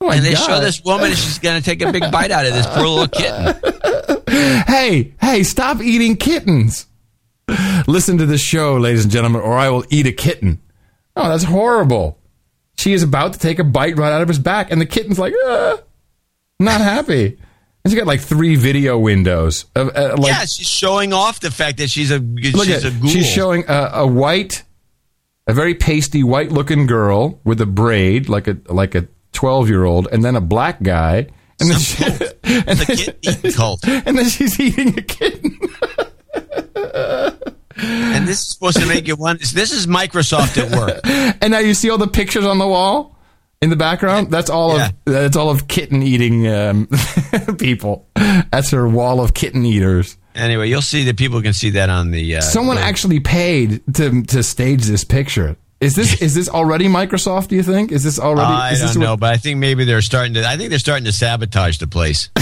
[0.00, 0.46] Oh and they God.
[0.46, 3.08] show this woman, she's going to take a big bite out of this poor little
[3.08, 3.54] kitten.
[4.30, 6.86] Hey, hey, stop eating kittens.
[7.88, 10.60] Listen to this show, ladies and gentlemen, or I will eat a kitten.
[11.16, 12.18] Oh, that's horrible.
[12.78, 15.18] She is about to take a bite right out of his back, and the kitten's
[15.18, 15.78] like, ah,
[16.60, 17.38] not happy.
[17.84, 21.50] And she got like three video windows of uh, like yeah, she's showing off the
[21.50, 23.10] fact that she's a Look she's at a ghoul.
[23.10, 24.62] she's showing a, a white,
[25.50, 29.84] a very pasty white looking girl with a braid, like a like a twelve year
[29.84, 31.26] old, and then a black guy,
[31.58, 32.04] and then, she,
[32.44, 33.80] and, then, cult.
[33.88, 35.58] and then she's eating a kitten.
[37.76, 39.40] and this is supposed to make you want.
[39.40, 41.00] This is Microsoft at work.
[41.42, 43.18] and now you see all the pictures on the wall
[43.60, 44.30] in the background.
[44.30, 46.88] That's all of that's all of kitten eating um,
[47.58, 48.08] people.
[48.14, 50.16] That's her wall of kitten eaters.
[50.40, 52.36] Anyway, you'll see that people can see that on the.
[52.36, 55.56] Uh, Someone the- actually paid to to stage this picture.
[55.80, 57.48] Is this is this already Microsoft?
[57.48, 57.92] Do you think?
[57.92, 58.42] Is this already?
[58.52, 60.46] I is don't what- know, but I think maybe they're starting to.
[60.48, 62.30] I think they're starting to sabotage the place.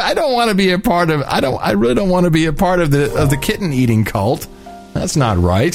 [0.00, 1.22] I don't want to be a part of.
[1.22, 1.58] I don't.
[1.60, 4.46] I really don't want to be a part of the of the kitten eating cult.
[4.94, 5.74] That's not right.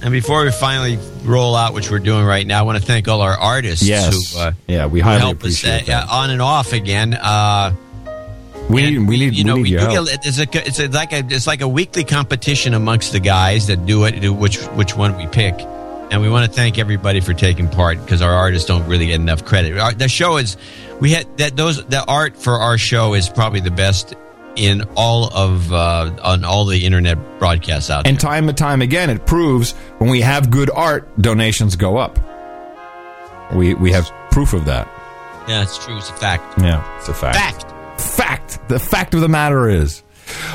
[0.00, 3.08] And before we finally roll out, which we're doing right now, I want to thank
[3.08, 4.32] all our artists Yes.
[4.32, 7.14] who, uh, Yeah, we highly help us appreciate uh, on and off again.
[7.14, 7.74] Uh,
[8.68, 8.98] We need.
[9.08, 9.36] We need.
[9.36, 10.06] you know, we we need do help.
[10.06, 13.66] get, it's, a, it's a, like a it's like a weekly competition amongst the guys
[13.68, 15.54] that do it, do which which one we pick.
[16.10, 19.16] And we want to thank everybody for taking part because our artists don't really get
[19.16, 19.76] enough credit.
[19.76, 20.56] Our, the show is
[21.00, 24.14] we had that those the art for our show is probably the best
[24.56, 28.10] in all of uh, on all the internet broadcasts out there.
[28.10, 32.18] And time and time again, it proves when we have good art, donations go up.
[33.54, 34.88] We we have proof of that.
[35.46, 35.96] Yeah, it's true.
[35.96, 36.60] It's a fact.
[36.60, 37.36] Yeah, it's a fact.
[37.36, 37.77] Fact.
[37.98, 38.68] Fact.
[38.68, 40.02] The fact of the matter is.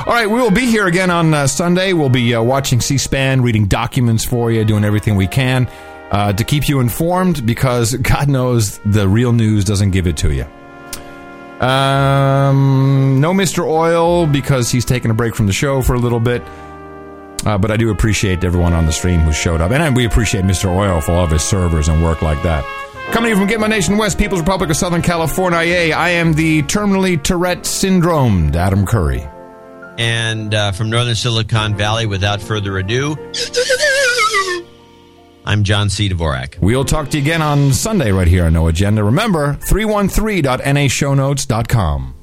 [0.06, 1.92] All right, we will be here again on uh, Sunday.
[1.92, 5.68] We'll be uh, watching C-SPAN, reading documents for you, doing everything we can
[6.10, 10.32] uh, to keep you informed because God knows the real news doesn't give it to
[10.32, 10.44] you.
[11.64, 13.66] Um, no Mr.
[13.66, 16.42] Oil because he's taking a break from the show for a little bit.
[17.44, 19.70] Uh, but I do appreciate everyone on the stream who showed up.
[19.70, 20.74] And we appreciate Mr.
[20.74, 22.64] Oil for all of his servers and work like that.
[23.12, 25.58] Coming from Gitmo Nation West, People's Republic of Southern California,
[25.94, 29.24] I am the terminally Tourette syndromed Adam Curry.
[29.98, 33.16] And uh, from Northern Silicon Valley, without further ado,
[35.46, 36.08] I'm John C.
[36.08, 36.58] Dvorak.
[36.58, 39.04] We'll talk to you again on Sunday right here on No Agenda.
[39.04, 42.14] Remember, 313.nashownotes.com.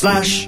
[0.00, 0.39] slash.